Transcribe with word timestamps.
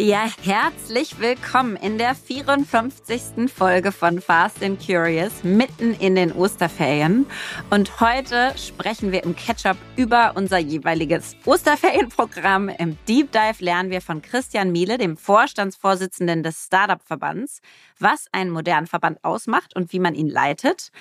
Ja, 0.00 0.28
herzlich 0.44 1.18
willkommen 1.18 1.74
in 1.74 1.98
der 1.98 2.14
54. 2.14 3.52
Folge 3.52 3.90
von 3.90 4.20
Fast 4.20 4.62
and 4.62 4.78
Curious, 4.80 5.42
mitten 5.42 5.92
in 5.92 6.14
den 6.14 6.30
Osterferien. 6.30 7.26
Und 7.70 7.98
heute 7.98 8.56
sprechen 8.56 9.10
wir 9.10 9.24
im 9.24 9.34
Ketchup 9.34 9.76
über 9.96 10.34
unser 10.36 10.58
jeweiliges 10.58 11.34
Osterferienprogramm. 11.44 12.68
Im 12.68 12.96
Deep 13.08 13.32
Dive 13.32 13.56
lernen 13.58 13.90
wir 13.90 14.00
von 14.00 14.22
Christian 14.22 14.70
Miele, 14.70 14.98
dem 14.98 15.16
Vorstandsvorsitzenden 15.16 16.44
des 16.44 16.66
Startup-Verbands, 16.66 17.60
was 17.98 18.26
einen 18.30 18.50
modernen 18.50 18.86
Verband 18.86 19.24
ausmacht 19.24 19.74
und 19.74 19.92
wie 19.92 19.98
man 19.98 20.14
ihn 20.14 20.28
leitet. 20.28 20.92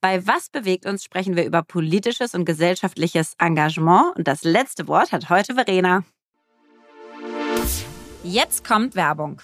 Bei 0.00 0.26
Was 0.26 0.48
bewegt 0.48 0.86
uns 0.86 1.04
sprechen 1.04 1.36
wir 1.36 1.44
über 1.44 1.62
politisches 1.62 2.34
und 2.34 2.46
gesellschaftliches 2.46 3.34
Engagement. 3.38 4.16
Und 4.16 4.26
das 4.26 4.44
letzte 4.44 4.88
Wort 4.88 5.12
hat 5.12 5.28
heute 5.28 5.56
Verena. 5.56 6.04
Jetzt 8.28 8.64
kommt 8.64 8.96
Werbung. 8.96 9.40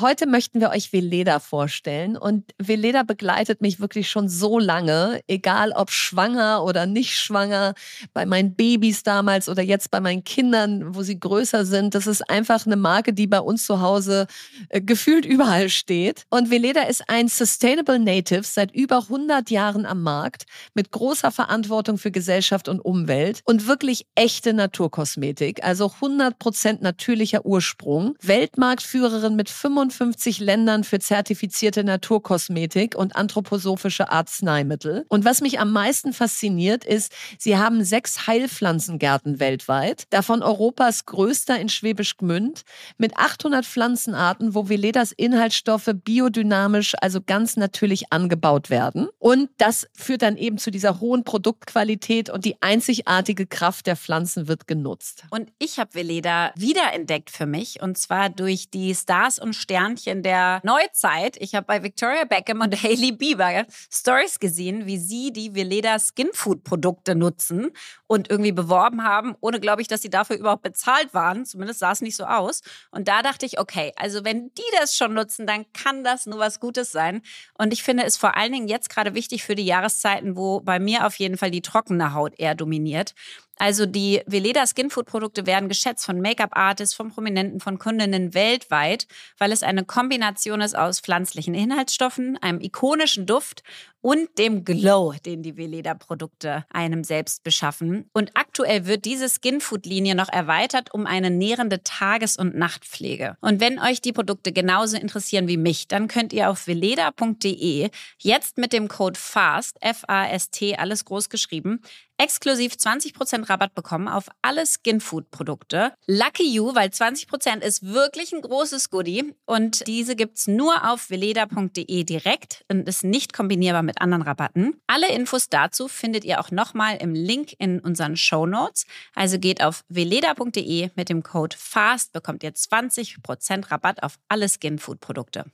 Heute 0.00 0.26
möchten 0.26 0.60
wir 0.60 0.70
euch 0.70 0.94
Veleda 0.94 1.38
vorstellen 1.38 2.16
und 2.16 2.54
Veleda 2.56 3.02
begleitet 3.02 3.60
mich 3.60 3.78
wirklich 3.78 4.08
schon 4.08 4.26
so 4.26 4.58
lange, 4.58 5.20
egal 5.26 5.72
ob 5.72 5.90
schwanger 5.90 6.64
oder 6.64 6.86
nicht 6.86 7.18
schwanger, 7.18 7.74
bei 8.14 8.24
meinen 8.24 8.54
Babys 8.54 9.02
damals 9.02 9.50
oder 9.50 9.62
jetzt 9.62 9.90
bei 9.90 10.00
meinen 10.00 10.24
Kindern, 10.24 10.94
wo 10.94 11.02
sie 11.02 11.20
größer 11.20 11.66
sind. 11.66 11.94
Das 11.94 12.06
ist 12.06 12.22
einfach 12.30 12.64
eine 12.64 12.76
Marke, 12.76 13.12
die 13.12 13.26
bei 13.26 13.40
uns 13.40 13.66
zu 13.66 13.82
Hause 13.82 14.28
äh, 14.70 14.80
gefühlt 14.80 15.26
überall 15.26 15.68
steht. 15.68 16.24
Und 16.30 16.50
Veleda 16.50 16.84
ist 16.84 17.04
ein 17.08 17.28
Sustainable 17.28 17.98
Native 17.98 18.44
seit 18.44 18.74
über 18.74 18.96
100 18.96 19.50
Jahren 19.50 19.84
am 19.84 20.02
Markt 20.02 20.44
mit 20.72 20.90
großer 20.90 21.30
Verantwortung 21.30 21.98
für 21.98 22.10
Gesellschaft 22.10 22.66
und 22.66 22.80
Umwelt 22.80 23.42
und 23.44 23.66
wirklich 23.66 24.06
echte 24.14 24.54
Naturkosmetik, 24.54 25.62
also 25.62 25.92
100% 26.00 26.78
natürlicher 26.80 27.44
Ursprung, 27.44 28.14
Weltmarktführerin 28.22 29.36
mit 29.36 29.50
25 29.50 29.81
55 29.90 30.38
Ländern 30.38 30.84
für 30.84 30.98
zertifizierte 30.98 31.84
Naturkosmetik 31.84 32.94
und 32.94 33.16
anthroposophische 33.16 34.10
Arzneimittel. 34.10 35.04
Und 35.08 35.24
was 35.24 35.40
mich 35.40 35.60
am 35.60 35.72
meisten 35.72 36.12
fasziniert 36.12 36.84
ist, 36.84 37.12
sie 37.38 37.56
haben 37.56 37.84
sechs 37.84 38.26
Heilpflanzengärten 38.26 39.40
weltweit, 39.40 40.04
davon 40.10 40.42
Europas 40.42 41.06
größter 41.06 41.58
in 41.58 41.68
Schwäbisch 41.68 42.16
Gmünd, 42.16 42.62
mit 42.98 43.16
800 43.16 43.66
Pflanzenarten, 43.66 44.54
wo 44.54 44.68
Veledas 44.68 45.12
Inhaltsstoffe 45.12 45.90
biodynamisch, 45.92 46.94
also 47.00 47.20
ganz 47.20 47.56
natürlich 47.56 48.12
angebaut 48.12 48.70
werden. 48.70 49.08
Und 49.18 49.50
das 49.58 49.86
führt 49.94 50.22
dann 50.22 50.36
eben 50.36 50.58
zu 50.58 50.70
dieser 50.70 51.00
hohen 51.00 51.24
Produktqualität 51.24 52.30
und 52.30 52.44
die 52.44 52.56
einzigartige 52.60 53.46
Kraft 53.46 53.86
der 53.86 53.96
Pflanzen 53.96 54.48
wird 54.48 54.66
genutzt. 54.66 55.24
Und 55.30 55.50
ich 55.58 55.78
habe 55.78 55.94
Veleda 55.94 56.52
wiederentdeckt 56.56 57.30
für 57.30 57.46
mich 57.46 57.82
und 57.82 57.98
zwar 57.98 58.30
durch 58.30 58.70
die 58.70 58.94
Stars 58.94 59.38
und 59.38 59.54
Sterne 59.54 59.71
Sternchen 59.72 60.22
der 60.22 60.60
Neuzeit. 60.64 61.38
Ich 61.40 61.54
habe 61.54 61.64
bei 61.64 61.82
Victoria 61.82 62.24
Beckham 62.24 62.60
und 62.60 62.74
Hailey 62.82 63.12
Bieber 63.12 63.64
Stories 63.90 64.38
gesehen, 64.38 64.84
wie 64.84 64.98
sie 64.98 65.32
die 65.32 65.54
Veleda 65.54 65.98
Skinfood 65.98 66.62
Produkte 66.62 67.14
nutzen 67.14 67.70
und 68.06 68.30
irgendwie 68.30 68.52
beworben 68.52 69.02
haben, 69.02 69.34
ohne 69.40 69.60
glaube 69.60 69.80
ich, 69.80 69.88
dass 69.88 70.02
sie 70.02 70.10
dafür 70.10 70.36
überhaupt 70.36 70.62
bezahlt 70.62 71.14
waren. 71.14 71.46
Zumindest 71.46 71.78
sah 71.78 71.92
es 71.92 72.02
nicht 72.02 72.16
so 72.16 72.24
aus. 72.24 72.60
Und 72.90 73.08
da 73.08 73.22
dachte 73.22 73.46
ich, 73.46 73.58
okay, 73.58 73.92
also 73.96 74.26
wenn 74.26 74.52
die 74.52 74.76
das 74.78 74.94
schon 74.94 75.14
nutzen, 75.14 75.46
dann 75.46 75.64
kann 75.72 76.04
das 76.04 76.26
nur 76.26 76.38
was 76.38 76.60
Gutes 76.60 76.92
sein. 76.92 77.22
Und 77.56 77.72
ich 77.72 77.82
finde 77.82 78.04
es 78.04 78.18
vor 78.18 78.36
allen 78.36 78.52
Dingen 78.52 78.68
jetzt 78.68 78.90
gerade 78.90 79.14
wichtig 79.14 79.42
für 79.42 79.54
die 79.54 79.64
Jahreszeiten, 79.64 80.36
wo 80.36 80.60
bei 80.60 80.78
mir 80.78 81.06
auf 81.06 81.14
jeden 81.14 81.38
Fall 81.38 81.50
die 81.50 81.62
trockene 81.62 82.12
Haut 82.12 82.38
eher 82.38 82.54
dominiert. 82.54 83.14
Also 83.62 83.86
die 83.86 84.20
Veleda 84.26 84.66
Skinfood 84.66 85.06
Produkte 85.06 85.46
werden 85.46 85.68
geschätzt 85.68 86.04
von 86.04 86.20
Make-up-Artists, 86.20 86.96
von 86.96 87.12
Prominenten, 87.12 87.60
von 87.60 87.78
Kundinnen 87.78 88.34
weltweit, 88.34 89.06
weil 89.38 89.52
es 89.52 89.62
eine 89.62 89.84
Kombination 89.84 90.60
ist 90.60 90.76
aus 90.76 90.98
pflanzlichen 90.98 91.54
Inhaltsstoffen, 91.54 92.36
einem 92.38 92.60
ikonischen 92.60 93.24
Duft 93.24 93.62
und 94.00 94.36
dem 94.36 94.64
Glow, 94.64 95.14
den 95.24 95.44
die 95.44 95.56
Veleda-Produkte 95.56 96.64
einem 96.70 97.04
selbst 97.04 97.44
beschaffen. 97.44 98.10
Und 98.12 98.32
aktuell 98.34 98.86
wird 98.86 99.04
diese 99.04 99.28
Skinfood-Linie 99.28 100.16
noch 100.16 100.28
erweitert 100.28 100.92
um 100.92 101.06
eine 101.06 101.30
nährende 101.30 101.84
Tages- 101.84 102.36
und 102.36 102.56
Nachtpflege. 102.56 103.36
Und 103.40 103.60
wenn 103.60 103.78
euch 103.78 104.00
die 104.00 104.12
Produkte 104.12 104.52
genauso 104.52 104.96
interessieren 104.96 105.46
wie 105.46 105.56
mich, 105.56 105.86
dann 105.86 106.08
könnt 106.08 106.32
ihr 106.32 106.50
auf 106.50 106.66
veleda.de 106.66 107.90
jetzt 108.18 108.58
mit 108.58 108.72
dem 108.72 108.88
Code 108.88 109.18
FAST, 109.18 109.76
F-A-S-T, 109.80 110.74
alles 110.74 111.04
groß 111.04 111.28
geschrieben, 111.28 111.80
exklusiv 112.22 112.74
20% 112.74 113.50
Rabatt 113.50 113.74
bekommen 113.74 114.06
auf 114.06 114.28
alle 114.42 114.64
Skinfood-Produkte. 114.64 115.92
Lucky 116.06 116.48
you, 116.48 116.72
weil 116.72 116.88
20% 116.88 117.62
ist 117.62 117.84
wirklich 117.84 118.32
ein 118.32 118.42
großes 118.42 118.90
Goodie 118.90 119.34
und 119.44 119.84
diese 119.88 120.14
gibt's 120.14 120.46
nur 120.46 120.88
auf 120.88 121.10
veleda.de 121.10 122.04
direkt 122.04 122.64
und 122.70 122.88
ist 122.88 123.02
nicht 123.02 123.32
kombinierbar 123.32 123.82
mit 123.82 124.00
anderen 124.00 124.22
Rabatten. 124.22 124.80
Alle 124.86 125.12
Infos 125.12 125.48
dazu 125.48 125.88
findet 125.88 126.24
ihr 126.24 126.38
auch 126.38 126.52
nochmal 126.52 126.96
im 126.98 127.12
Link 127.14 127.54
in 127.58 127.80
unseren 127.80 128.16
Show 128.16 128.46
Notes. 128.46 128.86
Also 129.16 129.40
geht 129.40 129.60
auf 129.60 129.84
veleda.de 129.88 130.90
mit 130.94 131.08
dem 131.08 131.24
Code 131.24 131.56
FAST, 131.58 132.12
bekommt 132.12 132.44
ihr 132.44 132.54
20% 132.54 133.72
Rabatt 133.72 134.04
auf 134.04 134.20
alle 134.28 134.48
Skinfood-Produkte. 134.48 135.46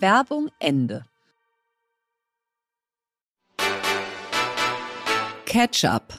Werbung 0.00 0.50
Ende. 0.58 1.04
Ketchup. 5.56 6.12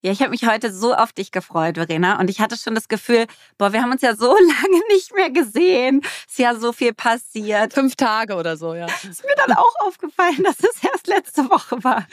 Ja, 0.00 0.12
ich 0.12 0.20
habe 0.20 0.30
mich 0.30 0.46
heute 0.46 0.72
so 0.72 0.94
auf 0.94 1.12
dich 1.12 1.30
gefreut, 1.30 1.74
Verena. 1.74 2.18
Und 2.18 2.30
ich 2.30 2.40
hatte 2.40 2.56
schon 2.56 2.74
das 2.74 2.88
Gefühl, 2.88 3.26
boah, 3.58 3.74
wir 3.74 3.82
haben 3.82 3.92
uns 3.92 4.00
ja 4.00 4.16
so 4.16 4.32
lange 4.34 4.80
nicht 4.88 5.14
mehr 5.14 5.28
gesehen. 5.28 6.00
Ist 6.26 6.38
ja 6.38 6.54
so 6.54 6.72
viel 6.72 6.94
passiert. 6.94 7.74
Fünf 7.74 7.96
Tage 7.96 8.36
oder 8.36 8.56
so, 8.56 8.72
ja. 8.72 8.86
Ist 8.86 9.24
mir 9.24 9.34
dann 9.46 9.54
auch 9.54 9.74
aufgefallen, 9.80 10.42
dass 10.42 10.58
es 10.60 10.82
erst 10.82 11.06
letzte 11.06 11.50
Woche 11.50 11.84
war. 11.84 12.06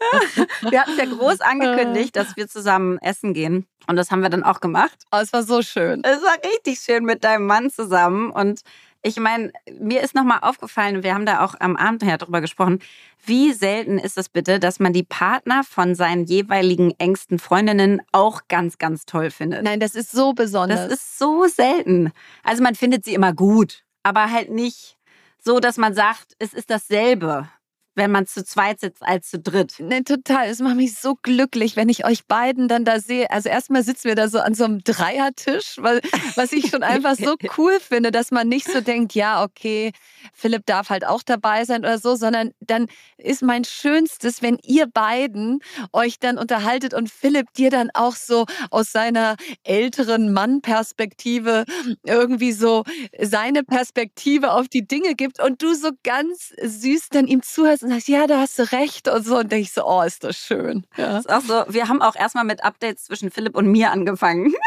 Wir 0.70 0.80
hatten 0.80 0.98
ja 0.98 1.04
groß 1.04 1.40
angekündigt, 1.40 2.16
dass 2.16 2.36
wir 2.36 2.48
zusammen 2.48 2.98
essen 2.98 3.32
gehen. 3.32 3.68
Und 3.86 3.94
das 3.94 4.10
haben 4.10 4.22
wir 4.22 4.28
dann 4.28 4.42
auch 4.42 4.60
gemacht. 4.60 5.04
Oh, 5.12 5.18
es 5.18 5.32
war 5.32 5.44
so 5.44 5.62
schön. 5.62 6.02
Es 6.02 6.20
war 6.20 6.36
richtig 6.52 6.80
schön 6.80 7.04
mit 7.04 7.22
deinem 7.22 7.46
Mann 7.46 7.70
zusammen. 7.70 8.30
Und 8.30 8.62
ich 9.04 9.20
meine, 9.20 9.52
mir 9.78 10.00
ist 10.00 10.14
nochmal 10.14 10.38
aufgefallen, 10.40 11.02
wir 11.02 11.14
haben 11.14 11.26
da 11.26 11.44
auch 11.44 11.54
am 11.60 11.76
Abend 11.76 12.02
her 12.02 12.16
drüber 12.16 12.40
gesprochen, 12.40 12.80
wie 13.26 13.52
selten 13.52 13.98
ist 13.98 14.16
es 14.16 14.30
bitte, 14.30 14.58
dass 14.58 14.80
man 14.80 14.94
die 14.94 15.02
Partner 15.02 15.62
von 15.62 15.94
seinen 15.94 16.24
jeweiligen 16.24 16.92
engsten 16.98 17.38
Freundinnen 17.38 18.00
auch 18.12 18.48
ganz, 18.48 18.78
ganz 18.78 19.04
toll 19.04 19.30
findet. 19.30 19.62
Nein, 19.62 19.78
das 19.78 19.94
ist 19.94 20.10
so 20.10 20.32
besonders. 20.32 20.88
Das 20.88 21.00
ist 21.00 21.18
so 21.18 21.46
selten. 21.46 22.12
Also 22.42 22.62
man 22.62 22.74
findet 22.74 23.04
sie 23.04 23.12
immer 23.12 23.34
gut, 23.34 23.84
aber 24.02 24.30
halt 24.30 24.50
nicht 24.50 24.96
so, 25.38 25.60
dass 25.60 25.76
man 25.76 25.94
sagt, 25.94 26.34
es 26.38 26.54
ist 26.54 26.70
dasselbe 26.70 27.46
wenn 27.94 28.10
man 28.10 28.26
zu 28.26 28.44
zweit 28.44 28.80
sitzt 28.80 29.02
als 29.02 29.30
zu 29.30 29.38
dritt. 29.38 29.76
Nee, 29.78 30.02
total. 30.02 30.48
Es 30.48 30.60
macht 30.60 30.76
mich 30.76 30.98
so 30.98 31.14
glücklich, 31.14 31.76
wenn 31.76 31.88
ich 31.88 32.04
euch 32.04 32.26
beiden 32.26 32.68
dann 32.68 32.84
da 32.84 33.00
sehe. 33.00 33.30
Also 33.30 33.48
erstmal 33.48 33.82
sitzen 33.84 34.08
wir 34.08 34.14
da 34.14 34.28
so 34.28 34.40
an 34.40 34.54
so 34.54 34.64
einem 34.64 34.82
Dreiertisch, 34.82 35.76
weil, 35.78 36.00
was 36.34 36.52
ich 36.52 36.70
schon 36.70 36.82
einfach 36.82 37.14
so 37.16 37.36
cool 37.58 37.78
finde, 37.80 38.10
dass 38.10 38.30
man 38.30 38.48
nicht 38.48 38.66
so 38.70 38.80
denkt, 38.80 39.14
ja, 39.14 39.44
okay, 39.44 39.92
Philipp 40.32 40.66
darf 40.66 40.90
halt 40.90 41.06
auch 41.06 41.22
dabei 41.22 41.64
sein 41.64 41.80
oder 41.80 41.98
so, 41.98 42.16
sondern 42.16 42.52
dann 42.60 42.86
ist 43.16 43.42
mein 43.42 43.64
Schönstes, 43.64 44.42
wenn 44.42 44.58
ihr 44.64 44.86
beiden 44.86 45.60
euch 45.92 46.18
dann 46.18 46.38
unterhaltet 46.38 46.94
und 46.94 47.10
Philipp 47.10 47.52
dir 47.54 47.70
dann 47.70 47.90
auch 47.94 48.16
so 48.16 48.46
aus 48.70 48.90
seiner 48.90 49.36
älteren 49.62 50.32
Mann-Perspektive 50.32 51.64
irgendwie 52.04 52.52
so 52.52 52.84
seine 53.20 53.62
Perspektive 53.62 54.52
auf 54.52 54.68
die 54.68 54.86
Dinge 54.86 55.14
gibt 55.14 55.40
und 55.40 55.62
du 55.62 55.74
so 55.74 55.90
ganz 56.02 56.52
süß 56.60 57.08
dann 57.10 57.26
ihm 57.26 57.42
zuhörst 57.42 57.83
und 57.84 57.90
sagst, 57.90 58.08
ja, 58.08 58.26
da 58.26 58.40
hast 58.40 58.58
du 58.58 58.70
recht 58.72 59.08
und 59.08 59.24
so. 59.24 59.38
Und 59.38 59.52
denke 59.52 59.62
ich 59.62 59.72
so, 59.72 59.86
oh, 59.86 60.02
ist 60.02 60.24
das 60.24 60.36
schön. 60.36 60.86
Ja. 60.96 61.18
ist 61.18 61.30
auch 61.30 61.42
so, 61.42 61.64
wir 61.68 61.88
haben 61.88 62.02
auch 62.02 62.16
erstmal 62.16 62.44
mit 62.44 62.64
Updates 62.64 63.04
zwischen 63.04 63.30
Philipp 63.30 63.56
und 63.56 63.66
mir 63.66 63.92
angefangen. 63.92 64.52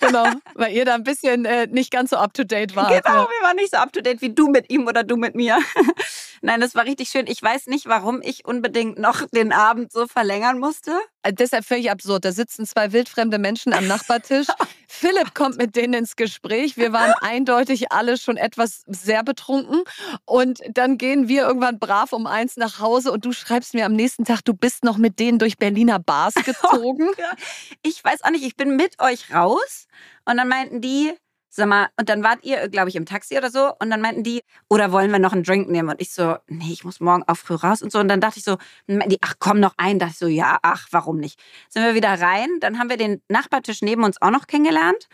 Genau, 0.00 0.24
weil 0.54 0.72
ihr 0.72 0.86
da 0.86 0.94
ein 0.94 1.04
bisschen 1.04 1.44
äh, 1.44 1.66
nicht 1.66 1.90
ganz 1.90 2.08
so 2.10 2.16
up 2.16 2.32
to 2.32 2.42
date 2.42 2.74
wart. 2.74 2.88
Genau, 2.88 3.16
ja. 3.22 3.28
wir 3.28 3.46
waren 3.46 3.56
nicht 3.56 3.70
so 3.70 3.76
up 3.76 3.92
to 3.92 4.00
date 4.00 4.22
wie 4.22 4.32
du 4.32 4.48
mit 4.48 4.70
ihm 4.70 4.86
oder 4.86 5.04
du 5.04 5.16
mit 5.16 5.34
mir. 5.34 5.58
Nein, 6.42 6.60
das 6.60 6.74
war 6.74 6.86
richtig 6.86 7.10
schön. 7.10 7.26
Ich 7.26 7.42
weiß 7.42 7.66
nicht, 7.66 7.86
warum 7.86 8.22
ich 8.22 8.46
unbedingt 8.46 8.98
noch 8.98 9.26
den 9.28 9.52
Abend 9.52 9.92
so 9.92 10.06
verlängern 10.06 10.58
musste. 10.58 10.92
Äh, 11.22 11.34
deshalb 11.34 11.66
völlig 11.66 11.90
absurd. 11.90 12.24
Da 12.24 12.32
sitzen 12.32 12.64
zwei 12.64 12.92
wildfremde 12.92 13.38
Menschen 13.38 13.74
am 13.74 13.86
Nachbartisch. 13.86 14.46
Philipp 14.88 15.34
kommt 15.34 15.58
mit 15.58 15.76
denen 15.76 15.92
ins 15.92 16.16
Gespräch. 16.16 16.78
Wir 16.78 16.94
waren 16.94 17.12
eindeutig 17.20 17.92
alle 17.92 18.16
schon 18.16 18.38
etwas 18.38 18.84
sehr 18.86 19.22
betrunken. 19.22 19.82
Und 20.24 20.60
dann 20.72 20.96
gehen 20.96 21.28
wir 21.28 21.42
irgendwann 21.42 21.78
brav 21.78 22.14
um 22.14 22.26
eins 22.26 22.56
nach 22.56 22.80
Hause 22.80 23.12
und 23.12 23.24
du 23.26 23.32
schreibst 23.32 23.74
mir 23.74 23.84
am 23.84 23.92
nächsten 23.92 24.24
Tag, 24.24 24.42
du 24.44 24.54
bist 24.54 24.82
noch 24.82 24.96
mit 24.96 25.18
denen 25.18 25.38
durch 25.38 25.58
Berliner 25.58 25.98
Bars 25.98 26.34
gezogen. 26.44 27.08
ich 27.82 28.02
weiß 28.02 28.24
auch 28.24 28.30
nicht, 28.30 28.44
ich 28.44 28.56
bin 28.56 28.76
mit 28.76 28.98
euch 29.00 29.32
raus 29.32 29.86
und 30.24 30.38
dann 30.38 30.48
meinten 30.48 30.80
die, 30.80 31.12
Sag 31.52 31.66
mal, 31.66 31.88
und 31.98 32.08
dann 32.08 32.22
wart 32.22 32.44
ihr, 32.44 32.68
glaube 32.68 32.90
ich, 32.90 32.96
im 32.96 33.06
Taxi 33.06 33.36
oder 33.36 33.50
so. 33.50 33.72
Und 33.80 33.90
dann 33.90 34.00
meinten 34.00 34.22
die, 34.22 34.40
oder 34.68 34.92
wollen 34.92 35.10
wir 35.10 35.18
noch 35.18 35.32
einen 35.32 35.42
Drink 35.42 35.68
nehmen? 35.68 35.88
Und 35.88 36.00
ich 36.00 36.12
so, 36.12 36.36
nee, 36.46 36.72
ich 36.72 36.84
muss 36.84 37.00
morgen 37.00 37.24
auch 37.26 37.36
früh 37.36 37.54
raus 37.54 37.82
und 37.82 37.90
so. 37.90 37.98
Und 37.98 38.06
dann 38.06 38.20
dachte 38.20 38.38
ich 38.38 38.44
so, 38.44 38.56
die, 38.86 39.18
ach 39.20 39.34
komm, 39.40 39.58
noch 39.58 39.74
ein. 39.76 39.98
Dachte 39.98 40.12
ich 40.12 40.18
so, 40.18 40.26
ja, 40.28 40.58
ach, 40.62 40.86
warum 40.92 41.18
nicht? 41.18 41.40
Sind 41.68 41.82
wir 41.82 41.96
wieder 41.96 42.20
rein. 42.20 42.48
Dann 42.60 42.78
haben 42.78 42.88
wir 42.88 42.96
den 42.96 43.20
Nachbartisch 43.28 43.82
neben 43.82 44.04
uns 44.04 44.22
auch 44.22 44.30
noch 44.30 44.46
kennengelernt. 44.46 45.08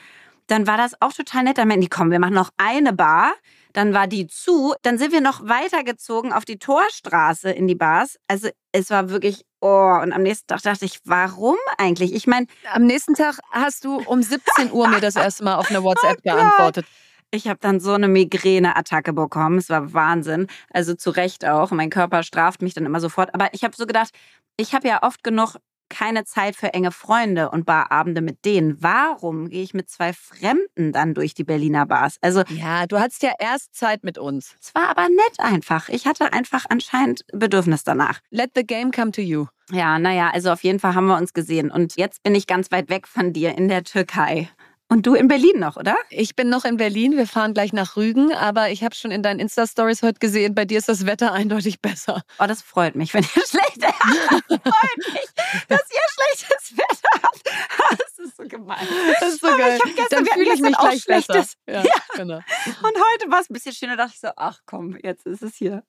Dann 0.47 0.67
war 0.67 0.77
das 0.77 0.93
auch 1.01 1.15
total 1.15 1.45
nett. 1.45 1.57
Dann 1.57 1.69
meinten 1.69 1.81
die, 1.81 1.89
komm, 1.89 2.11
wir 2.11 2.19
machen 2.19 2.35
noch 2.35 2.51
eine 2.59 2.93
Bar. 2.93 3.33
Dann 3.73 3.95
war 3.95 4.07
die 4.07 4.27
zu. 4.27 4.75
Dann 4.83 4.99
sind 4.99 5.13
wir 5.13 5.23
noch 5.23 5.49
weitergezogen 5.49 6.35
auf 6.35 6.45
die 6.45 6.59
Torstraße 6.59 7.51
in 7.51 7.67
die 7.67 7.75
Bars. 7.75 8.19
Also 8.29 8.51
es 8.73 8.91
war 8.91 9.09
wirklich, 9.09 9.47
oh, 9.67 10.03
und 10.03 10.13
am 10.13 10.23
nächsten 10.23 10.47
Tag 10.47 10.63
dachte 10.63 10.85
ich, 10.85 11.01
warum 11.05 11.57
eigentlich? 11.79 12.15
Ich 12.15 12.27
meine. 12.27 12.47
Am 12.73 12.85
nächsten 12.85 13.15
Tag 13.15 13.39
hast 13.51 13.85
du 13.85 14.01
um 14.07 14.23
17 14.23 14.73
Uhr 14.73 14.89
mir 14.89 15.01
das 15.01 15.17
erste 15.17 15.45
Mal 15.45 15.57
auf 15.57 15.71
eine 15.71 15.83
WhatsApp 15.83 16.19
oh 16.19 16.23
geantwortet. 16.23 16.87
Ich 17.33 17.49
habe 17.49 17.59
dann 17.61 17.81
so 17.81 17.93
eine 17.93 18.09
Migräneattacke 18.09 19.13
bekommen. 19.13 19.59
Es 19.59 19.69
war 19.69 19.93
Wahnsinn. 19.93 20.47
Also 20.71 20.95
zu 20.95 21.11
Recht 21.11 21.45
auch. 21.45 21.71
Mein 21.73 21.91
Körper 21.91 22.23
straft 22.23 22.63
mich 22.63 22.75
dann 22.75 22.87
immer 22.87 23.01
sofort. 23.01 23.35
Aber 23.35 23.49
ich 23.53 23.65
habe 23.65 23.75
so 23.77 23.87
gedacht, 23.87 24.11
ich 24.57 24.75
habe 24.75 24.87
ja 24.89 25.03
oft 25.03 25.25
genug 25.25 25.57
keine 25.89 26.25
Zeit 26.25 26.57
für 26.57 26.75
enge 26.75 26.93
Freunde 26.93 27.51
und 27.51 27.67
Barabende 27.67 28.21
mit 28.21 28.45
denen. 28.45 28.83
Warum 28.83 29.49
gehe 29.49 29.63
ich 29.63 29.75
mit 29.75 29.89
zwei 29.89 30.13
Fremden 30.13 30.93
dann 30.93 31.15
durch 31.15 31.35
die 31.35 31.45
Berliner 31.45 31.87
Bars? 31.87 32.17
Also 32.21 32.43
ja, 32.49 32.87
du 32.87 32.99
hattest 32.99 33.23
ja 33.23 33.33
erst 33.39 33.75
Zeit 33.75 34.05
mit 34.05 34.19
uns. 34.19 34.57
Es 34.61 34.75
war 34.75 34.89
aber 34.89 35.09
nett 35.09 35.39
einfach. 35.39 35.89
Ich 35.89 36.07
hatte 36.07 36.33
einfach 36.33 36.67
anscheinend 36.69 37.23
Bedürfnis 37.33 37.85
danach. 37.85 38.21
Let 38.31 38.51
the 38.55 38.65
game 38.65 38.91
come 38.91 39.13
to 39.13 39.21
you. 39.21 39.47
Ja, 39.73 39.99
naja, 39.99 40.31
also 40.33 40.53
auf 40.53 40.63
jeden 40.63 40.79
Fall 40.79 40.95
haben 40.95 41.07
wir 41.07 41.17
uns 41.17 41.33
gesehen. 41.33 41.71
Und 41.71 41.97
jetzt 41.97 42.23
bin 42.23 42.35
ich 42.37 42.47
ganz 42.47 42.71
weit 42.71 42.89
weg 42.89 43.09
von 43.09 43.33
dir 43.33 43.57
in 43.57 43.69
der 43.69 43.83
Türkei. 43.83 44.49
Und 44.89 45.05
du 45.07 45.15
in 45.15 45.27
Berlin 45.27 45.59
noch, 45.59 45.77
oder? 45.77 45.97
Ich 46.11 46.37
bin 46.37 46.49
noch 46.49 46.65
in 46.65 46.77
Berlin. 46.77 47.17
Wir 47.17 47.27
fahren 47.27 47.55
gleich 47.55 47.73
nach 47.73 47.97
Rügen. 47.97 48.33
Aber 48.33 48.71
ich 48.71 48.85
habe 48.85 48.95
schon 48.95 49.11
in 49.11 49.21
deinen 49.23 49.41
Insta-Stories 49.41 50.03
heute 50.03 50.21
gesehen, 50.21 50.55
bei 50.55 50.65
dir 50.65 50.79
ist 50.79 50.89
das 50.89 51.07
Wetter 51.07 51.33
eindeutig 51.33 51.81
besser. 51.81 52.23
Oh, 52.39 52.47
das 52.47 52.63
freut 52.63 52.95
mich, 52.95 53.13
wenn 53.13 53.25
ihr 53.25 53.29
schlecht 53.47 53.83
Das 53.83 53.95
freut 53.97 55.13
mich, 55.13 55.27
dass 55.69 55.81
ihr 55.91 56.01
schlechtes 56.15 56.79
Wetter 56.79 57.23
habt. 57.23 57.43
Das 58.19 58.27
ist 58.27 58.37
so 58.37 58.45
gemein. 58.45 58.87
Das 59.21 59.35
ist 59.35 59.41
so 59.41 59.49
aber 59.49 59.59
geil. 59.59 59.79
Ich 59.87 59.97
gestern, 59.97 60.25
Dann 60.25 60.35
fühle 60.35 60.55
ich 60.55 60.61
mich 60.61 60.77
gleich 60.77 61.03
schlechtes. 61.03 61.57
besser. 61.67 61.81
Ja, 61.81 61.85
ja. 61.85 61.95
Genau. 62.15 62.37
Und 62.37 62.95
heute 62.95 63.31
war 63.31 63.41
es 63.41 63.51
ein 63.51 63.55
bisschen 63.55 63.73
schöner. 63.73 63.97
Da 63.97 64.05
dachte 64.05 64.15
ich 64.17 64.21
so, 64.21 64.29
ach 64.37 64.61
komm, 64.67 64.97
jetzt 65.03 65.27
ist 65.27 65.43
es 65.43 65.55
hier. 65.55 65.83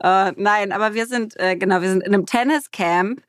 Äh, 0.00 0.32
nein, 0.36 0.72
aber 0.72 0.94
wir 0.94 1.06
sind, 1.06 1.38
äh, 1.38 1.56
genau, 1.56 1.80
wir 1.82 1.90
sind 1.90 2.02
in 2.02 2.14
einem 2.14 2.26
Tenniscamp 2.26 3.22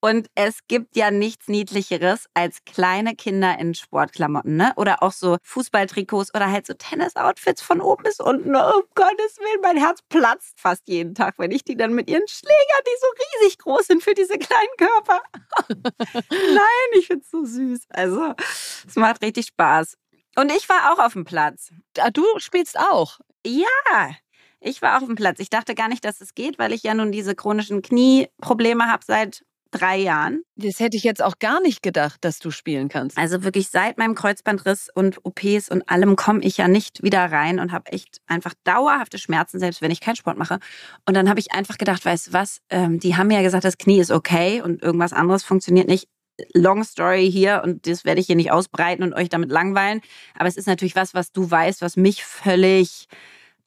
und 0.00 0.28
es 0.36 0.60
gibt 0.68 0.96
ja 0.96 1.10
nichts 1.10 1.48
Niedlicheres 1.48 2.26
als 2.34 2.58
kleine 2.64 3.16
Kinder 3.16 3.58
in 3.58 3.74
Sportklamotten, 3.74 4.56
ne? 4.56 4.72
Oder 4.76 5.02
auch 5.02 5.12
so 5.12 5.38
Fußballtrikots 5.42 6.34
oder 6.34 6.50
halt 6.50 6.66
so 6.66 6.74
Tennisoutfits 6.74 7.62
von 7.62 7.80
oben 7.80 8.04
bis 8.04 8.20
unten. 8.20 8.54
Oh, 8.54 8.76
um 8.76 8.82
Gottes 8.94 9.38
Willen, 9.38 9.60
mein 9.62 9.76
Herz 9.76 10.00
platzt 10.08 10.60
fast 10.60 10.86
jeden 10.86 11.14
Tag, 11.14 11.34
wenn 11.38 11.50
ich 11.50 11.64
die 11.64 11.76
dann 11.76 11.94
mit 11.94 12.08
ihren 12.08 12.26
Schlägern, 12.28 12.82
die 12.86 13.00
so 13.00 13.06
riesig 13.42 13.58
groß 13.58 13.86
sind 13.88 14.02
für 14.02 14.14
diese 14.14 14.38
kleinen 14.38 14.76
Körper. 14.76 15.20
Nein, 16.30 16.98
ich 16.98 17.08
find's 17.08 17.30
so 17.30 17.44
süß. 17.44 17.86
Also, 17.90 18.34
es 18.86 18.94
macht 18.94 19.22
richtig 19.22 19.46
Spaß. 19.46 19.96
Und 20.36 20.52
ich 20.52 20.68
war 20.68 20.92
auch 20.92 21.04
auf 21.04 21.14
dem 21.14 21.24
Platz. 21.24 21.72
Ah, 21.98 22.10
du 22.10 22.24
spielst 22.36 22.78
auch? 22.78 23.18
Ja. 23.44 24.10
Ich 24.60 24.82
war 24.82 24.96
auf 24.96 25.04
dem 25.04 25.14
Platz. 25.14 25.38
Ich 25.40 25.50
dachte 25.50 25.74
gar 25.74 25.88
nicht, 25.88 26.04
dass 26.04 26.20
es 26.20 26.34
geht, 26.34 26.58
weil 26.58 26.72
ich 26.72 26.82
ja 26.82 26.94
nun 26.94 27.12
diese 27.12 27.34
chronischen 27.34 27.82
Knieprobleme 27.82 28.86
habe 28.86 29.04
seit 29.06 29.44
drei 29.70 29.96
Jahren. 29.98 30.42
Das 30.56 30.80
hätte 30.80 30.96
ich 30.96 31.04
jetzt 31.04 31.22
auch 31.22 31.38
gar 31.38 31.60
nicht 31.60 31.82
gedacht, 31.82 32.18
dass 32.22 32.38
du 32.38 32.50
spielen 32.50 32.88
kannst. 32.88 33.18
Also 33.18 33.44
wirklich 33.44 33.68
seit 33.68 33.98
meinem 33.98 34.14
Kreuzbandriss 34.14 34.88
und 34.94 35.24
OPs 35.24 35.68
und 35.70 35.88
allem 35.88 36.16
komme 36.16 36.40
ich 36.42 36.56
ja 36.56 36.68
nicht 36.68 37.02
wieder 37.02 37.24
rein 37.30 37.60
und 37.60 37.72
habe 37.72 37.92
echt 37.92 38.18
einfach 38.26 38.54
dauerhafte 38.64 39.18
Schmerzen, 39.18 39.58
selbst 39.58 39.82
wenn 39.82 39.90
ich 39.90 40.00
keinen 40.00 40.16
Sport 40.16 40.38
mache. 40.38 40.58
Und 41.06 41.14
dann 41.14 41.28
habe 41.28 41.40
ich 41.40 41.52
einfach 41.52 41.78
gedacht, 41.78 42.04
weißt 42.04 42.28
du 42.28 42.32
was, 42.32 42.60
ähm, 42.70 42.98
die 42.98 43.16
haben 43.16 43.30
ja 43.30 43.42
gesagt, 43.42 43.64
das 43.64 43.78
Knie 43.78 44.00
ist 44.00 44.10
okay 44.10 44.62
und 44.62 44.82
irgendwas 44.82 45.12
anderes 45.12 45.44
funktioniert 45.44 45.88
nicht. 45.88 46.08
Long 46.54 46.84
Story 46.84 47.30
hier 47.30 47.62
und 47.64 47.86
das 47.88 48.04
werde 48.04 48.20
ich 48.20 48.26
hier 48.28 48.36
nicht 48.36 48.52
ausbreiten 48.52 49.02
und 49.02 49.12
euch 49.12 49.28
damit 49.28 49.50
langweilen. 49.50 50.00
Aber 50.34 50.48
es 50.48 50.56
ist 50.56 50.66
natürlich 50.66 50.94
was, 50.94 51.12
was 51.12 51.32
du 51.32 51.50
weißt, 51.50 51.82
was 51.82 51.96
mich 51.96 52.24
völlig 52.24 53.08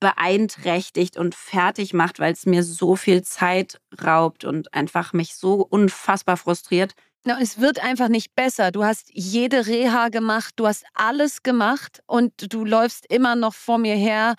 beeinträchtigt 0.02 1.16
und 1.16 1.34
fertig 1.34 1.94
macht, 1.94 2.20
weil 2.20 2.34
es 2.34 2.46
mir 2.46 2.64
so 2.64 2.98
viel 2.98 3.22
Zeit 3.22 3.80
raubt 4.04 4.44
und 4.44 4.74
einfach 4.74 5.14
mich 5.14 5.36
so 5.36 5.66
unfassbar 5.70 6.36
frustriert. 6.36 6.94
No, 7.24 7.36
es 7.40 7.62
wird 7.62 7.82
einfach 7.82 8.10
nicht 8.10 8.36
besser. 8.36 8.72
Du 8.72 8.84
hast 8.84 9.10
jede 9.14 9.68
Reha 9.68 10.10
gemacht, 10.10 10.56
du 10.58 10.68
hast 10.68 10.84
alles 10.96 11.44
gemacht 11.44 12.02
und 12.08 12.34
du 12.52 12.66
läufst 12.66 13.06
immer 13.10 13.36
noch 13.36 13.54
vor 13.54 13.78
mir 13.78 13.96
her, 13.96 14.34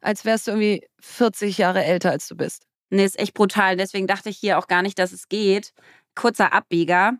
als 0.00 0.24
wärst 0.24 0.46
du 0.46 0.52
irgendwie 0.52 0.86
40 1.00 1.58
Jahre 1.58 1.84
älter, 1.84 2.12
als 2.12 2.28
du 2.28 2.36
bist. 2.36 2.62
Nee, 2.90 3.04
ist 3.04 3.18
echt 3.18 3.34
brutal. 3.34 3.76
Deswegen 3.76 4.06
dachte 4.06 4.30
ich 4.30 4.38
hier 4.38 4.58
auch 4.58 4.68
gar 4.68 4.82
nicht, 4.82 4.98
dass 4.98 5.12
es 5.12 5.28
geht. 5.28 5.72
Kurzer 6.14 6.52
Abbieger. 6.52 7.14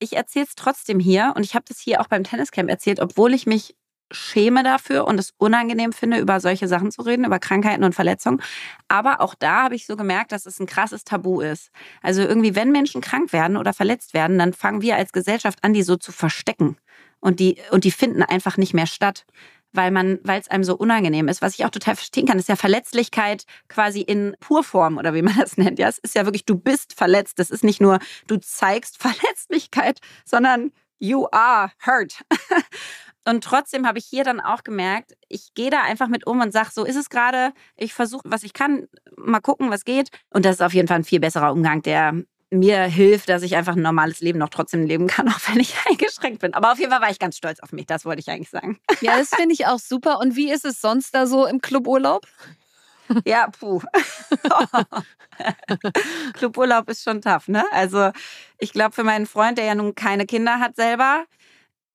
Ich 0.00 0.16
erzähle 0.16 0.46
es 0.46 0.56
trotzdem 0.56 0.98
hier 0.98 1.32
und 1.36 1.44
ich 1.44 1.54
habe 1.54 1.64
das 1.68 1.78
hier 1.78 2.00
auch 2.00 2.08
beim 2.08 2.24
Tenniscamp 2.24 2.68
erzählt, 2.68 3.00
obwohl 3.00 3.34
ich 3.34 3.46
mich 3.46 3.76
schäme 4.10 4.62
dafür 4.62 5.06
und 5.06 5.18
es 5.18 5.34
unangenehm 5.36 5.92
finde, 5.92 6.18
über 6.18 6.40
solche 6.40 6.68
Sachen 6.68 6.90
zu 6.90 7.02
reden, 7.02 7.24
über 7.24 7.38
Krankheiten 7.38 7.84
und 7.84 7.94
Verletzungen. 7.94 8.40
Aber 8.88 9.20
auch 9.20 9.34
da 9.34 9.64
habe 9.64 9.74
ich 9.74 9.86
so 9.86 9.96
gemerkt, 9.96 10.32
dass 10.32 10.46
es 10.46 10.60
ein 10.60 10.66
krasses 10.66 11.04
Tabu 11.04 11.40
ist. 11.40 11.70
Also 12.02 12.22
irgendwie, 12.22 12.54
wenn 12.54 12.72
Menschen 12.72 13.00
krank 13.00 13.32
werden 13.32 13.56
oder 13.56 13.72
verletzt 13.72 14.14
werden, 14.14 14.38
dann 14.38 14.52
fangen 14.52 14.82
wir 14.82 14.96
als 14.96 15.12
Gesellschaft 15.12 15.58
an, 15.62 15.72
die 15.72 15.82
so 15.82 15.96
zu 15.96 16.12
verstecken. 16.12 16.76
Und 17.20 17.40
die, 17.40 17.56
und 17.70 17.84
die 17.84 17.90
finden 17.90 18.22
einfach 18.22 18.56
nicht 18.56 18.74
mehr 18.74 18.86
statt. 18.86 19.26
Weil 19.72 19.90
man, 19.90 20.18
weil 20.22 20.40
es 20.40 20.48
einem 20.48 20.64
so 20.64 20.74
unangenehm 20.74 21.28
ist. 21.28 21.42
Was 21.42 21.58
ich 21.58 21.66
auch 21.66 21.70
total 21.70 21.94
verstehen 21.94 22.26
kann, 22.26 22.38
ist 22.38 22.48
ja 22.48 22.56
Verletzlichkeit 22.56 23.44
quasi 23.68 24.00
in 24.00 24.34
Purform 24.40 24.96
oder 24.96 25.12
wie 25.12 25.20
man 25.20 25.36
das 25.36 25.58
nennt. 25.58 25.78
Ja, 25.78 25.88
es 25.88 25.98
ist 25.98 26.14
ja 26.14 26.24
wirklich, 26.24 26.46
du 26.46 26.56
bist 26.56 26.94
verletzt. 26.94 27.38
Das 27.38 27.50
ist 27.50 27.64
nicht 27.64 27.80
nur, 27.80 27.98
du 28.26 28.38
zeigst 28.38 28.96
Verletzlichkeit, 29.02 30.00
sondern 30.24 30.72
you 30.98 31.26
are 31.32 31.70
hurt. 31.84 32.24
Und 33.28 33.44
trotzdem 33.44 33.86
habe 33.86 33.98
ich 33.98 34.06
hier 34.06 34.24
dann 34.24 34.40
auch 34.40 34.64
gemerkt, 34.64 35.12
ich 35.28 35.52
gehe 35.52 35.68
da 35.68 35.82
einfach 35.82 36.08
mit 36.08 36.26
um 36.26 36.40
und 36.40 36.50
sage, 36.50 36.70
so 36.72 36.86
ist 36.86 36.96
es 36.96 37.10
gerade. 37.10 37.52
Ich 37.76 37.92
versuche, 37.92 38.22
was 38.24 38.42
ich 38.42 38.54
kann, 38.54 38.88
mal 39.18 39.40
gucken, 39.40 39.70
was 39.70 39.84
geht. 39.84 40.08
Und 40.30 40.46
das 40.46 40.56
ist 40.56 40.62
auf 40.62 40.72
jeden 40.72 40.88
Fall 40.88 40.96
ein 40.96 41.04
viel 41.04 41.20
besserer 41.20 41.52
Umgang, 41.52 41.82
der 41.82 42.14
mir 42.50 42.84
hilft, 42.84 43.28
dass 43.28 43.42
ich 43.42 43.54
einfach 43.54 43.76
ein 43.76 43.82
normales 43.82 44.20
Leben 44.20 44.38
noch 44.38 44.48
trotzdem 44.48 44.86
leben 44.86 45.08
kann, 45.08 45.28
auch 45.30 45.40
wenn 45.46 45.60
ich 45.60 45.74
eingeschränkt 45.86 46.40
bin. 46.40 46.54
Aber 46.54 46.72
auf 46.72 46.78
jeden 46.78 46.90
Fall 46.90 47.02
war 47.02 47.10
ich 47.10 47.18
ganz 47.18 47.36
stolz 47.36 47.60
auf 47.60 47.72
mich, 47.72 47.84
das 47.84 48.06
wollte 48.06 48.20
ich 48.20 48.30
eigentlich 48.30 48.48
sagen. 48.48 48.78
Ja, 49.02 49.18
das 49.18 49.28
finde 49.28 49.52
ich 49.52 49.66
auch 49.66 49.78
super. 49.78 50.20
Und 50.20 50.34
wie 50.34 50.50
ist 50.50 50.64
es 50.64 50.80
sonst 50.80 51.14
da 51.14 51.26
so 51.26 51.44
im 51.44 51.60
Cluburlaub? 51.60 52.26
Ja, 53.26 53.48
puh. 53.48 53.82
Cluburlaub 56.34 56.88
ist 56.88 57.04
schon 57.04 57.20
tough, 57.20 57.48
ne? 57.48 57.64
Also 57.72 58.10
ich 58.58 58.72
glaube, 58.72 58.92
für 58.92 59.04
meinen 59.04 59.26
Freund, 59.26 59.58
der 59.58 59.66
ja 59.66 59.74
nun 59.74 59.94
keine 59.94 60.26
Kinder 60.26 60.58
hat 60.58 60.76
selber, 60.76 61.24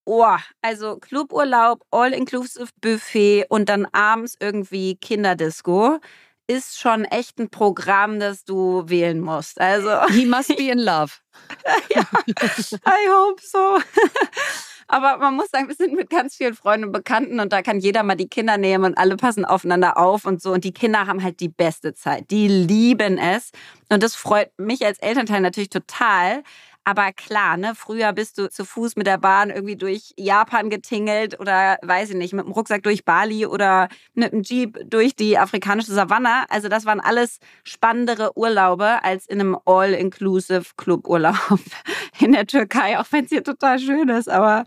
Oh, 0.05 0.35
also 0.61 0.97
Cluburlaub, 0.97 1.85
All-Inclusive 1.91 2.69
Buffet 2.81 3.45
und 3.49 3.69
dann 3.69 3.85
abends 3.93 4.35
irgendwie 4.39 4.95
Kinderdisco 4.95 5.99
ist 6.47 6.79
schon 6.79 7.05
echt 7.05 7.39
ein 7.39 7.49
Programm, 7.49 8.19
das 8.19 8.43
du 8.43 8.83
wählen 8.87 9.21
musst. 9.21 9.61
Also 9.61 10.05
He 10.09 10.25
must 10.25 10.55
be 10.57 10.69
in 10.69 10.79
love. 10.79 11.13
ja, 11.95 12.05
I 12.27 13.09
hope 13.09 13.41
so. 13.41 13.79
Aber 14.87 15.17
man 15.17 15.35
muss 15.35 15.49
sagen, 15.49 15.69
wir 15.69 15.75
sind 15.75 15.93
mit 15.93 16.09
ganz 16.09 16.35
vielen 16.35 16.53
Freunden 16.53 16.87
und 16.87 16.91
Bekannten 16.91 17.39
und 17.39 17.53
da 17.53 17.61
kann 17.61 17.79
jeder 17.79 18.03
mal 18.03 18.15
die 18.15 18.27
Kinder 18.27 18.57
nehmen 18.57 18.83
und 18.83 18.97
alle 18.97 19.15
passen 19.15 19.45
aufeinander 19.45 19.97
auf 19.97 20.25
und 20.25 20.41
so. 20.41 20.51
Und 20.51 20.65
die 20.65 20.73
Kinder 20.73 21.07
haben 21.07 21.23
halt 21.23 21.39
die 21.39 21.49
beste 21.49 21.93
Zeit. 21.93 22.29
Die 22.29 22.47
lieben 22.47 23.17
es. 23.17 23.51
Und 23.89 24.03
das 24.03 24.15
freut 24.15 24.51
mich 24.59 24.85
als 24.85 24.99
Elternteil 24.99 25.41
natürlich 25.41 25.69
total. 25.69 26.43
Aber 26.85 27.13
klar, 27.13 27.55
ne, 27.55 27.73
früher 27.75 28.11
bist 28.11 28.37
du 28.37 28.49
zu 28.49 28.65
Fuß 28.65 28.97
mit 28.97 29.07
der 29.07 29.17
Bahn 29.17 29.49
irgendwie 29.49 29.77
durch 29.77 30.13
Japan 30.17 30.69
getingelt 30.69 31.39
oder 31.39 31.77
weiß 31.81 32.09
ich 32.09 32.15
nicht, 32.15 32.33
mit 32.33 32.45
dem 32.45 32.51
Rucksack 32.51 32.83
durch 32.83 33.05
Bali 33.05 33.45
oder 33.45 33.87
mit 34.13 34.33
dem 34.33 34.43
Jeep 34.43 34.77
durch 34.89 35.15
die 35.15 35.37
afrikanische 35.37 35.93
Savanne. 35.93 36.45
Also 36.49 36.67
das 36.67 36.85
waren 36.85 36.99
alles 36.99 37.39
spannendere 37.63 38.37
Urlaube 38.37 39.03
als 39.03 39.25
in 39.27 39.39
einem 39.39 39.57
All-Inclusive 39.65 40.65
Club-Urlaub 40.75 41.59
in 42.19 42.33
der 42.33 42.47
Türkei, 42.47 42.99
auch 42.99 43.05
wenn 43.11 43.25
es 43.25 43.29
hier 43.29 43.43
total 43.43 43.79
schön 43.79 44.09
ist. 44.09 44.29
Aber 44.29 44.65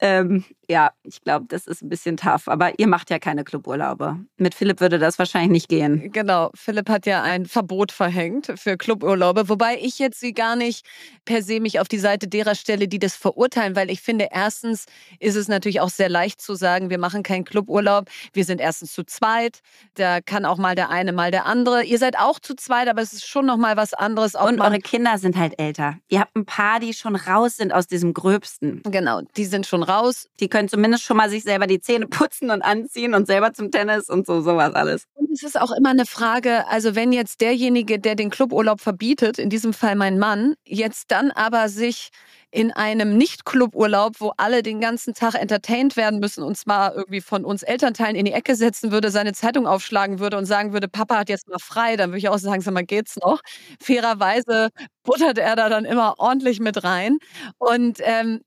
ähm, 0.00 0.44
ja, 0.70 0.92
ich 1.02 1.20
glaube, 1.22 1.46
das 1.48 1.66
ist 1.66 1.82
ein 1.82 1.88
bisschen 1.88 2.16
tough. 2.16 2.46
Aber 2.46 2.78
ihr 2.78 2.86
macht 2.86 3.10
ja 3.10 3.18
keine 3.18 3.42
Cluburlaube. 3.42 4.20
Mit 4.36 4.54
Philipp 4.54 4.80
würde 4.80 5.00
das 5.00 5.18
wahrscheinlich 5.18 5.50
nicht 5.50 5.68
gehen. 5.68 6.12
Genau. 6.12 6.50
Philipp 6.54 6.88
hat 6.88 7.06
ja 7.06 7.22
ein 7.22 7.44
Verbot 7.46 7.90
verhängt 7.90 8.52
für 8.54 8.76
Cluburlaube. 8.76 9.48
Wobei 9.48 9.78
ich 9.80 9.98
jetzt 9.98 10.20
sie 10.20 10.32
gar 10.32 10.54
nicht 10.54 10.86
per 11.24 11.42
se 11.42 11.58
mich 11.58 11.80
auf 11.80 11.88
die 11.88 11.98
Seite 11.98 12.28
derer 12.28 12.54
stelle, 12.54 12.86
die 12.86 13.00
das 13.00 13.16
verurteilen, 13.16 13.74
weil 13.74 13.90
ich 13.90 14.00
finde, 14.00 14.28
erstens 14.30 14.86
ist 15.18 15.34
es 15.34 15.48
natürlich 15.48 15.80
auch 15.80 15.90
sehr 15.90 16.08
leicht 16.08 16.40
zu 16.40 16.54
sagen, 16.54 16.88
wir 16.88 16.98
machen 16.98 17.24
keinen 17.24 17.44
Cluburlaub. 17.44 18.08
Wir 18.32 18.44
sind 18.44 18.60
erstens 18.60 18.92
zu 18.92 19.02
zweit. 19.02 19.58
Da 19.94 20.20
kann 20.20 20.44
auch 20.44 20.56
mal 20.56 20.76
der 20.76 20.90
eine, 20.90 21.12
mal 21.12 21.32
der 21.32 21.46
andere. 21.46 21.82
Ihr 21.82 21.98
seid 21.98 22.16
auch 22.16 22.38
zu 22.38 22.54
zweit, 22.54 22.88
aber 22.88 23.02
es 23.02 23.12
ist 23.12 23.26
schon 23.26 23.44
noch 23.44 23.56
mal 23.56 23.76
was 23.76 23.92
anderes. 23.92 24.36
Und 24.36 24.60
eure 24.60 24.78
Kinder 24.78 25.18
sind 25.18 25.36
halt 25.36 25.58
älter. 25.58 25.98
Ihr 26.08 26.20
habt 26.20 26.36
ein 26.36 26.46
paar, 26.46 26.78
die 26.78 26.94
schon 26.94 27.16
raus 27.16 27.56
sind 27.56 27.72
aus 27.72 27.88
diesem 27.88 28.14
Gröbsten. 28.14 28.82
Genau, 28.84 29.22
die 29.36 29.46
sind 29.46 29.66
schon 29.66 29.82
raus. 29.82 30.28
Die 30.38 30.48
können 30.48 30.59
können 30.60 30.68
zumindest 30.68 31.04
schon 31.04 31.16
mal 31.16 31.30
sich 31.30 31.42
selber 31.42 31.66
die 31.66 31.80
Zähne 31.80 32.06
putzen 32.10 32.50
und 32.50 32.62
anziehen 32.62 33.14
und 33.14 33.26
selber 33.26 33.52
zum 33.52 33.70
Tennis 33.70 34.10
und 34.10 34.26
so 34.26 34.42
sowas 34.42 34.74
alles. 34.74 35.04
Und 35.14 35.32
es 35.32 35.42
ist 35.42 35.58
auch 35.58 35.72
immer 35.72 35.90
eine 35.90 36.04
Frage, 36.04 36.66
also 36.68 36.94
wenn 36.94 37.12
jetzt 37.12 37.40
derjenige, 37.40 37.98
der 37.98 38.14
den 38.14 38.30
Cluburlaub 38.30 38.80
verbietet, 38.80 39.38
in 39.38 39.48
diesem 39.48 39.72
Fall 39.72 39.96
mein 39.96 40.18
Mann, 40.18 40.54
jetzt 40.66 41.10
dann 41.10 41.30
aber 41.30 41.68
sich 41.68 42.10
in 42.52 42.72
einem 42.72 43.16
Nicht-Cluburlaub, 43.16 44.16
wo 44.18 44.32
alle 44.36 44.62
den 44.62 44.80
ganzen 44.80 45.14
Tag 45.14 45.34
entertained 45.34 45.96
werden 45.96 46.18
müssen 46.18 46.42
und 46.42 46.56
zwar 46.56 46.96
irgendwie 46.96 47.20
von 47.20 47.44
uns 47.44 47.62
Elternteilen 47.62 48.16
in 48.16 48.24
die 48.24 48.32
Ecke 48.32 48.56
setzen 48.56 48.90
würde, 48.90 49.10
seine 49.10 49.32
Zeitung 49.32 49.68
aufschlagen 49.68 50.18
würde 50.18 50.36
und 50.36 50.46
sagen 50.46 50.72
würde, 50.72 50.88
Papa 50.88 51.18
hat 51.18 51.28
jetzt 51.28 51.48
mal 51.48 51.60
frei, 51.60 51.96
dann 51.96 52.10
würde 52.10 52.18
ich 52.18 52.28
auch 52.28 52.38
sagen, 52.38 52.60
sag 52.60 52.74
mal, 52.74 52.84
geht's 52.84 53.16
noch? 53.16 53.40
Fairerweise 53.80 54.70
buttert 55.04 55.38
er 55.38 55.54
da 55.54 55.68
dann 55.68 55.84
immer 55.84 56.14
ordentlich 56.18 56.58
mit 56.58 56.82
rein. 56.82 57.18
Und 57.58 57.98
ähm, 58.02 58.40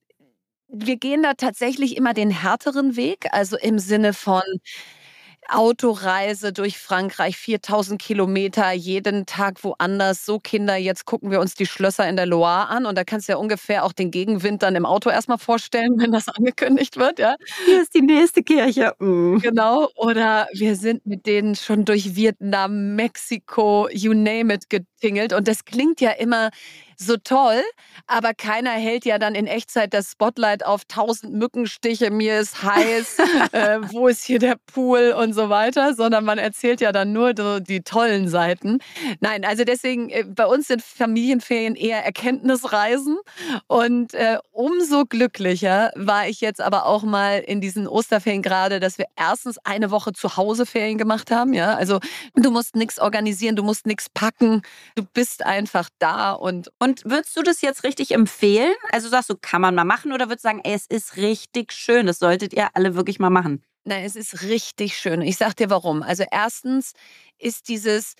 wir 0.73 0.97
gehen 0.97 1.23
da 1.23 1.33
tatsächlich 1.33 1.95
immer 1.97 2.13
den 2.13 2.31
härteren 2.31 2.95
Weg, 2.95 3.27
also 3.31 3.57
im 3.57 3.79
Sinne 3.79 4.13
von, 4.13 4.41
Autoreise 5.49 6.53
durch 6.53 6.77
Frankreich, 6.77 7.37
4000 7.37 8.01
Kilometer, 8.01 8.71
jeden 8.71 9.25
Tag 9.25 9.63
woanders. 9.63 10.25
So 10.25 10.39
Kinder, 10.39 10.75
jetzt 10.75 11.05
gucken 11.05 11.31
wir 11.31 11.39
uns 11.39 11.55
die 11.55 11.65
Schlösser 11.65 12.07
in 12.07 12.15
der 12.15 12.25
Loire 12.25 12.69
an 12.69 12.85
und 12.85 12.97
da 12.97 13.03
kannst 13.03 13.27
du 13.27 13.33
ja 13.33 13.37
ungefähr 13.37 13.83
auch 13.83 13.93
den 13.93 14.11
Gegenwind 14.11 14.63
dann 14.63 14.75
im 14.75 14.85
Auto 14.85 15.09
erstmal 15.09 15.37
vorstellen, 15.37 15.91
wenn 15.97 16.11
das 16.11 16.27
angekündigt 16.27 16.97
wird. 16.97 17.19
Ja. 17.19 17.35
Hier 17.65 17.81
ist 17.81 17.93
die 17.93 18.01
nächste 18.01 18.43
Kirche. 18.43 18.93
Mm. 18.99 19.37
Genau. 19.39 19.89
Oder 19.95 20.47
wir 20.53 20.75
sind 20.75 21.05
mit 21.05 21.25
denen 21.25 21.55
schon 21.55 21.85
durch 21.85 22.15
Vietnam, 22.15 22.95
Mexiko, 22.95 23.87
you 23.91 24.13
name 24.13 24.53
it 24.53 24.69
getingelt 24.69 25.33
und 25.33 25.47
das 25.47 25.65
klingt 25.65 26.01
ja 26.01 26.11
immer 26.11 26.49
so 26.97 27.17
toll, 27.17 27.61
aber 28.07 28.33
keiner 28.33 28.71
hält 28.71 29.05
ja 29.05 29.17
dann 29.19 29.35
in 29.35 29.47
Echtzeit 29.47 29.93
das 29.93 30.11
Spotlight 30.11 30.65
auf 30.65 30.85
tausend 30.85 31.33
Mückenstiche, 31.33 32.11
mir 32.11 32.39
ist 32.39 32.63
heiß, 32.63 33.17
äh, 33.51 33.79
wo 33.91 34.07
ist 34.07 34.23
hier 34.23 34.39
der 34.39 34.57
Pool 34.73 35.13
und 35.17 35.33
so 35.33 35.49
weiter, 35.49 35.93
sondern 35.93 36.25
man 36.25 36.37
erzählt 36.37 36.81
ja 36.81 36.91
dann 36.91 37.13
nur 37.13 37.33
so 37.35 37.59
die 37.59 37.81
tollen 37.81 38.27
Seiten. 38.27 38.79
Nein, 39.19 39.45
also 39.45 39.63
deswegen, 39.63 40.09
äh, 40.09 40.23
bei 40.23 40.45
uns 40.45 40.67
sind 40.67 40.81
Familienferien 40.81 41.75
eher 41.75 42.03
Erkenntnisreisen 42.05 43.17
und 43.67 44.13
äh, 44.13 44.37
umso 44.51 45.05
glücklicher 45.05 45.91
war 45.95 46.27
ich 46.27 46.41
jetzt 46.41 46.61
aber 46.61 46.85
auch 46.85 47.03
mal 47.03 47.39
in 47.39 47.61
diesen 47.61 47.87
Osterferien 47.87 48.41
gerade, 48.41 48.79
dass 48.79 48.97
wir 48.97 49.05
erstens 49.15 49.57
eine 49.59 49.91
Woche 49.91 50.13
zu 50.13 50.37
Hause 50.37 50.65
Ferien 50.65 50.97
gemacht 50.97 51.31
haben, 51.31 51.53
ja, 51.53 51.75
also 51.75 51.99
du 52.35 52.51
musst 52.51 52.75
nichts 52.75 52.99
organisieren, 52.99 53.55
du 53.55 53.63
musst 53.63 53.85
nichts 53.85 54.09
packen, 54.09 54.61
du 54.95 55.03
bist 55.03 55.45
einfach 55.45 55.89
da 55.99 56.33
und 56.33 56.69
und 56.83 57.05
würdest 57.05 57.37
du 57.37 57.43
das 57.43 57.61
jetzt 57.61 57.85
richtig 57.85 58.11
empfehlen? 58.11 58.73
Also 58.91 59.07
sagst 59.07 59.29
du, 59.29 59.35
kann 59.39 59.61
man 59.61 59.73
mal 59.73 59.85
machen 59.85 60.11
oder 60.11 60.25
würdest 60.25 60.43
du 60.43 60.49
sagen, 60.49 60.61
ey, 60.65 60.73
es 60.73 60.85
ist 60.85 61.15
richtig 61.15 61.71
schön, 61.71 62.07
das 62.07 62.19
solltet 62.19 62.51
ihr 62.53 62.67
alle 62.73 62.95
wirklich 62.95 63.19
mal 63.19 63.29
machen? 63.29 63.63
Nein, 63.85 64.03
es 64.03 64.17
ist 64.17 64.43
richtig 64.43 64.97
schön. 64.97 65.21
Ich 65.21 65.37
sag 65.37 65.55
dir 65.55 65.69
warum. 65.69 66.03
Also 66.03 66.25
erstens 66.29 66.91
ist 67.37 67.69
dieses, 67.69 68.15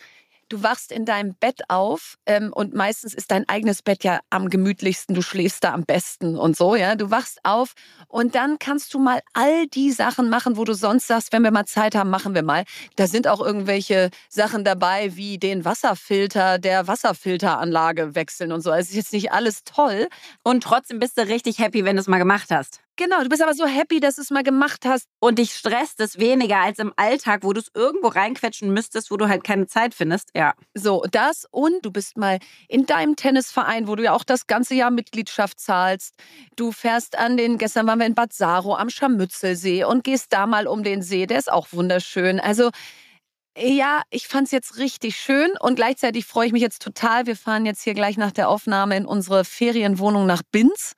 du 0.53 0.61
wachst 0.61 0.91
in 0.91 1.05
deinem 1.05 1.33
Bett 1.33 1.61
auf 1.67 2.17
ähm, 2.27 2.53
und 2.53 2.75
meistens 2.75 3.15
ist 3.15 3.31
dein 3.31 3.49
eigenes 3.49 3.81
Bett 3.81 4.03
ja 4.03 4.19
am 4.29 4.49
gemütlichsten, 4.49 5.15
du 5.15 5.23
schläfst 5.23 5.63
da 5.63 5.73
am 5.73 5.83
besten 5.83 6.37
und 6.37 6.55
so, 6.55 6.75
ja. 6.75 6.95
Du 6.95 7.09
wachst 7.09 7.39
auf 7.43 7.73
und 8.07 8.35
dann 8.35 8.59
kannst 8.59 8.93
du 8.93 8.99
mal 8.99 9.21
all 9.33 9.65
die 9.67 9.91
Sachen 9.91 10.29
machen, 10.29 10.55
wo 10.55 10.63
du 10.63 10.73
sonst 10.73 11.07
sagst, 11.07 11.33
wenn 11.33 11.41
wir 11.41 11.49
mal 11.49 11.65
Zeit 11.65 11.95
haben, 11.95 12.11
machen 12.11 12.35
wir 12.35 12.43
mal. 12.43 12.65
Da 12.95 13.07
sind 13.07 13.27
auch 13.27 13.41
irgendwelche 13.41 14.11
Sachen 14.29 14.63
dabei, 14.63 15.15
wie 15.15 15.39
den 15.39 15.65
Wasserfilter 15.65 16.59
der 16.59 16.87
Wasserfilteranlage 16.87 18.13
wechseln 18.13 18.51
und 18.51 18.61
so. 18.61 18.71
Es 18.71 18.89
ist 18.89 18.95
jetzt 18.95 19.13
nicht 19.13 19.31
alles 19.31 19.63
toll. 19.63 20.07
Und 20.43 20.63
trotzdem 20.63 20.99
bist 20.99 21.17
du 21.17 21.23
richtig 21.23 21.57
happy, 21.57 21.83
wenn 21.83 21.95
du 21.95 22.01
es 22.01 22.07
mal 22.07 22.19
gemacht 22.19 22.51
hast. 22.51 22.82
Genau, 22.95 23.23
du 23.23 23.29
bist 23.29 23.41
aber 23.41 23.55
so 23.55 23.65
happy, 23.65 23.99
dass 23.99 24.17
du 24.17 24.21
es 24.21 24.29
mal 24.29 24.43
gemacht 24.43 24.85
hast. 24.85 25.07
Und 25.19 25.39
dich 25.39 25.55
stresst 25.55 25.99
es 25.99 26.19
weniger 26.19 26.57
als 26.59 26.77
im 26.77 26.93
Alltag, 26.95 27.39
wo 27.43 27.51
du 27.51 27.59
es 27.59 27.71
irgendwo 27.73 28.09
reinquetschen 28.09 28.71
müsstest, 28.71 29.09
wo 29.09 29.17
du 29.17 29.27
halt 29.27 29.43
keine 29.43 29.65
Zeit 29.65 29.95
findest. 29.95 30.29
Ja. 30.35 30.53
So, 30.75 31.03
das 31.09 31.47
und 31.49 31.83
du 31.83 31.91
bist 31.91 32.17
mal 32.17 32.37
in 32.67 32.85
deinem 32.85 33.15
Tennisverein, 33.15 33.87
wo 33.87 33.95
du 33.95 34.03
ja 34.03 34.13
auch 34.13 34.23
das 34.23 34.45
ganze 34.45 34.75
Jahr 34.75 34.91
Mitgliedschaft 34.91 35.59
zahlst. 35.59 36.13
Du 36.55 36.71
fährst 36.71 37.17
an 37.17 37.35
den, 37.35 37.57
gestern 37.57 37.87
waren 37.87 37.97
wir 37.97 38.05
in 38.05 38.13
Bad 38.13 38.31
Saro 38.31 38.75
am 38.75 38.91
Scharmützelsee 38.91 39.85
und 39.85 40.03
gehst 40.03 40.31
da 40.31 40.45
mal 40.45 40.67
um 40.67 40.83
den 40.83 41.01
See, 41.01 41.25
der 41.25 41.39
ist 41.39 41.51
auch 41.51 41.69
wunderschön. 41.71 42.39
Also, 42.39 42.69
ja, 43.57 44.01
ich 44.09 44.27
fand 44.27 44.45
es 44.47 44.51
jetzt 44.51 44.77
richtig 44.77 45.15
schön 45.15 45.51
und 45.59 45.75
gleichzeitig 45.75 46.25
freue 46.25 46.47
ich 46.47 46.53
mich 46.53 46.61
jetzt 46.61 46.81
total. 46.81 47.27
Wir 47.27 47.35
fahren 47.35 47.65
jetzt 47.65 47.83
hier 47.83 47.93
gleich 47.93 48.17
nach 48.17 48.31
der 48.31 48.49
Aufnahme 48.49 48.97
in 48.97 49.05
unsere 49.05 49.45
Ferienwohnung 49.45 50.25
nach 50.25 50.41
Binz. 50.51 50.93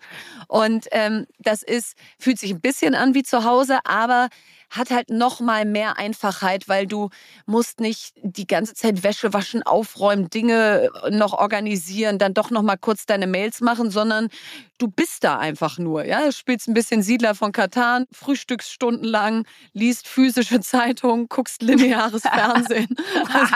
Und 0.47 0.87
ähm, 0.91 1.25
das 1.39 1.63
ist, 1.63 1.97
fühlt 2.17 2.39
sich 2.39 2.51
ein 2.51 2.61
bisschen 2.61 2.95
an 2.95 3.13
wie 3.13 3.23
zu 3.23 3.43
Hause, 3.43 3.79
aber 3.83 4.29
hat 4.69 4.89
halt 4.89 5.09
noch 5.09 5.39
mal 5.39 5.65
mehr 5.65 5.97
Einfachheit, 5.97 6.67
weil 6.67 6.87
du 6.87 7.09
musst 7.45 7.79
nicht 7.79 8.13
die 8.21 8.47
ganze 8.47 8.73
Zeit 8.73 9.03
Wäsche 9.03 9.33
waschen, 9.33 9.63
aufräumen, 9.63 10.29
Dinge 10.29 10.89
noch 11.09 11.33
organisieren, 11.33 12.17
dann 12.17 12.33
doch 12.33 12.49
noch 12.51 12.61
mal 12.61 12.77
kurz 12.77 13.05
deine 13.05 13.27
Mails 13.27 13.61
machen, 13.61 13.91
sondern 13.91 14.29
du 14.77 14.87
bist 14.87 15.23
da 15.23 15.37
einfach 15.37 15.77
nur, 15.77 16.05
ja, 16.05 16.31
spielst 16.31 16.67
ein 16.67 16.73
bisschen 16.73 17.01
Siedler 17.01 17.35
von 17.35 17.51
Katan, 17.51 18.05
frühstückst 18.11 18.71
stundenlang, 18.71 19.45
liest 19.73 20.07
physische 20.07 20.59
Zeitungen, 20.59 21.27
guckst 21.29 21.61
lineares 21.61 22.21
Fernsehen. 22.33 22.95
Also, 23.31 23.55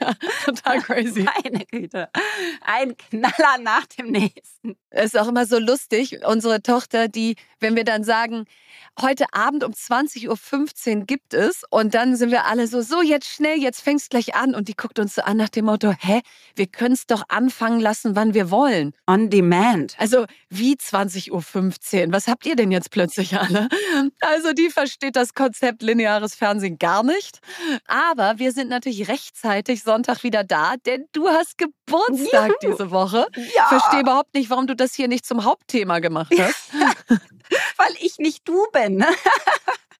ja, 0.00 0.14
total 0.44 0.80
crazy. 0.82 1.22
Meine 1.22 1.64
Güte. 1.66 2.08
Ein 2.62 2.96
Knaller 2.96 3.58
nach 3.62 3.86
dem 3.86 4.10
nächsten. 4.10 4.76
Es 4.96 5.12
ist 5.12 5.18
auch 5.18 5.28
immer 5.28 5.44
so 5.44 5.58
lustig, 5.58 6.20
unsere 6.26 6.62
Tochter, 6.62 7.08
die, 7.08 7.36
wenn 7.60 7.76
wir 7.76 7.84
dann 7.84 8.02
sagen, 8.02 8.46
heute 9.00 9.26
Abend 9.32 9.62
um 9.62 9.72
20.15 9.72 10.98
Uhr 11.00 11.04
gibt 11.04 11.34
es. 11.34 11.64
Und 11.68 11.94
dann 11.94 12.16
sind 12.16 12.30
wir 12.30 12.46
alle 12.46 12.66
so, 12.66 12.80
so 12.80 13.02
jetzt 13.02 13.28
schnell, 13.28 13.58
jetzt 13.58 13.82
fängst 13.82 14.10
gleich 14.10 14.34
an. 14.34 14.54
Und 14.54 14.68
die 14.68 14.74
guckt 14.74 14.98
uns 14.98 15.14
so 15.14 15.22
an 15.22 15.36
nach 15.36 15.48
dem 15.48 15.66
Motto, 15.66 15.92
hä, 15.98 16.22
wir 16.54 16.66
können 16.66 16.94
es 16.94 17.06
doch 17.06 17.24
anfangen 17.28 17.80
lassen, 17.80 18.16
wann 18.16 18.34
wir 18.34 18.50
wollen. 18.50 18.94
On 19.06 19.28
demand. 19.28 19.96
Also 19.98 20.24
wie 20.48 20.74
20.15 20.74 22.06
Uhr? 22.06 22.12
Was 22.12 22.26
habt 22.26 22.46
ihr 22.46 22.56
denn 22.56 22.70
jetzt 22.70 22.90
plötzlich 22.90 23.38
alle? 23.38 23.68
Also 24.20 24.52
die 24.52 24.70
versteht 24.70 25.16
das 25.16 25.34
Konzept 25.34 25.82
lineares 25.82 26.34
Fernsehen 26.34 26.78
gar 26.78 27.02
nicht. 27.02 27.40
Aber 27.86 28.38
wir 28.38 28.52
sind 28.52 28.68
natürlich 28.68 29.08
rechtzeitig 29.08 29.82
Sonntag 29.82 30.22
wieder 30.22 30.44
da, 30.44 30.74
denn 30.84 31.06
du 31.12 31.28
hast 31.28 31.58
Geburtstag 31.58 32.52
Juhu. 32.62 32.72
diese 32.72 32.90
Woche. 32.90 33.26
Ja. 33.54 33.66
Verstehe 33.68 34.00
überhaupt 34.00 34.34
nicht, 34.34 34.50
warum 34.50 34.66
du 34.66 34.74
das 34.74 34.85
hier 34.94 35.08
nicht 35.08 35.26
zum 35.26 35.44
Hauptthema 35.44 35.98
gemacht 35.98 36.32
hast. 36.38 36.72
Weil 37.76 37.94
ich 38.00 38.18
nicht 38.18 38.46
du 38.48 38.66
bin. 38.72 39.04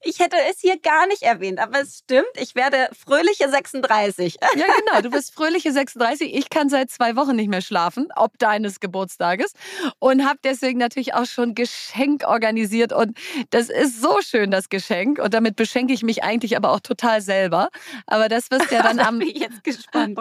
Ich 0.06 0.20
hätte 0.20 0.36
es 0.48 0.60
hier 0.60 0.78
gar 0.78 1.08
nicht 1.08 1.22
erwähnt, 1.22 1.58
aber 1.58 1.80
es 1.80 1.98
stimmt, 1.98 2.30
ich 2.36 2.54
werde 2.54 2.88
fröhliche 2.96 3.48
36. 3.48 4.36
Ja, 4.40 4.66
genau, 4.78 5.00
du 5.02 5.10
bist 5.10 5.34
fröhliche 5.34 5.72
36. 5.72 6.32
Ich 6.32 6.48
kann 6.48 6.68
seit 6.68 6.90
zwei 6.90 7.16
Wochen 7.16 7.34
nicht 7.34 7.48
mehr 7.48 7.60
schlafen, 7.60 8.06
ob 8.14 8.38
deines 8.38 8.78
Geburtstages. 8.78 9.52
Und 9.98 10.24
habe 10.24 10.38
deswegen 10.44 10.78
natürlich 10.78 11.14
auch 11.14 11.26
schon 11.26 11.56
Geschenk 11.56 12.22
organisiert. 12.24 12.92
Und 12.92 13.18
das 13.50 13.68
ist 13.68 14.00
so 14.00 14.20
schön, 14.20 14.52
das 14.52 14.68
Geschenk. 14.68 15.18
Und 15.18 15.34
damit 15.34 15.56
beschenke 15.56 15.92
ich 15.92 16.04
mich 16.04 16.22
eigentlich 16.22 16.56
aber 16.56 16.70
auch 16.70 16.80
total 16.80 17.20
selber. 17.20 17.68
Aber 18.06 18.28
das 18.28 18.52
wirst 18.52 18.70
du 18.70 18.76
ja 18.76 18.82
dann 18.84 19.00
am, 19.00 19.20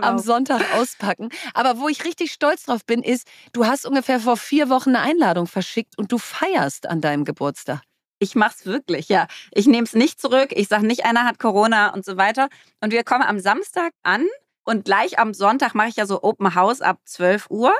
am 0.01 0.17
Sonntag 0.17 0.73
auspacken. 0.73 1.29
Aber 1.53 1.79
wo 1.79 1.89
ich 1.89 2.03
richtig 2.05 2.31
stolz 2.31 2.63
drauf 2.63 2.85
bin, 2.85 3.03
ist, 3.03 3.27
du 3.53 3.67
hast 3.67 3.85
ungefähr 3.85 4.19
vor 4.19 4.37
vier 4.37 4.69
Wochen 4.69 4.95
eine 4.95 5.01
Einladung 5.01 5.45
verschickt 5.45 5.95
und 5.99 6.11
du 6.11 6.17
feierst 6.17 6.87
an 6.87 7.01
deinem 7.01 7.23
Geburtstag. 7.23 7.83
Ich 8.19 8.35
mach's 8.35 8.65
wirklich, 8.65 9.09
ja. 9.09 9.27
Ich 9.51 9.67
nehme 9.67 9.83
es 9.83 9.93
nicht 9.93 10.21
zurück. 10.21 10.49
Ich 10.51 10.67
sage 10.67 10.85
nicht, 10.85 11.05
einer 11.05 11.25
hat 11.25 11.39
Corona 11.39 11.93
und 11.93 12.05
so 12.05 12.17
weiter. 12.17 12.49
Und 12.81 12.91
wir 12.91 13.03
kommen 13.03 13.23
am 13.23 13.39
Samstag 13.39 13.91
an 14.03 14.25
und 14.63 14.85
gleich 14.85 15.19
am 15.19 15.33
Sonntag 15.33 15.75
mache 15.75 15.89
ich 15.89 15.95
ja 15.97 16.05
so 16.05 16.23
Open 16.23 16.55
House 16.55 16.81
ab 16.81 16.99
12 17.05 17.47
Uhr. 17.49 17.73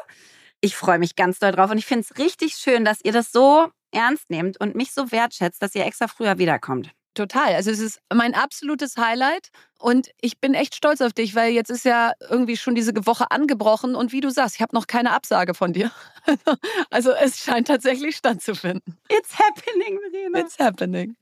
Ich 0.61 0.75
freue 0.75 0.99
mich 0.99 1.15
ganz 1.15 1.39
doll 1.39 1.51
drauf 1.51 1.71
und 1.71 1.77
ich 1.77 1.85
finde 1.85 2.05
es 2.09 2.17
richtig 2.17 2.55
schön, 2.55 2.85
dass 2.85 2.99
ihr 3.03 3.11
das 3.11 3.31
so 3.31 3.67
ernst 3.91 4.29
nehmt 4.29 4.59
und 4.59 4.75
mich 4.75 4.93
so 4.93 5.11
wertschätzt, 5.11 5.61
dass 5.61 5.75
ihr 5.75 5.85
extra 5.85 6.07
früher 6.07 6.37
wiederkommt. 6.37 6.91
Total. 7.15 7.55
Also 7.55 7.71
es 7.71 7.79
ist 7.79 8.01
mein 8.13 8.35
absolutes 8.35 8.97
Highlight 8.97 9.49
und 9.79 10.09
ich 10.19 10.39
bin 10.39 10.53
echt 10.53 10.75
stolz 10.75 10.99
auf 10.99 11.13
dich, 11.13 11.33
weil 11.33 11.53
jetzt 11.53 11.69
ist 11.69 11.85
ja 11.85 12.11
irgendwie 12.29 12.57
schon 12.57 12.75
diese 12.75 12.93
Woche 13.05 13.31
angebrochen 13.31 13.95
und 13.95 14.11
wie 14.11 14.19
du 14.19 14.29
sagst, 14.29 14.55
ich 14.55 14.61
habe 14.61 14.75
noch 14.75 14.85
keine 14.85 15.11
Absage 15.11 15.53
von 15.55 15.73
dir. 15.73 15.91
Also 16.89 17.11
es 17.11 17.37
scheint 17.39 17.67
tatsächlich 17.67 18.15
stattzufinden. 18.15 18.97
It's 19.09 19.37
happening, 19.37 19.99
Verena. 19.99 20.39
It's 20.39 20.57
happening. 20.57 21.15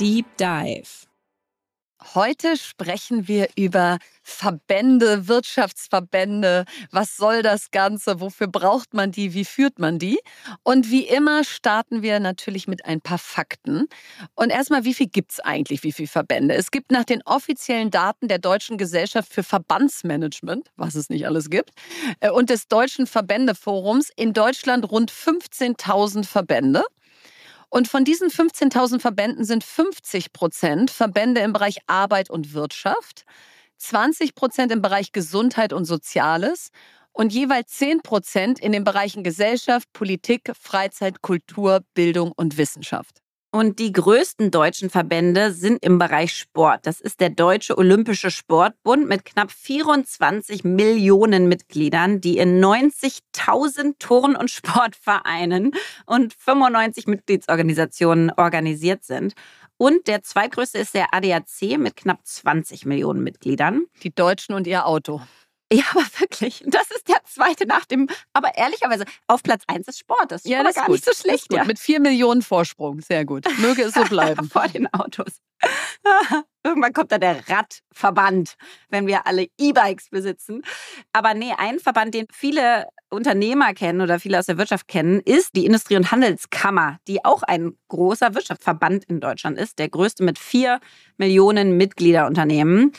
Deep 0.00 0.26
Dive. 0.36 1.06
Heute 2.14 2.56
sprechen 2.56 3.28
wir 3.28 3.48
über 3.56 3.98
Verbände, 4.22 5.28
Wirtschaftsverbände. 5.28 6.64
Was 6.90 7.16
soll 7.16 7.42
das 7.42 7.70
Ganze? 7.70 8.20
Wofür 8.20 8.48
braucht 8.48 8.92
man 8.92 9.12
die? 9.12 9.34
Wie 9.34 9.44
führt 9.44 9.78
man 9.78 9.98
die? 9.98 10.18
Und 10.62 10.90
wie 10.90 11.06
immer 11.06 11.44
starten 11.44 12.02
wir 12.02 12.20
natürlich 12.20 12.68
mit 12.68 12.84
ein 12.84 13.00
paar 13.00 13.18
Fakten. 13.18 13.86
Und 14.34 14.50
erstmal, 14.50 14.84
wie 14.84 14.94
viel 14.94 15.06
gibt 15.06 15.32
es 15.32 15.40
eigentlich? 15.40 15.84
Wie 15.84 15.92
viele 15.92 16.08
Verbände? 16.08 16.54
Es 16.54 16.70
gibt 16.70 16.90
nach 16.90 17.04
den 17.04 17.22
offiziellen 17.24 17.90
Daten 17.90 18.28
der 18.28 18.38
Deutschen 18.38 18.78
Gesellschaft 18.78 19.32
für 19.32 19.42
Verbandsmanagement, 19.42 20.70
was 20.76 20.94
es 20.94 21.08
nicht 21.08 21.26
alles 21.26 21.50
gibt, 21.50 21.70
äh, 22.20 22.30
und 22.30 22.50
des 22.50 22.68
Deutschen 22.68 23.06
Verbändeforums 23.06 24.10
in 24.16 24.32
Deutschland 24.32 24.90
rund 24.90 25.10
15.000 25.10 26.24
Verbände. 26.24 26.84
Und 27.72 27.88
von 27.88 28.04
diesen 28.04 28.28
15.000 28.28 29.00
Verbänden 29.00 29.46
sind 29.46 29.64
50 29.64 30.34
Prozent 30.34 30.90
Verbände 30.90 31.40
im 31.40 31.54
Bereich 31.54 31.78
Arbeit 31.86 32.28
und 32.28 32.52
Wirtschaft, 32.52 33.24
20 33.78 34.34
Prozent 34.34 34.70
im 34.72 34.82
Bereich 34.82 35.12
Gesundheit 35.12 35.72
und 35.72 35.86
Soziales 35.86 36.68
und 37.12 37.32
jeweils 37.32 37.72
10 37.72 38.02
Prozent 38.02 38.60
in 38.60 38.72
den 38.72 38.84
Bereichen 38.84 39.24
Gesellschaft, 39.24 39.90
Politik, 39.94 40.52
Freizeit, 40.60 41.22
Kultur, 41.22 41.80
Bildung 41.94 42.32
und 42.36 42.58
Wissenschaft. 42.58 43.21
Und 43.54 43.78
die 43.78 43.92
größten 43.92 44.50
deutschen 44.50 44.88
Verbände 44.88 45.52
sind 45.52 45.84
im 45.84 45.98
Bereich 45.98 46.34
Sport. 46.34 46.86
Das 46.86 47.02
ist 47.02 47.20
der 47.20 47.28
Deutsche 47.28 47.76
Olympische 47.76 48.30
Sportbund 48.30 49.06
mit 49.06 49.26
knapp 49.26 49.52
24 49.52 50.64
Millionen 50.64 51.48
Mitgliedern, 51.48 52.22
die 52.22 52.38
in 52.38 52.64
90.000 52.64 53.96
Turn- 53.98 54.36
und 54.36 54.50
Sportvereinen 54.50 55.72
und 56.06 56.32
95 56.32 57.06
Mitgliedsorganisationen 57.06 58.32
organisiert 58.34 59.04
sind. 59.04 59.34
Und 59.76 60.06
der 60.06 60.22
zweitgrößte 60.22 60.78
ist 60.78 60.94
der 60.94 61.12
ADAC 61.12 61.76
mit 61.76 61.96
knapp 61.96 62.20
20 62.24 62.86
Millionen 62.86 63.22
Mitgliedern. 63.22 63.84
Die 64.02 64.14
Deutschen 64.14 64.54
und 64.54 64.66
ihr 64.66 64.86
Auto. 64.86 65.20
Ja, 65.72 65.84
aber 65.92 66.04
wirklich. 66.18 66.62
Das 66.66 66.90
ist 66.90 67.08
der 67.08 67.22
zweite 67.24 67.66
nach 67.66 67.84
dem. 67.86 68.08
Aber 68.32 68.56
ehrlicherweise, 68.56 69.04
auf 69.26 69.42
Platz 69.42 69.64
1 69.66 69.88
ist 69.88 69.98
Sport. 69.98 70.30
Das 70.30 70.44
ist 70.44 70.50
ja, 70.50 70.62
das 70.62 70.74
gar 70.74 70.86
gut. 70.86 70.94
nicht 70.94 71.04
so 71.04 71.12
schlecht. 71.12 71.52
Ja. 71.52 71.64
Mit 71.64 71.78
vier 71.78 72.00
Millionen 72.00 72.42
Vorsprung. 72.42 73.00
Sehr 73.00 73.24
gut. 73.24 73.46
Möge 73.58 73.82
es 73.82 73.94
so 73.94 74.04
bleiben. 74.08 74.48
Vor 74.48 74.68
den 74.68 74.92
Autos. 74.92 75.40
Irgendwann 76.64 76.92
kommt 76.92 77.12
da 77.12 77.18
der 77.18 77.42
Radverband, 77.48 78.54
wenn 78.88 79.06
wir 79.06 79.26
alle 79.26 79.46
E-Bikes 79.58 80.10
besitzen. 80.10 80.62
Aber 81.12 81.34
nee, 81.34 81.52
ein 81.56 81.78
Verband, 81.78 82.14
den 82.14 82.26
viele 82.32 82.86
Unternehmer 83.10 83.74
kennen 83.74 84.00
oder 84.00 84.20
viele 84.20 84.38
aus 84.38 84.46
der 84.46 84.58
Wirtschaft 84.58 84.88
kennen, 84.88 85.20
ist 85.20 85.54
die 85.54 85.66
Industrie- 85.66 85.96
und 85.96 86.10
Handelskammer, 86.10 86.98
die 87.08 87.24
auch 87.24 87.42
ein 87.42 87.76
großer 87.88 88.34
Wirtschaftsverband 88.34 89.04
in 89.04 89.20
Deutschland 89.20 89.58
ist, 89.58 89.78
der 89.78 89.88
größte 89.88 90.22
mit 90.24 90.38
vier 90.38 90.80
Millionen 91.16 91.76
Mitgliederunternehmen. 91.76 92.92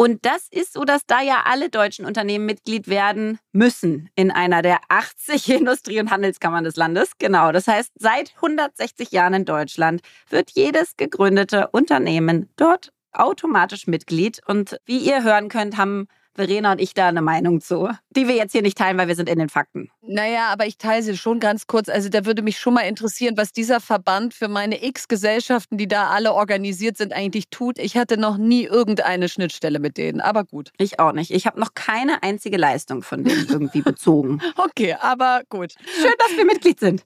Und 0.00 0.24
das 0.24 0.46
ist 0.52 0.74
so, 0.74 0.84
dass 0.84 1.06
da 1.06 1.20
ja 1.22 1.42
alle 1.44 1.70
deutschen 1.70 2.04
Unternehmen 2.04 2.46
Mitglied 2.46 2.86
werden 2.86 3.40
müssen 3.50 4.10
in 4.14 4.30
einer 4.30 4.62
der 4.62 4.78
80 4.88 5.48
Industrie- 5.58 5.98
und 5.98 6.12
Handelskammern 6.12 6.62
des 6.62 6.76
Landes. 6.76 7.10
Genau, 7.18 7.50
das 7.50 7.66
heißt, 7.66 7.90
seit 7.96 8.32
160 8.36 9.10
Jahren 9.10 9.34
in 9.34 9.44
Deutschland 9.44 10.02
wird 10.30 10.52
jedes 10.52 10.96
gegründete 10.96 11.66
Unternehmen 11.72 12.48
dort 12.54 12.92
automatisch 13.12 13.88
Mitglied. 13.88 14.40
Und 14.46 14.78
wie 14.84 14.98
ihr 14.98 15.24
hören 15.24 15.48
könnt, 15.48 15.76
haben 15.76 16.06
Verena 16.38 16.70
und 16.70 16.80
ich 16.80 16.94
da 16.94 17.08
eine 17.08 17.20
Meinung 17.20 17.60
zu, 17.60 17.90
die 18.10 18.28
wir 18.28 18.36
jetzt 18.36 18.52
hier 18.52 18.62
nicht 18.62 18.78
teilen, 18.78 18.96
weil 18.96 19.08
wir 19.08 19.16
sind 19.16 19.28
in 19.28 19.40
den 19.40 19.48
Fakten. 19.48 19.90
Naja, 20.02 20.46
aber 20.52 20.66
ich 20.66 20.78
teile 20.78 21.02
sie 21.02 21.16
schon 21.16 21.40
ganz 21.40 21.66
kurz. 21.66 21.88
Also 21.88 22.08
da 22.10 22.24
würde 22.26 22.42
mich 22.42 22.60
schon 22.60 22.74
mal 22.74 22.82
interessieren, 22.82 23.36
was 23.36 23.52
dieser 23.52 23.80
Verband 23.80 24.34
für 24.34 24.46
meine 24.46 24.84
X-Gesellschaften, 24.84 25.78
die 25.78 25.88
da 25.88 26.10
alle 26.10 26.34
organisiert 26.34 26.96
sind, 26.96 27.12
eigentlich 27.12 27.50
tut. 27.50 27.80
Ich 27.80 27.96
hatte 27.96 28.18
noch 28.18 28.36
nie 28.36 28.62
irgendeine 28.62 29.28
Schnittstelle 29.28 29.80
mit 29.80 29.96
denen, 29.96 30.20
aber 30.20 30.44
gut. 30.44 30.70
Ich 30.78 31.00
auch 31.00 31.12
nicht. 31.12 31.32
Ich 31.32 31.44
habe 31.44 31.58
noch 31.58 31.74
keine 31.74 32.22
einzige 32.22 32.56
Leistung 32.56 33.02
von 33.02 33.24
denen 33.24 33.48
irgendwie 33.48 33.82
bezogen. 33.82 34.40
okay, 34.56 34.94
aber 35.00 35.42
gut. 35.48 35.74
Schön, 36.00 36.14
dass 36.18 36.36
wir 36.36 36.44
Mitglied 36.44 36.78
sind. 36.78 37.04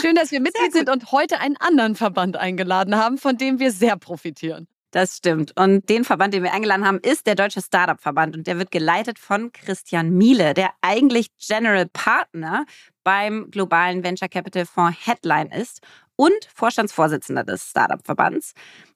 Schön, 0.00 0.14
dass 0.14 0.30
wir 0.30 0.40
Mitglied 0.40 0.72
sind 0.72 0.88
und 0.88 1.10
heute 1.10 1.40
einen 1.40 1.56
anderen 1.56 1.96
Verband 1.96 2.36
eingeladen 2.36 2.94
haben, 2.94 3.18
von 3.18 3.36
dem 3.36 3.58
wir 3.58 3.72
sehr 3.72 3.96
profitieren. 3.96 4.68
Das 4.90 5.18
stimmt. 5.18 5.52
Und 5.56 5.88
den 5.88 6.04
Verband, 6.04 6.34
den 6.34 6.42
wir 6.42 6.52
eingeladen 6.52 6.84
haben, 6.84 6.98
ist 6.98 7.26
der 7.26 7.36
Deutsche 7.36 7.62
Startup-Verband. 7.62 8.36
Und 8.36 8.46
der 8.46 8.58
wird 8.58 8.72
geleitet 8.72 9.18
von 9.18 9.52
Christian 9.52 10.10
Miele, 10.10 10.52
der 10.52 10.70
eigentlich 10.80 11.28
General 11.38 11.86
Partner 11.86 12.66
beim 13.04 13.50
globalen 13.50 14.02
Venture 14.02 14.28
Capital 14.28 14.66
Fonds 14.66 14.98
Headline 15.06 15.50
ist 15.52 15.80
und 16.20 16.50
Vorstandsvorsitzender 16.54 17.44
des 17.44 17.70
Startup-Verbands. 17.70 18.52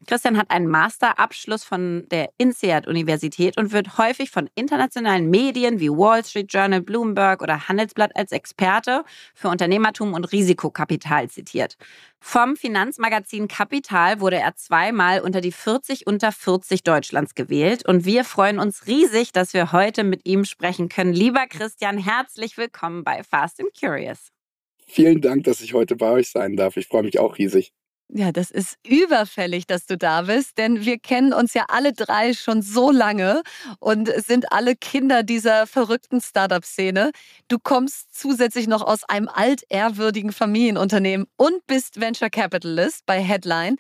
Christian 0.07 0.37
hat 0.37 0.51
einen 0.51 0.67
Masterabschluss 0.67 1.65
von 1.65 2.07
der 2.11 2.29
INSEAD-Universität 2.37 3.57
und 3.57 3.73
wird 3.73 3.97
häufig 3.97 4.31
von 4.31 4.51
internationalen 4.55 5.31
Medien 5.31 5.81
wie 5.81 5.89
Wall 5.89 6.23
Street 6.23 6.53
Journal, 6.53 6.83
Bloomberg 6.83 7.41
oder 7.41 7.67
Handelsblatt 7.67 8.15
als 8.15 8.31
Experte 8.31 9.05
für 9.33 9.49
Unternehmertum 9.49 10.13
und 10.13 10.33
Risikokapital 10.33 11.31
zitiert. 11.31 11.79
Vom 12.21 12.57
Finanzmagazin 12.57 13.49
Kapital 13.49 14.21
wurde 14.21 14.37
er 14.37 14.55
zweimal 14.57 15.21
unter 15.21 15.41
die 15.41 15.53
40 15.53 16.07
unter 16.07 16.31
40 16.31 16.83
Deutschlands 16.83 17.35
gewählt 17.35 17.89
und 17.89 18.05
wir 18.05 18.25
freuen 18.25 18.59
uns 18.59 18.87
riesig, 18.87 19.33
dass 19.33 19.55
wir 19.55 19.73
heute 19.73 20.05
mit 20.05 20.27
ihm 20.27 20.45
sprechen 20.45 20.91
können. 20.91 21.15
Lieber 21.15 21.47
Christian, 21.49 21.97
herzlich 21.97 22.59
willkommen 22.59 23.03
bei 23.03 23.23
Fast 23.23 23.61
and 23.61 23.71
Curious. 23.81 24.35
Vielen 24.87 25.21
Dank, 25.21 25.45
dass 25.45 25.61
ich 25.61 25.75
heute 25.75 25.97
bei 25.97 26.11
euch 26.11 26.31
sein 26.31 26.57
darf. 26.57 26.77
Ich 26.77 26.87
freue 26.87 27.03
mich 27.03 27.19
auch 27.19 27.39
riesig. 27.39 27.73
Ja, 28.11 28.33
das 28.33 28.51
ist 28.51 28.77
überfällig, 28.87 29.67
dass 29.67 29.87
du 29.87 29.97
da 29.97 30.23
bist, 30.23 30.59
denn 30.59 30.85
wir 30.85 30.99
kennen 30.99 31.33
uns 31.33 31.55
ja 31.55 31.65
alle 31.69 31.93
drei 31.95 32.35
schon 32.35 32.61
so 32.61 32.91
lange 32.91 33.43
und 33.81 34.09
sind 34.25 34.53
alle 34.53 34.77
Kinder 34.77 35.23
dieser 35.23 35.67
verrückten 35.67 36.21
Startup-Szene. 36.21 37.13
Du 37.49 37.59
kommst 37.59 38.15
zusätzlich 38.15 38.69
noch 38.69 38.83
aus 38.83 39.05
einem 39.05 39.29
altehrwürdigen 39.29 40.33
Familienunternehmen 40.33 41.27
und 41.37 41.67
bist 41.67 41.99
Venture 41.99 42.29
Capitalist 42.31 43.07
bei 43.07 43.21
Headline. 43.21 43.77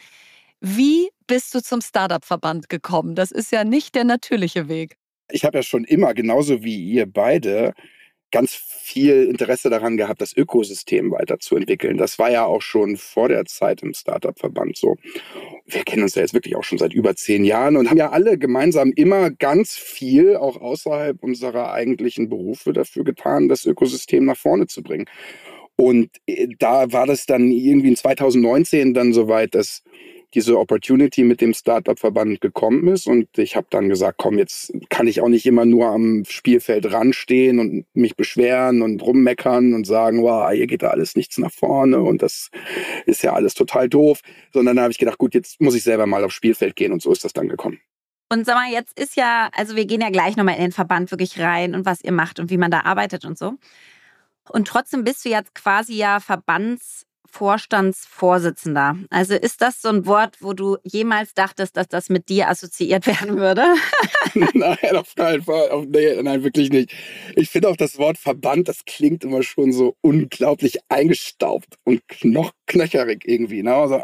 Wie 0.60 1.10
bist 1.26 1.54
du 1.54 1.62
zum 1.62 1.82
Startup-Verband 1.82 2.70
gekommen? 2.70 3.14
Das 3.14 3.30
ist 3.30 3.52
ja 3.52 3.62
nicht 3.62 3.94
der 3.94 4.04
natürliche 4.04 4.68
Weg. 4.68 4.96
Ich 5.30 5.44
habe 5.44 5.58
ja 5.58 5.62
schon 5.62 5.84
immer, 5.84 6.14
genauso 6.14 6.64
wie 6.64 6.82
ihr 6.82 7.06
beide, 7.06 7.74
ganz 8.34 8.52
viel 8.52 9.28
Interesse 9.28 9.70
daran 9.70 9.96
gehabt, 9.96 10.20
das 10.20 10.36
Ökosystem 10.36 11.12
weiterzuentwickeln. 11.12 11.96
Das 11.96 12.18
war 12.18 12.32
ja 12.32 12.44
auch 12.44 12.62
schon 12.62 12.96
vor 12.96 13.28
der 13.28 13.44
Zeit 13.44 13.80
im 13.82 13.94
Startup-Verband 13.94 14.76
so. 14.76 14.96
Wir 15.66 15.84
kennen 15.84 16.02
uns 16.02 16.16
ja 16.16 16.22
jetzt 16.22 16.34
wirklich 16.34 16.56
auch 16.56 16.64
schon 16.64 16.78
seit 16.78 16.92
über 16.92 17.14
zehn 17.14 17.44
Jahren 17.44 17.76
und 17.76 17.88
haben 17.88 17.96
ja 17.96 18.10
alle 18.10 18.36
gemeinsam 18.36 18.90
immer 18.96 19.30
ganz 19.30 19.74
viel, 19.74 20.36
auch 20.36 20.60
außerhalb 20.60 21.22
unserer 21.22 21.72
eigentlichen 21.72 22.28
Berufe, 22.28 22.72
dafür 22.72 23.04
getan, 23.04 23.48
das 23.48 23.64
Ökosystem 23.66 24.24
nach 24.24 24.36
vorne 24.36 24.66
zu 24.66 24.82
bringen. 24.82 25.06
Und 25.76 26.10
äh, 26.26 26.48
da 26.58 26.92
war 26.92 27.06
das 27.06 27.26
dann 27.26 27.52
irgendwie 27.52 27.88
in 27.88 27.96
2019 27.96 28.94
dann 28.94 29.12
soweit, 29.12 29.54
dass 29.54 29.84
diese 30.34 30.58
Opportunity 30.58 31.24
mit 31.24 31.40
dem 31.40 31.54
Startup-Verband 31.54 32.40
gekommen 32.40 32.88
ist. 32.88 33.06
Und 33.06 33.38
ich 33.38 33.56
habe 33.56 33.66
dann 33.70 33.88
gesagt, 33.88 34.18
komm, 34.18 34.38
jetzt 34.38 34.72
kann 34.90 35.06
ich 35.06 35.20
auch 35.20 35.28
nicht 35.28 35.46
immer 35.46 35.64
nur 35.64 35.86
am 35.86 36.24
Spielfeld 36.26 36.92
ranstehen 36.92 37.58
und 37.58 37.86
mich 37.94 38.16
beschweren 38.16 38.82
und 38.82 39.02
rummeckern 39.02 39.74
und 39.74 39.86
sagen, 39.86 40.22
wow, 40.22 40.50
hier 40.52 40.66
geht 40.66 40.82
da 40.82 40.88
alles 40.88 41.16
nichts 41.16 41.38
nach 41.38 41.52
vorne 41.52 42.00
und 42.00 42.22
das 42.22 42.50
ist 43.06 43.22
ja 43.22 43.32
alles 43.32 43.54
total 43.54 43.88
doof. 43.88 44.20
Sondern 44.52 44.76
da 44.76 44.82
habe 44.82 44.92
ich 44.92 44.98
gedacht, 44.98 45.18
gut, 45.18 45.34
jetzt 45.34 45.60
muss 45.60 45.74
ich 45.74 45.82
selber 45.82 46.06
mal 46.06 46.24
aufs 46.24 46.34
Spielfeld 46.34 46.76
gehen 46.76 46.92
und 46.92 47.00
so 47.00 47.12
ist 47.12 47.24
das 47.24 47.32
dann 47.32 47.48
gekommen. 47.48 47.80
Und 48.30 48.46
sag 48.46 48.56
mal, 48.56 48.70
jetzt 48.70 48.98
ist 48.98 49.16
ja, 49.16 49.48
also 49.54 49.76
wir 49.76 49.86
gehen 49.86 50.00
ja 50.00 50.10
gleich 50.10 50.36
nochmal 50.36 50.56
in 50.56 50.62
den 50.62 50.72
Verband 50.72 51.10
wirklich 51.10 51.38
rein 51.38 51.74
und 51.74 51.86
was 51.86 52.02
ihr 52.02 52.12
macht 52.12 52.40
und 52.40 52.50
wie 52.50 52.56
man 52.56 52.70
da 52.70 52.80
arbeitet 52.80 53.24
und 53.24 53.38
so. 53.38 53.54
Und 54.48 54.66
trotzdem 54.66 55.04
bist 55.04 55.24
du 55.24 55.28
jetzt 55.28 55.54
quasi 55.54 55.94
ja 55.94 56.20
Verbands 56.20 57.06
Vorstandsvorsitzender. 57.34 58.96
Also 59.10 59.34
ist 59.34 59.60
das 59.60 59.82
so 59.82 59.88
ein 59.88 60.06
Wort, 60.06 60.36
wo 60.40 60.52
du 60.52 60.76
jemals 60.84 61.34
dachtest, 61.34 61.76
dass 61.76 61.88
das 61.88 62.08
mit 62.08 62.28
dir 62.28 62.48
assoziiert 62.48 63.06
werden 63.08 63.36
würde? 63.38 63.64
nein, 64.54 64.96
auf 64.96 65.14
keinen 65.16 65.42
Fall. 65.42 65.68
Auf, 65.70 65.84
nee, 65.86 66.22
nein, 66.22 66.44
wirklich 66.44 66.70
nicht. 66.70 66.94
Ich 67.34 67.50
finde 67.50 67.70
auch 67.70 67.76
das 67.76 67.98
Wort 67.98 68.18
Verband, 68.18 68.68
das 68.68 68.84
klingt 68.84 69.24
immer 69.24 69.42
schon 69.42 69.72
so 69.72 69.96
unglaublich 70.00 70.78
eingestaubt 70.88 71.76
und 71.82 72.02
noch 72.22 72.52
knöcherig 72.66 73.24
irgendwie. 73.26 73.64
Ne? 73.64 73.74
Also, 73.74 74.00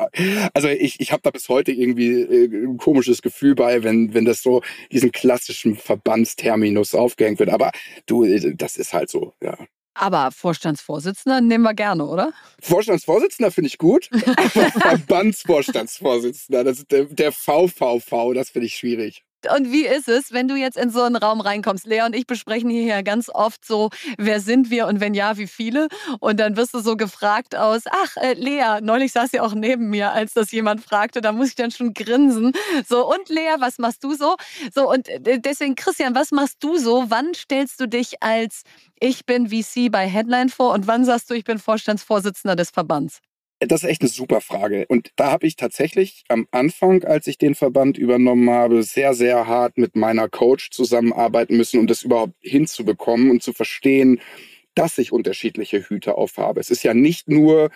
also 0.53 0.69
ich, 0.69 0.99
ich 0.99 1.13
habe 1.13 1.23
da 1.23 1.31
bis 1.31 1.49
heute 1.49 1.71
irgendwie 1.71 2.23
äh, 2.23 2.65
ein 2.67 2.79
komisches 2.79 3.23
Gefühl 3.23 3.55
bei, 3.55 3.85
wenn, 3.85 4.13
wenn 4.13 4.25
das 4.25 4.43
so 4.43 4.61
diesen 4.91 5.13
klassischen 5.13 5.77
Verbandsterminus 5.77 6.97
aufgehängt 6.97 7.39
wird. 7.39 7.51
Aber 7.51 7.71
du, 8.07 8.27
das 8.57 8.77
ist 8.77 8.93
halt 8.93 9.09
so, 9.09 9.35
ja. 9.41 9.57
Aber 10.01 10.31
Vorstandsvorsitzender 10.31 11.43
nehmen 11.43 11.63
wir 11.63 11.75
gerne, 11.75 12.07
oder? 12.07 12.33
Vorstandsvorsitzender 12.63 13.51
finde 13.51 13.69
ich 13.69 13.77
gut. 13.77 14.09
Verbandsvorstandsvorsitzender, 14.81 16.65
das 16.65 16.79
ist 16.79 16.91
der, 16.91 17.05
der 17.05 17.33
VVV, 17.33 18.33
das 18.33 18.49
finde 18.49 18.69
ich 18.69 18.77
schwierig. 18.77 19.25
Und 19.55 19.73
wie 19.73 19.87
ist 19.87 20.09
es, 20.09 20.33
wenn 20.33 20.49
du 20.49 20.57
jetzt 20.57 20.77
in 20.77 20.91
so 20.91 21.03
einen 21.03 21.17
Raum 21.17 21.41
reinkommst? 21.41 21.87
Lea 21.87 22.03
und 22.03 22.15
ich 22.15 22.27
besprechen 22.27 22.71
hier 22.71 22.85
ja 22.85 23.03
ganz 23.03 23.29
oft 23.29 23.65
so, 23.65 23.91
wer 24.19 24.41
sind 24.41 24.71
wir 24.71 24.87
und 24.87 25.01
wenn 25.01 25.15
ja, 25.15 25.37
wie 25.37 25.47
viele? 25.47 25.89
Und 26.21 26.41
dann 26.41 26.57
wirst 26.57 26.75
du 26.75 26.81
so 26.81 26.97
gefragt 26.97 27.57
aus, 27.57 27.83
ach, 27.91 28.17
äh, 28.17 28.35
Lea, 28.35 28.81
neulich 28.83 29.13
saß 29.13 29.31
sie 29.31 29.41
auch 29.41 29.55
neben 29.55 29.91
mir, 29.91 30.13
als 30.13 30.35
das 30.35 30.51
jemand 30.51 30.83
fragte, 30.83 31.21
da 31.21 31.33
muss 31.33 31.49
ich 31.49 31.55
dann 31.55 31.71
schon 31.71 31.95
grinsen. 31.95 32.53
So, 32.89 33.09
und 33.09 33.29
Lea, 33.29 33.57
was 33.59 33.79
machst 33.79 34.05
du 34.05 34.15
so? 34.15 34.37
So, 34.75 34.91
und 34.91 35.09
äh, 35.09 35.39
deswegen, 35.41 35.75
Christian, 35.75 36.15
was 36.15 36.31
machst 36.33 36.59
du 36.61 36.77
so? 36.79 37.05
Wann 37.09 37.35
stellst 37.35 37.81
du 37.81 37.87
dich 37.87 38.23
als 38.23 38.63
ich 39.01 39.25
bin 39.25 39.49
VC 39.49 39.91
bei 39.91 40.07
Headline 40.07 40.51
vor 40.51 40.73
und 40.75 40.87
wann 40.87 41.05
sagst 41.05 41.31
du, 41.31 41.35
ich 41.35 41.45
bin 41.45 41.59
Vorstandsvorsitzender 41.59 42.55
des 42.55 42.71
Verbands? 42.71 43.21
Das 43.61 43.83
ist 43.83 43.91
echt 43.91 44.01
eine 44.01 44.09
super 44.09 44.41
Frage. 44.41 44.87
Und 44.89 45.11
da 45.17 45.31
habe 45.31 45.47
ich 45.47 45.55
tatsächlich 45.55 46.25
am 46.29 46.47
Anfang, 46.51 47.05
als 47.05 47.27
ich 47.27 47.37
den 47.37 47.55
Verband 47.55 47.99
übernommen 47.99 48.49
habe, 48.49 48.83
sehr, 48.83 49.13
sehr 49.13 49.47
hart 49.47 49.77
mit 49.77 49.97
meiner 49.97 50.29
Coach 50.29 50.71
zusammenarbeiten 50.71 51.57
müssen, 51.57 51.79
um 51.79 51.87
das 51.87 52.03
überhaupt 52.03 52.33
hinzubekommen 52.41 53.31
und 53.31 53.43
zu 53.43 53.53
verstehen, 53.53 54.21
dass 54.75 54.97
ich 54.97 55.13
unterschiedliche 55.13 55.89
Hüte 55.89 56.17
aufhabe. 56.17 56.61
Es 56.61 56.71
ist 56.71 56.83
ja 56.85 56.95
nicht 56.95 57.29
nur 57.29 57.71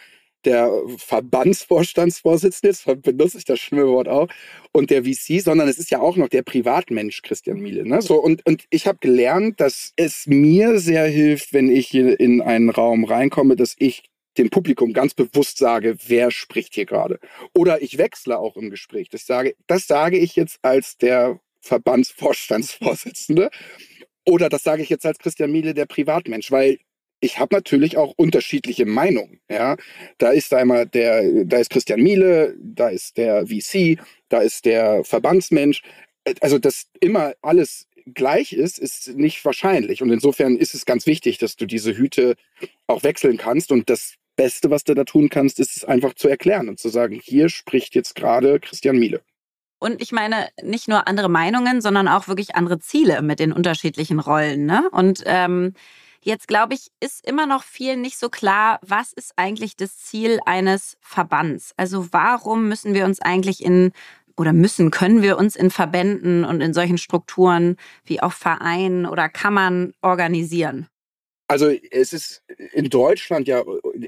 der 0.44 0.70
Verbandsvorstandsvorsitzende, 0.98 2.68
jetzt 2.68 3.02
benutze 3.02 3.38
ich 3.38 3.44
das 3.44 3.60
schlimme 3.60 3.86
Wort 3.88 4.08
auch, 4.08 4.28
und 4.72 4.90
der 4.90 5.04
VC, 5.04 5.40
sondern 5.40 5.68
es 5.68 5.78
ist 5.78 5.90
ja 5.90 6.00
auch 6.00 6.16
noch 6.16 6.28
der 6.28 6.42
Privatmensch 6.42 7.22
Christian 7.22 7.60
Miele. 7.60 7.86
Ne? 7.86 8.02
So, 8.02 8.16
und, 8.16 8.44
und 8.46 8.64
ich 8.70 8.86
habe 8.86 8.98
gelernt, 9.00 9.60
dass 9.60 9.92
es 9.96 10.26
mir 10.26 10.78
sehr 10.78 11.06
hilft, 11.06 11.52
wenn 11.52 11.70
ich 11.70 11.94
in 11.94 12.42
einen 12.42 12.70
Raum 12.70 13.04
reinkomme, 13.04 13.56
dass 13.56 13.74
ich 13.78 14.04
dem 14.38 14.50
Publikum 14.50 14.92
ganz 14.92 15.14
bewusst 15.14 15.58
sage, 15.58 15.96
wer 16.06 16.30
spricht 16.30 16.74
hier 16.74 16.86
gerade. 16.86 17.18
Oder 17.54 17.82
ich 17.82 17.98
wechsle 17.98 18.38
auch 18.38 18.56
im 18.56 18.70
Gespräch. 18.70 19.08
Das 19.10 19.26
sage, 19.26 19.54
das 19.66 19.86
sage 19.86 20.18
ich 20.18 20.36
jetzt 20.36 20.58
als 20.62 20.96
der 20.98 21.40
Verbandsvorstandsvorsitzende. 21.60 23.50
Oder 24.26 24.48
das 24.48 24.62
sage 24.62 24.82
ich 24.82 24.88
jetzt 24.88 25.06
als 25.06 25.18
Christian 25.18 25.52
Miele, 25.52 25.74
der 25.74 25.86
Privatmensch, 25.86 26.50
weil 26.50 26.78
ich 27.20 27.38
habe 27.38 27.54
natürlich 27.54 27.96
auch 27.96 28.12
unterschiedliche 28.16 28.84
Meinungen. 28.84 29.40
Ja, 29.48 29.76
da 30.18 30.30
ist 30.30 30.52
einmal 30.52 30.86
der, 30.86 31.44
da 31.44 31.58
ist 31.58 31.70
Christian 31.70 32.02
Miele, 32.02 32.54
da 32.60 32.88
ist 32.88 33.16
der 33.16 33.46
VC, 33.46 33.98
da 34.28 34.40
ist 34.40 34.64
der 34.64 35.04
Verbandsmensch. 35.04 35.82
Also, 36.40 36.58
dass 36.58 36.86
immer 37.00 37.34
alles 37.42 37.86
gleich 38.12 38.52
ist, 38.52 38.78
ist 38.78 39.16
nicht 39.16 39.44
wahrscheinlich. 39.44 40.02
Und 40.02 40.10
insofern 40.10 40.56
ist 40.56 40.74
es 40.74 40.84
ganz 40.84 41.06
wichtig, 41.06 41.38
dass 41.38 41.56
du 41.56 41.66
diese 41.66 41.96
Hüte 41.96 42.36
auch 42.86 43.02
wechseln 43.02 43.38
kannst. 43.38 43.72
Und 43.72 43.88
das 43.88 44.14
Beste, 44.36 44.70
was 44.70 44.84
du 44.84 44.94
da 44.94 45.04
tun 45.04 45.28
kannst, 45.28 45.60
ist 45.60 45.76
es 45.76 45.84
einfach 45.84 46.14
zu 46.14 46.28
erklären 46.28 46.68
und 46.68 46.78
zu 46.78 46.88
sagen, 46.88 47.20
hier 47.22 47.48
spricht 47.48 47.94
jetzt 47.94 48.14
gerade 48.14 48.60
Christian 48.60 48.96
Miele. 48.96 49.22
Und 49.78 50.00
ich 50.00 50.12
meine, 50.12 50.48
nicht 50.62 50.88
nur 50.88 51.06
andere 51.06 51.28
Meinungen, 51.28 51.80
sondern 51.80 52.08
auch 52.08 52.26
wirklich 52.28 52.54
andere 52.54 52.78
Ziele 52.78 53.20
mit 53.22 53.38
den 53.38 53.52
unterschiedlichen 53.52 54.18
Rollen. 54.18 54.66
Ne? 54.66 54.88
Und 54.92 55.22
ähm, 55.26 55.74
Jetzt 56.24 56.48
glaube 56.48 56.72
ich, 56.72 56.86
ist 57.00 57.26
immer 57.26 57.46
noch 57.46 57.62
viel 57.62 57.98
nicht 57.98 58.18
so 58.18 58.30
klar, 58.30 58.78
was 58.80 59.12
ist 59.12 59.34
eigentlich 59.36 59.76
das 59.76 59.98
Ziel 59.98 60.40
eines 60.46 60.96
Verbands? 61.02 61.74
Also 61.76 62.08
warum 62.12 62.66
müssen 62.66 62.94
wir 62.94 63.04
uns 63.04 63.20
eigentlich 63.20 63.62
in 63.62 63.92
oder 64.34 64.54
müssen, 64.54 64.90
können 64.90 65.20
wir 65.20 65.36
uns 65.36 65.54
in 65.54 65.70
Verbänden 65.70 66.46
und 66.46 66.62
in 66.62 66.72
solchen 66.72 66.96
Strukturen 66.96 67.76
wie 68.06 68.22
auch 68.22 68.32
Vereinen 68.32 69.04
oder 69.04 69.28
Kammern 69.28 69.92
organisieren? 70.00 70.88
Also 71.46 71.68
es 71.68 72.12
ist 72.12 72.42
in 72.72 72.88
Deutschland 72.88 73.48
ja 73.48 73.62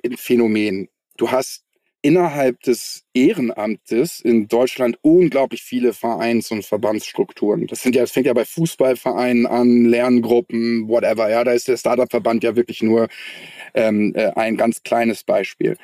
ein 0.04 0.16
Phänomen. 0.16 0.88
Du 1.16 1.30
hast 1.30 1.66
innerhalb 2.06 2.60
des 2.60 3.04
Ehrenamtes 3.14 4.20
in 4.20 4.46
Deutschland 4.46 4.96
unglaublich 5.02 5.62
viele 5.62 5.92
Vereins- 5.92 6.52
und 6.52 6.64
Verbandsstrukturen. 6.64 7.66
Das 7.66 7.82
sind 7.82 7.96
ja, 7.96 8.02
das 8.02 8.12
fängt 8.12 8.26
ja 8.26 8.32
bei 8.32 8.44
Fußballvereinen 8.44 9.46
an, 9.46 9.86
Lerngruppen, 9.86 10.88
whatever. 10.88 11.28
Ja, 11.28 11.42
da 11.42 11.52
ist 11.52 11.66
der 11.66 11.76
Startup-Verband 11.76 12.44
ja 12.44 12.54
wirklich 12.54 12.80
nur 12.82 13.08
ähm, 13.74 14.12
äh, 14.14 14.30
ein 14.36 14.56
ganz 14.56 14.84
kleines 14.84 15.24
Beispiel. 15.24 15.76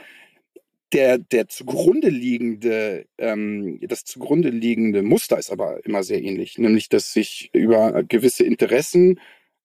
Der, 0.92 1.18
der 1.18 1.48
zugrunde 1.48 2.08
liegende, 2.10 3.06
ähm, 3.18 3.80
das 3.82 4.04
zugrunde 4.04 4.50
liegende 4.50 5.02
Muster 5.02 5.38
ist 5.38 5.50
aber 5.50 5.84
immer 5.84 6.04
sehr 6.04 6.22
ähnlich, 6.22 6.56
nämlich 6.56 6.88
dass 6.88 7.12
sich 7.12 7.50
über 7.52 8.04
gewisse 8.04 8.44
Interessen 8.44 9.18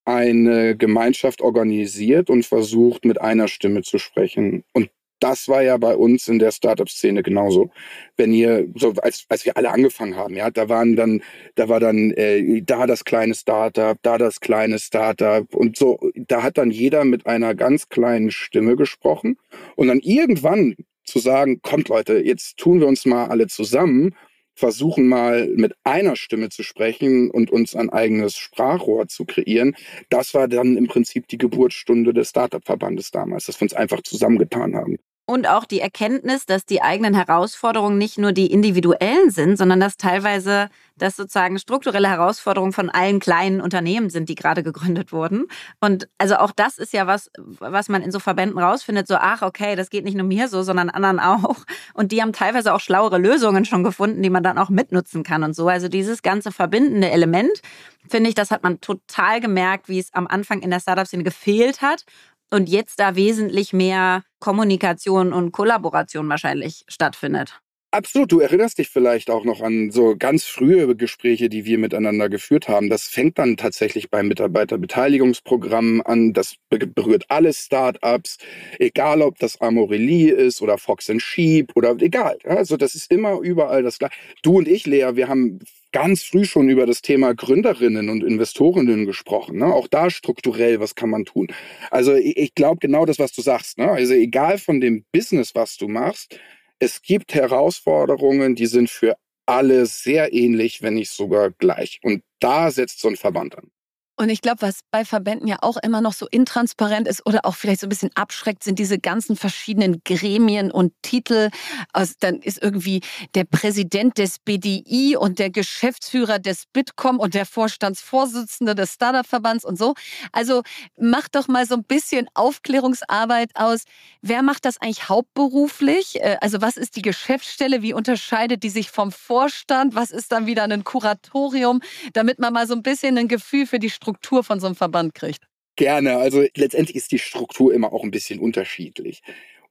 eine 0.07 0.77
Gemeinschaft 0.77 1.41
organisiert 1.41 2.29
und 2.29 2.45
versucht, 2.45 3.03
mit 3.03 3.19
einer 3.19 3.47
Stimme 3.49 3.81
zu 3.81 3.97
sprechen. 3.97 4.63
Und 4.73 4.89
das 5.19 5.47
war 5.49 5.63
ja 5.63 5.77
bei 5.77 5.95
uns 5.95 6.27
in 6.27 6.39
der 6.39 6.51
Startup-Szene 6.51 7.23
genauso. 7.23 7.71
Wenn 8.15 8.31
ihr, 8.31 8.67
so 8.75 8.93
als, 9.01 9.25
als 9.29 9.45
wir 9.45 9.57
alle 9.57 9.71
angefangen 9.71 10.15
haben, 10.15 10.35
ja, 10.35 10.49
da 10.49 10.69
waren 10.69 10.95
dann, 10.95 11.21
da 11.55 11.67
war 11.67 11.79
dann 11.79 12.11
äh, 12.11 12.61
da 12.61 12.87
das 12.87 13.03
kleine 13.03 13.33
Startup, 13.33 13.97
da 14.01 14.17
das 14.17 14.39
kleine 14.39 14.79
Startup 14.79 15.53
und 15.53 15.75
so, 15.75 15.99
da 16.15 16.43
hat 16.43 16.57
dann 16.57 16.71
jeder 16.71 17.03
mit 17.03 17.25
einer 17.25 17.55
ganz 17.55 17.89
kleinen 17.89 18.31
Stimme 18.31 18.75
gesprochen 18.75 19.37
und 19.75 19.87
dann 19.87 19.99
irgendwann 19.99 20.75
zu 21.03 21.19
sagen, 21.19 21.61
kommt 21.61 21.89
Leute, 21.89 22.19
jetzt 22.19 22.57
tun 22.57 22.79
wir 22.79 22.87
uns 22.87 23.05
mal 23.05 23.25
alle 23.27 23.47
zusammen, 23.47 24.13
versuchen 24.57 25.07
mal 25.07 25.47
mit 25.55 25.73
einer 25.83 26.15
Stimme 26.15 26.49
zu 26.49 26.63
sprechen 26.63 27.29
und 27.29 27.51
uns 27.51 27.75
ein 27.75 27.89
eigenes 27.91 28.37
Sprachrohr 28.37 29.07
zu 29.07 29.25
kreieren. 29.25 29.75
Das 30.09 30.33
war 30.33 30.47
dann 30.47 30.77
im 30.77 30.87
Prinzip 30.87 31.27
die 31.27 31.37
Geburtsstunde 31.37 32.13
des 32.13 32.29
Startup-Verbandes 32.29 33.11
damals, 33.11 33.45
dass 33.45 33.59
wir 33.59 33.65
uns 33.65 33.73
einfach 33.73 34.01
zusammengetan 34.01 34.75
haben. 34.75 34.97
Und 35.29 35.45
auch 35.45 35.65
die 35.65 35.81
Erkenntnis, 35.81 36.45
dass 36.45 36.65
die 36.65 36.81
eigenen 36.81 37.13
Herausforderungen 37.13 37.97
nicht 37.97 38.17
nur 38.17 38.31
die 38.31 38.47
individuellen 38.47 39.29
sind, 39.29 39.57
sondern 39.57 39.81
dass 39.81 39.97
teilweise 39.97 40.69
das 40.95 41.17
sozusagen 41.17 41.59
strukturelle 41.59 42.07
Herausforderungen 42.07 42.71
von 42.71 42.89
allen 42.89 43.19
kleinen 43.19 43.59
Unternehmen 43.59 44.09
sind, 44.09 44.29
die 44.29 44.35
gerade 44.35 44.63
gegründet 44.63 45.11
wurden. 45.11 45.47
Und 45.81 46.07
also 46.17 46.37
auch 46.37 46.51
das 46.51 46.77
ist 46.77 46.93
ja 46.93 47.07
was, 47.07 47.29
was 47.35 47.89
man 47.89 48.03
in 48.03 48.11
so 48.13 48.19
Verbänden 48.19 48.57
rausfindet, 48.57 49.05
so, 49.05 49.15
ach, 49.15 49.41
okay, 49.41 49.75
das 49.75 49.89
geht 49.89 50.05
nicht 50.05 50.15
nur 50.15 50.25
mir 50.25 50.47
so, 50.47 50.63
sondern 50.63 50.89
anderen 50.89 51.19
auch. 51.19 51.57
Und 51.93 52.13
die 52.13 52.21
haben 52.21 52.31
teilweise 52.31 52.73
auch 52.73 52.79
schlauere 52.79 53.17
Lösungen 53.17 53.65
schon 53.65 53.83
gefunden, 53.83 54.23
die 54.23 54.29
man 54.29 54.43
dann 54.43 54.57
auch 54.57 54.69
mitnutzen 54.69 55.23
kann 55.23 55.43
und 55.43 55.53
so. 55.57 55.67
Also 55.67 55.89
dieses 55.89 56.21
ganze 56.21 56.53
verbindende 56.53 57.11
Element, 57.11 57.61
finde 58.07 58.29
ich, 58.29 58.35
das 58.35 58.49
hat 58.49 58.63
man 58.63 58.79
total 58.79 59.41
gemerkt, 59.41 59.89
wie 59.89 59.99
es 59.99 60.13
am 60.13 60.25
Anfang 60.25 60.61
in 60.61 60.71
der 60.71 60.79
Startup-Szene 60.79 61.23
gefehlt 61.23 61.81
hat 61.81 62.05
und 62.51 62.69
jetzt 62.69 62.99
da 62.99 63.15
wesentlich 63.15 63.73
mehr 63.73 64.23
Kommunikation 64.39 65.33
und 65.33 65.51
Kollaboration 65.51 66.29
wahrscheinlich 66.29 66.83
stattfindet. 66.87 67.59
Absolut, 67.91 68.33
du 68.33 68.41
erinnerst 68.41 68.79
dich 68.79 68.89
vielleicht 68.89 69.29
auch 69.29 69.45
noch 69.45 69.61
an 69.61 69.91
so 69.91 70.15
ganz 70.17 70.43
frühe 70.43 70.93
Gespräche, 70.97 71.47
die 71.47 71.63
wir 71.63 71.77
miteinander 71.77 72.27
geführt 72.27 72.67
haben. 72.67 72.89
Das 72.89 73.03
fängt 73.03 73.39
dann 73.39 73.55
tatsächlich 73.55 74.09
beim 74.09 74.27
Mitarbeiterbeteiligungsprogramm 74.27 76.01
an. 76.03 76.33
Das 76.33 76.57
berührt 76.69 77.23
alle 77.29 77.53
Startups, 77.53 78.39
egal 78.77 79.21
ob 79.21 79.39
das 79.39 79.61
Amorelie 79.61 80.31
ist 80.31 80.61
oder 80.61 80.77
Fox 80.77 81.09
Sheep 81.17 81.71
oder 81.75 81.95
egal. 82.01 82.37
Also 82.43 82.75
das 82.75 82.93
ist 82.93 83.09
immer 83.09 83.39
überall 83.39 83.83
das 83.83 83.99
gleiche. 83.99 84.15
Du 84.43 84.57
und 84.57 84.67
ich, 84.67 84.85
Lea, 84.85 85.11
wir 85.13 85.29
haben 85.29 85.59
ganz 85.91 86.23
früh 86.23 86.45
schon 86.45 86.69
über 86.69 86.85
das 86.85 87.01
Thema 87.01 87.33
Gründerinnen 87.33 88.09
und 88.09 88.23
Investorinnen 88.23 89.05
gesprochen. 89.05 89.57
Ne? 89.57 89.65
Auch 89.65 89.87
da 89.87 90.09
strukturell, 90.09 90.79
was 90.79 90.95
kann 90.95 91.09
man 91.09 91.25
tun? 91.25 91.47
Also 91.91 92.13
ich, 92.13 92.37
ich 92.37 92.55
glaube 92.55 92.79
genau 92.79 93.05
das, 93.05 93.19
was 93.19 93.31
du 93.33 93.41
sagst. 93.41 93.77
Ne? 93.77 93.89
Also 93.89 94.13
egal 94.13 94.57
von 94.57 94.81
dem 94.81 95.05
Business, 95.11 95.55
was 95.55 95.77
du 95.77 95.87
machst, 95.87 96.39
es 96.79 97.01
gibt 97.01 97.33
Herausforderungen, 97.33 98.55
die 98.55 98.67
sind 98.67 98.89
für 98.89 99.17
alle 99.45 99.85
sehr 99.85 100.33
ähnlich, 100.33 100.81
wenn 100.81 100.95
nicht 100.95 101.11
sogar 101.11 101.51
gleich. 101.51 101.99
Und 102.03 102.23
da 102.39 102.69
setzt 102.69 102.99
so 102.99 103.07
ein 103.07 103.15
Verband 103.15 103.57
an. 103.57 103.71
Und 104.19 104.29
ich 104.29 104.41
glaube, 104.41 104.63
was 104.63 104.79
bei 104.89 105.05
Verbänden 105.05 105.47
ja 105.47 105.57
auch 105.61 105.77
immer 105.77 106.01
noch 106.01 106.13
so 106.13 106.25
intransparent 106.31 107.07
ist 107.07 107.23
oder 107.27 107.45
auch 107.45 107.55
vielleicht 107.55 107.81
so 107.81 107.85
ein 107.85 107.89
bisschen 107.89 108.09
abschreckt, 108.15 108.63
sind 108.63 108.79
diese 108.79 108.97
ganzen 108.97 109.35
verschiedenen 109.35 110.01
Gremien 110.03 110.71
und 110.71 110.91
Titel. 111.03 111.51
Also 111.93 112.15
dann 112.19 112.37
ist 112.41 112.59
irgendwie 112.59 113.01
der 113.35 113.43
Präsident 113.43 114.17
des 114.17 114.39
BDI 114.39 115.15
und 115.17 115.37
der 115.37 115.51
Geschäftsführer 115.51 116.39
des 116.39 116.63
Bitkom 116.73 117.19
und 117.19 117.35
der 117.35 117.45
Vorstandsvorsitzende 117.45 118.73
des 118.73 118.93
Startup-Verbands 118.93 119.63
und 119.63 119.77
so. 119.77 119.93
Also 120.31 120.63
macht 120.99 121.35
doch 121.35 121.47
mal 121.47 121.67
so 121.67 121.75
ein 121.75 121.83
bisschen 121.83 122.27
Aufklärungsarbeit 122.33 123.51
aus. 123.53 123.83
Wer 124.23 124.41
macht 124.41 124.65
das 124.65 124.81
eigentlich 124.81 125.09
hauptberuflich? 125.09 126.19
Äh, 126.21 126.37
also 126.41 126.59
was 126.59 126.75
ist 126.77 126.95
die 126.95 127.03
Geschäftsstelle? 127.03 127.83
Wie 127.83 127.93
unterscheidet 127.93 128.63
die 128.63 128.71
sich 128.71 128.89
vom 128.89 129.11
Vorstand? 129.11 129.93
Was 129.93 130.09
ist 130.09 130.31
dann 130.31 130.47
wieder 130.47 130.63
ein 130.63 130.83
Kuratorium? 130.83 131.81
Damit 132.13 132.39
man 132.39 132.51
mal 132.51 132.65
so 132.65 132.73
ein 132.73 132.81
bisschen 132.81 133.15
ein 133.19 133.27
Gefühl 133.27 133.67
für 133.67 133.77
die 133.77 133.91
Struktur 133.91 134.06
Struktur 134.07 134.43
von 134.43 134.59
so 134.61 134.67
einem 134.67 134.75
Verband 134.75 135.13
kriegt? 135.13 135.43
Gerne. 135.75 136.17
Also 136.17 136.45
letztendlich 136.55 136.95
ist 136.95 137.11
die 137.11 137.19
Struktur 137.19 137.73
immer 137.73 137.91
auch 137.91 138.03
ein 138.03 138.11
bisschen 138.11 138.39
unterschiedlich. 138.39 139.21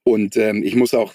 Und 0.05 0.37
ähm, 0.37 0.63
ich 0.63 0.77
muss 0.77 0.95
auch 0.95 1.15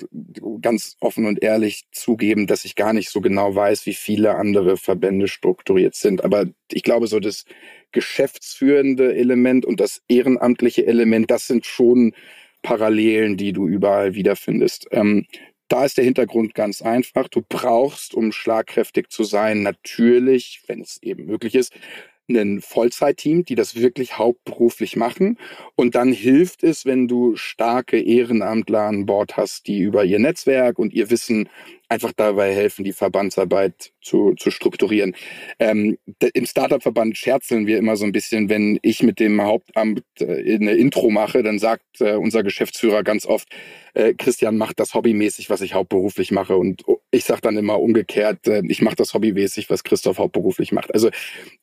ganz 0.62 0.98
offen 1.00 1.26
und 1.26 1.42
ehrlich 1.42 1.84
zugeben, 1.92 2.48
dass 2.48 2.66
ich 2.66 2.76
gar 2.76 2.92
nicht 2.92 3.10
so 3.10 3.22
genau 3.22 3.56
weiß, 3.56 3.86
wie 3.86 3.94
viele 3.94 4.36
andere 4.36 4.76
Verbände 4.76 5.28
strukturiert 5.30 5.96
sind. 5.96 6.26
Aber 6.26 6.46
ich 6.72 6.84
glaube, 6.84 7.08
so 7.08 7.20
das 7.20 7.46
geschäftsführende 7.92 9.16
Element 9.16 9.66
und 9.66 9.80
das 9.80 10.02
ehrenamtliche 10.10 10.86
Element, 10.86 11.32
das 11.32 11.48
sind 11.48 11.66
schon 11.66 12.14
Parallelen, 12.64 13.38
die 13.38 13.54
du 13.54 13.68
überall 13.68 14.14
wiederfindest. 14.16 14.88
Ähm, 14.92 15.26
da 15.70 15.86
ist 15.86 15.98
der 15.98 16.04
Hintergrund 16.04 16.54
ganz 16.54 16.82
einfach. 16.82 17.30
Du 17.30 17.42
brauchst, 17.48 18.14
um 18.14 18.34
schlagkräftig 18.34 19.08
zu 19.10 19.24
sein, 19.24 19.62
natürlich, 19.62 20.64
wenn 20.68 20.82
es 20.82 21.02
eben 21.02 21.28
möglich 21.28 21.56
ist, 21.56 21.72
ein 22.30 22.62
Vollzeitteam, 22.62 23.44
die 23.46 23.56
das 23.56 23.76
wirklich 23.76 24.18
hauptberuflich 24.18 24.96
machen. 24.96 25.38
Und 25.76 25.96
dann 25.96 26.12
hilft 26.12 26.64
es, 26.64 26.86
wenn 26.86 27.08
du 27.08 27.36
starke 27.36 28.00
Ehrenamtler 28.00 28.82
an 28.82 29.06
Bord 29.06 29.38
hast, 29.38 29.68
die 29.68 29.80
über 29.80 30.04
ihr 30.06 30.20
Netzwerk 30.20 30.80
und 30.80 30.94
ihr 30.94 31.10
Wissen 31.10 31.50
einfach 31.90 32.14
dabei 32.16 32.54
helfen, 32.54 32.86
die 32.86 32.94
Verbandsarbeit 32.94 33.92
zu, 34.02 34.34
zu 34.36 34.50
strukturieren. 34.50 35.14
Ähm, 35.60 35.98
Im 36.34 36.46
Startup-Verband 36.46 37.18
scherzeln 37.18 37.68
wir 37.68 37.78
immer 37.78 37.98
so 37.98 38.06
ein 38.06 38.14
bisschen, 38.14 38.48
wenn 38.48 38.80
ich 38.82 39.04
mit 39.04 39.20
dem 39.20 39.42
Hauptamt 39.42 40.04
äh, 40.20 40.56
eine 40.56 40.74
Intro 40.74 41.10
mache, 41.10 41.44
dann 41.44 41.60
sagt 41.60 42.00
äh, 42.00 42.14
unser 42.14 42.44
Geschäftsführer 42.44 43.04
ganz 43.04 43.26
oft, 43.26 43.50
äh, 43.94 44.14
Christian 44.14 44.58
macht 44.58 44.80
das 44.80 44.94
hobbymäßig, 44.94 45.50
was 45.50 45.60
ich 45.60 45.74
hauptberuflich 45.74 46.32
mache. 46.32 46.56
Und 46.56 46.84
Ich 47.14 47.26
sage 47.26 47.42
dann 47.42 47.58
immer 47.58 47.80
umgekehrt, 47.80 48.48
äh, 48.48 48.64
ich 48.68 48.82
mache 48.82 48.96
das 48.96 49.14
hobbymäßig, 49.14 49.70
was 49.70 49.84
Christoph 49.84 50.18
hauptberuflich 50.18 50.72
macht. 50.72 50.94
Also 50.94 51.10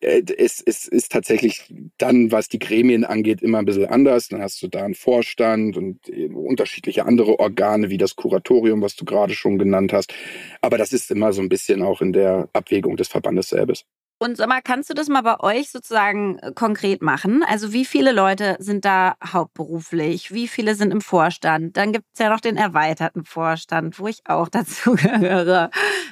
äh, 0.01 0.23
es, 0.37 0.63
es 0.65 0.87
ist 0.87 1.11
tatsächlich 1.11 1.73
dann, 1.97 2.31
was 2.31 2.49
die 2.49 2.59
Gremien 2.59 3.05
angeht, 3.05 3.41
immer 3.43 3.59
ein 3.59 3.65
bisschen 3.65 3.87
anders. 3.87 4.29
Dann 4.29 4.43
hast 4.43 4.63
du 4.63 4.69
da 4.69 4.85
einen 4.85 4.95
Vorstand 4.95 5.77
und 5.77 6.09
äh, 6.09 6.29
unterschiedliche 6.29 7.07
andere 7.07 7.39
Organe 7.39 7.91
wie 7.91 7.99
das 7.99 8.17
Kuratorium, 8.17 8.83
was 8.83 8.97
du 8.97 9.05
gerade 9.05 9.35
schon 9.35 9.59
genannt 9.59 9.93
hast. 9.93 10.13
Aber 10.61 10.79
das 10.79 10.93
ist 10.93 11.11
immer 11.11 11.33
so 11.33 11.41
ein 11.41 11.49
bisschen 11.49 11.83
auch 11.83 12.03
in 12.03 12.13
der 12.13 12.49
Abwägung 12.53 12.97
des 12.97 13.09
Verbandes 13.09 13.49
selbst. 13.49 13.87
Und 14.21 14.37
sag 14.37 14.49
mal, 14.49 14.61
kannst 14.63 14.91
du 14.91 14.95
das 14.95 15.09
mal 15.09 15.23
bei 15.23 15.39
euch 15.39 15.71
sozusagen 15.71 16.39
äh, 16.39 16.53
konkret 16.53 17.03
machen? 17.03 17.45
Also 17.45 17.73
wie 17.73 17.85
viele 17.85 18.11
Leute 18.11 18.57
sind 18.59 18.85
da 18.85 19.15
hauptberuflich? 19.25 20.33
Wie 20.33 20.49
viele 20.49 20.75
sind 20.75 20.91
im 20.91 21.01
Vorstand? 21.01 21.77
Dann 21.77 21.93
gibt 21.93 22.05
es 22.13 22.19
ja 22.19 22.29
noch 22.29 22.41
den 22.41 22.57
erweiterten 22.57 23.25
Vorstand, 23.25 24.01
wo 24.01 24.09
ich 24.09 24.21
auch 24.27 24.49
dazu 24.51 24.95
gehöre. 24.97 25.71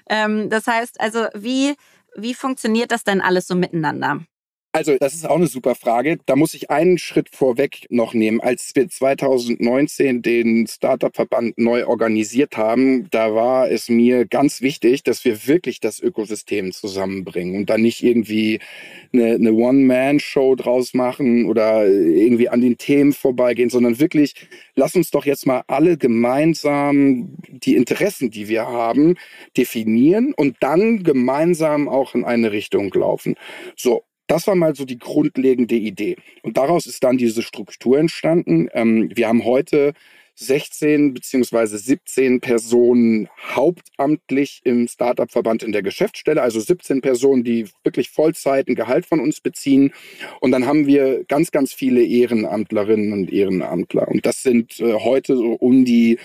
Ähm, 0.09 0.49
das 0.51 0.69
heißt, 0.69 1.01
also 1.01 1.27
wie, 1.35 1.75
wie 2.15 2.35
funktioniert 2.35 2.93
das 2.93 3.03
denn 3.03 3.21
alles 3.21 3.49
so 3.49 3.57
miteinander? 3.57 4.21
Also, 4.77 4.99
das 4.99 5.15
ist 5.15 5.27
auch 5.27 5.37
eine 5.37 5.47
super 5.47 5.75
Frage. 5.75 6.19
Da 6.27 6.37
muss 6.37 6.53
ich 6.53 6.69
einen 6.71 6.99
Schritt 6.99 7.31
vorweg 7.31 7.87
noch 7.89 8.13
nehmen. 8.13 8.43
Als 8.43 8.73
wir 8.75 8.87
2019 8.87 10.21
den 10.21 10.67
Startup-Verband 10.67 11.57
neu 11.57 11.87
organisiert 11.87 12.59
haben, 12.59 13.09
da 13.09 13.35
war 13.35 13.71
es 13.71 13.89
mir 13.89 14.27
ganz 14.27 14.61
wichtig, 14.61 15.03
dass 15.03 15.25
wir 15.25 15.47
wirklich 15.47 15.81
das 15.81 15.99
Ökosystem 15.99 16.73
zusammenbringen 16.73 17.57
und 17.57 17.71
da 17.71 17.79
nicht 17.79 18.03
irgendwie 18.03 18.61
eine, 19.15 19.37
eine 19.37 19.55
One-Man-Show 19.55 20.57
draus 20.57 20.93
machen 20.93 21.47
oder 21.47 21.87
irgendwie 21.87 22.51
an 22.51 22.61
den 22.61 22.77
Themen 22.77 23.15
vorbeigehen, 23.15 23.71
sondern 23.71 23.99
wirklich, 23.99 24.35
lass 24.75 24.95
uns 24.95 25.11
doch 25.11 25.25
jetzt 25.25 25.47
mal 25.47 25.63
alle 25.69 25.97
gemeinsam 25.97 27.35
die 27.49 27.77
Interessen, 27.77 28.31
die 28.31 28.49
wir 28.49 28.67
haben, 28.67 29.15
definieren 29.57 30.35
und 30.37 30.59
dann 30.61 31.03
gemeinsam 31.03 31.89
auch 31.89 32.15
in 32.15 32.27
eine 32.27 32.53
Richtung 32.53 32.93
laufen. 32.93 33.37
So, 33.75 34.03
das 34.27 34.47
war 34.47 34.55
mal 34.55 34.75
so 34.75 34.85
die 34.85 34.99
grundlegende 34.99 35.77
Idee. 35.77 36.17
Und 36.43 36.57
daraus 36.57 36.87
ist 36.87 37.05
dann 37.05 37.19
diese 37.19 37.43
Struktur 37.43 37.99
entstanden. 37.99 38.69
Ähm, 38.73 39.11
wir 39.15 39.29
haben 39.29 39.45
heute 39.45 39.93
16 40.37 41.15
beziehungsweise 41.15 41.79
17 41.79 42.41
Personen 42.41 43.29
hauptamtlich 43.55 44.61
im 44.65 44.87
Startup-Verband 44.87 45.63
in 45.63 45.73
der 45.73 45.83
Geschäftsstelle, 45.83 46.43
also 46.43 46.61
17 46.61 47.01
Personen, 47.01 47.43
die 47.43 47.69
wirklich 47.85 48.11
Vollzeit 48.11 48.69
ein 48.69 48.75
Gehalt 48.75 49.07
von 49.07 49.21
uns 49.21 49.41
beziehen. 49.41 49.93
Und 50.41 50.53
dann 50.53 50.67
haben 50.67 50.87
wir 50.87 51.25
ganz, 51.25 51.51
ganz 51.53 51.73
viele 51.73 52.05
Ehrenamtlerinnen 52.05 53.13
und 53.15 53.33
Ehrenamtler. 53.33 54.09
Und 54.09 54.27
das 54.27 54.43
sind 54.43 54.79
äh, 54.79 54.95
heute 54.95 55.37
so 55.37 55.53
um 55.55 55.87
die 55.87 56.19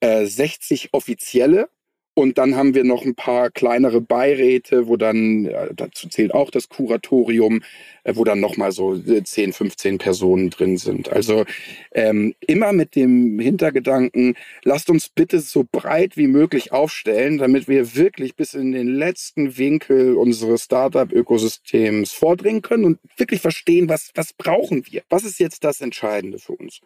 äh, 0.00 0.26
60 0.26 0.90
offizielle 0.92 1.68
und 2.14 2.38
dann 2.38 2.54
haben 2.54 2.74
wir 2.74 2.84
noch 2.84 3.04
ein 3.04 3.16
paar 3.16 3.50
kleinere 3.50 4.00
Beiräte, 4.00 4.86
wo 4.86 4.96
dann, 4.96 5.50
dazu 5.74 6.08
zählt 6.08 6.32
auch 6.32 6.50
das 6.50 6.68
Kuratorium, 6.68 7.62
äh, 8.04 8.14
wo 8.14 8.22
dann 8.22 8.38
nochmal 8.38 8.70
so 8.70 8.96
10, 8.96 9.52
15 9.52 9.98
Personen 9.98 10.50
drin 10.50 10.76
sind. 10.76 11.10
Also 11.10 11.44
ähm, 11.92 12.34
immer 12.40 12.72
mit 12.72 12.94
dem 12.94 13.40
Hintergedanken, 13.40 14.36
lasst 14.62 14.90
uns 14.90 15.08
bitte 15.08 15.40
so 15.40 15.64
breit 15.70 16.16
wie 16.16 16.28
möglich 16.28 16.70
aufstellen, 16.70 17.38
damit 17.38 17.66
wir 17.66 17.96
wirklich 17.96 18.36
bis 18.36 18.54
in 18.54 18.70
den 18.70 18.88
letzten 18.88 19.58
Winkel 19.58 20.14
unseres 20.14 20.64
Startup-Ökosystems 20.64 22.12
vordringen 22.12 22.62
können 22.62 22.84
und 22.84 22.98
wirklich 23.16 23.40
verstehen, 23.40 23.88
was, 23.88 24.10
was 24.14 24.32
brauchen 24.32 24.84
wir? 24.86 25.02
Was 25.08 25.24
ist 25.24 25.40
jetzt 25.40 25.64
das 25.64 25.80
Entscheidende 25.80 26.38
für 26.38 26.52
uns? 26.52 26.80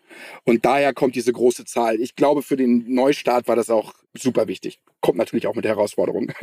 Und 0.45 0.65
daher 0.65 0.95
kommt 0.95 1.17
diese 1.17 1.33
große 1.33 1.67
Zahl. 1.67 2.01
Ich 2.01 2.17
glaube, 2.17 2.43
für 2.43 2.57
den 2.57 2.95
Neustart 2.95 3.47
war 3.47 3.57
das 3.57 3.69
auch 3.69 3.95
super 4.15 4.49
wichtig. 4.49 4.79
Kommt 5.01 5.18
natürlich 5.19 5.47
auch 5.47 5.55
mit 5.55 5.65
der 5.65 5.73
Herausforderung. 5.73 6.33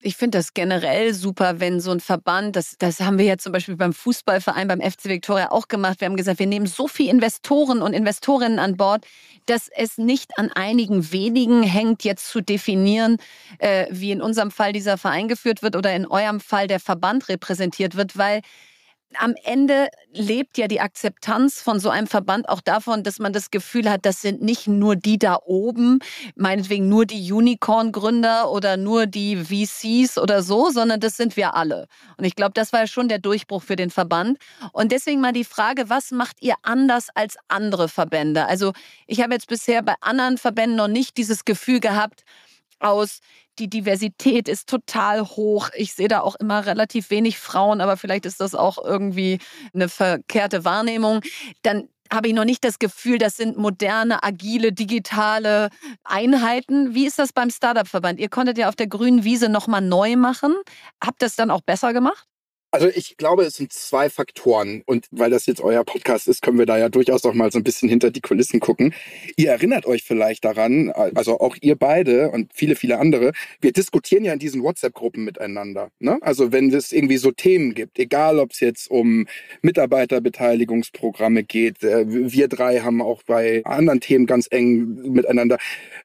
Ich 0.00 0.16
finde 0.16 0.38
das 0.38 0.54
generell 0.54 1.12
super, 1.12 1.58
wenn 1.58 1.80
so 1.80 1.90
ein 1.90 1.98
Verband, 1.98 2.54
das, 2.54 2.76
das 2.78 3.00
haben 3.00 3.18
wir 3.18 3.24
ja 3.24 3.36
zum 3.36 3.50
Beispiel 3.50 3.74
beim 3.74 3.92
Fußballverein, 3.92 4.68
beim 4.68 4.80
FC 4.80 5.06
Victoria 5.06 5.50
auch 5.50 5.66
gemacht. 5.66 6.00
Wir 6.00 6.06
haben 6.06 6.16
gesagt, 6.16 6.38
wir 6.38 6.46
nehmen 6.46 6.66
so 6.66 6.86
viele 6.86 7.10
Investoren 7.10 7.82
und 7.82 7.94
Investorinnen 7.94 8.60
an 8.60 8.76
Bord, 8.76 9.04
dass 9.46 9.68
es 9.74 9.98
nicht 9.98 10.38
an 10.38 10.52
einigen 10.52 11.10
wenigen 11.10 11.64
hängt, 11.64 12.04
jetzt 12.04 12.28
zu 12.28 12.40
definieren, 12.40 13.16
äh, 13.58 13.86
wie 13.90 14.12
in 14.12 14.22
unserem 14.22 14.52
Fall 14.52 14.72
dieser 14.72 14.98
Verein 14.98 15.26
geführt 15.26 15.64
wird 15.64 15.74
oder 15.74 15.92
in 15.92 16.06
eurem 16.06 16.38
Fall 16.38 16.68
der 16.68 16.78
Verband 16.78 17.28
repräsentiert 17.28 17.96
wird, 17.96 18.16
weil 18.16 18.42
am 19.16 19.34
Ende 19.44 19.88
lebt 20.12 20.58
ja 20.58 20.68
die 20.68 20.80
Akzeptanz 20.80 21.62
von 21.62 21.80
so 21.80 21.88
einem 21.88 22.06
Verband 22.06 22.48
auch 22.48 22.60
davon, 22.60 23.02
dass 23.02 23.18
man 23.18 23.32
das 23.32 23.50
Gefühl 23.50 23.90
hat, 23.90 24.04
das 24.04 24.20
sind 24.20 24.42
nicht 24.42 24.66
nur 24.66 24.96
die 24.96 25.18
da 25.18 25.38
oben, 25.44 26.00
meinetwegen 26.36 26.88
nur 26.88 27.06
die 27.06 27.32
Unicorn-Gründer 27.32 28.50
oder 28.50 28.76
nur 28.76 29.06
die 29.06 29.36
VCs 29.36 30.18
oder 30.18 30.42
so, 30.42 30.70
sondern 30.70 31.00
das 31.00 31.16
sind 31.16 31.36
wir 31.36 31.54
alle. 31.54 31.86
Und 32.16 32.24
ich 32.24 32.36
glaube, 32.36 32.52
das 32.54 32.72
war 32.72 32.80
ja 32.80 32.86
schon 32.86 33.08
der 33.08 33.18
Durchbruch 33.18 33.62
für 33.62 33.76
den 33.76 33.90
Verband. 33.90 34.38
Und 34.72 34.92
deswegen 34.92 35.20
mal 35.20 35.32
die 35.32 35.44
Frage, 35.44 35.88
was 35.88 36.10
macht 36.10 36.42
ihr 36.42 36.54
anders 36.62 37.08
als 37.14 37.36
andere 37.48 37.88
Verbände? 37.88 38.46
Also 38.46 38.72
ich 39.06 39.22
habe 39.22 39.34
jetzt 39.34 39.48
bisher 39.48 39.82
bei 39.82 39.94
anderen 40.00 40.38
Verbänden 40.38 40.76
noch 40.76 40.88
nicht 40.88 41.16
dieses 41.16 41.44
Gefühl 41.44 41.80
gehabt, 41.80 42.24
aus, 42.80 43.20
die 43.58 43.68
Diversität 43.68 44.48
ist 44.48 44.68
total 44.68 45.22
hoch. 45.22 45.70
Ich 45.74 45.94
sehe 45.94 46.08
da 46.08 46.20
auch 46.20 46.36
immer 46.36 46.66
relativ 46.66 47.10
wenig 47.10 47.38
Frauen, 47.38 47.80
aber 47.80 47.96
vielleicht 47.96 48.26
ist 48.26 48.40
das 48.40 48.54
auch 48.54 48.78
irgendwie 48.82 49.38
eine 49.74 49.88
verkehrte 49.88 50.64
Wahrnehmung. 50.64 51.20
Dann 51.62 51.88
habe 52.12 52.28
ich 52.28 52.34
noch 52.34 52.44
nicht 52.44 52.64
das 52.64 52.78
Gefühl, 52.78 53.18
das 53.18 53.36
sind 53.36 53.58
moderne, 53.58 54.22
agile, 54.22 54.72
digitale 54.72 55.68
Einheiten. 56.04 56.94
Wie 56.94 57.06
ist 57.06 57.18
das 57.18 57.32
beim 57.32 57.50
Startup-Verband? 57.50 58.18
Ihr 58.18 58.30
konntet 58.30 58.58
ja 58.58 58.68
auf 58.68 58.76
der 58.76 58.86
grünen 58.86 59.24
Wiese 59.24 59.48
nochmal 59.48 59.82
neu 59.82 60.16
machen. 60.16 60.54
Habt 61.04 61.22
ihr 61.22 61.26
es 61.26 61.36
dann 61.36 61.50
auch 61.50 61.60
besser 61.60 61.92
gemacht? 61.92 62.26
Also 62.70 62.86
ich 62.88 63.16
glaube, 63.16 63.44
es 63.44 63.54
sind 63.54 63.72
zwei 63.72 64.10
Faktoren. 64.10 64.82
Und 64.84 65.06
weil 65.10 65.30
das 65.30 65.46
jetzt 65.46 65.62
euer 65.62 65.84
Podcast 65.84 66.28
ist, 66.28 66.42
können 66.42 66.58
wir 66.58 66.66
da 66.66 66.76
ja 66.76 66.90
durchaus 66.90 67.24
auch 67.24 67.32
mal 67.32 67.50
so 67.50 67.58
ein 67.58 67.64
bisschen 67.64 67.88
hinter 67.88 68.10
die 68.10 68.20
Kulissen 68.20 68.60
gucken. 68.60 68.92
Ihr 69.36 69.50
erinnert 69.50 69.86
euch 69.86 70.02
vielleicht 70.02 70.44
daran, 70.44 70.90
also 70.90 71.40
auch 71.40 71.56
ihr 71.62 71.76
beide 71.76 72.30
und 72.30 72.52
viele, 72.52 72.76
viele 72.76 72.98
andere, 72.98 73.32
wir 73.62 73.72
diskutieren 73.72 74.24
ja 74.26 74.34
in 74.34 74.38
diesen 74.38 74.62
WhatsApp-Gruppen 74.62 75.24
miteinander. 75.24 75.90
Ne? 75.98 76.18
Also 76.20 76.52
wenn 76.52 76.70
es 76.70 76.92
irgendwie 76.92 77.16
so 77.16 77.30
Themen 77.30 77.74
gibt, 77.74 77.98
egal 77.98 78.38
ob 78.38 78.52
es 78.52 78.60
jetzt 78.60 78.90
um 78.90 79.26
Mitarbeiterbeteiligungsprogramme 79.62 81.44
geht, 81.44 81.82
äh, 81.82 82.04
wir 82.06 82.48
drei 82.48 82.80
haben 82.80 83.00
auch 83.00 83.22
bei 83.22 83.62
anderen 83.64 84.00
Themen 84.00 84.26
ganz 84.26 84.46
eng 84.50 85.10
miteinander 85.10 85.56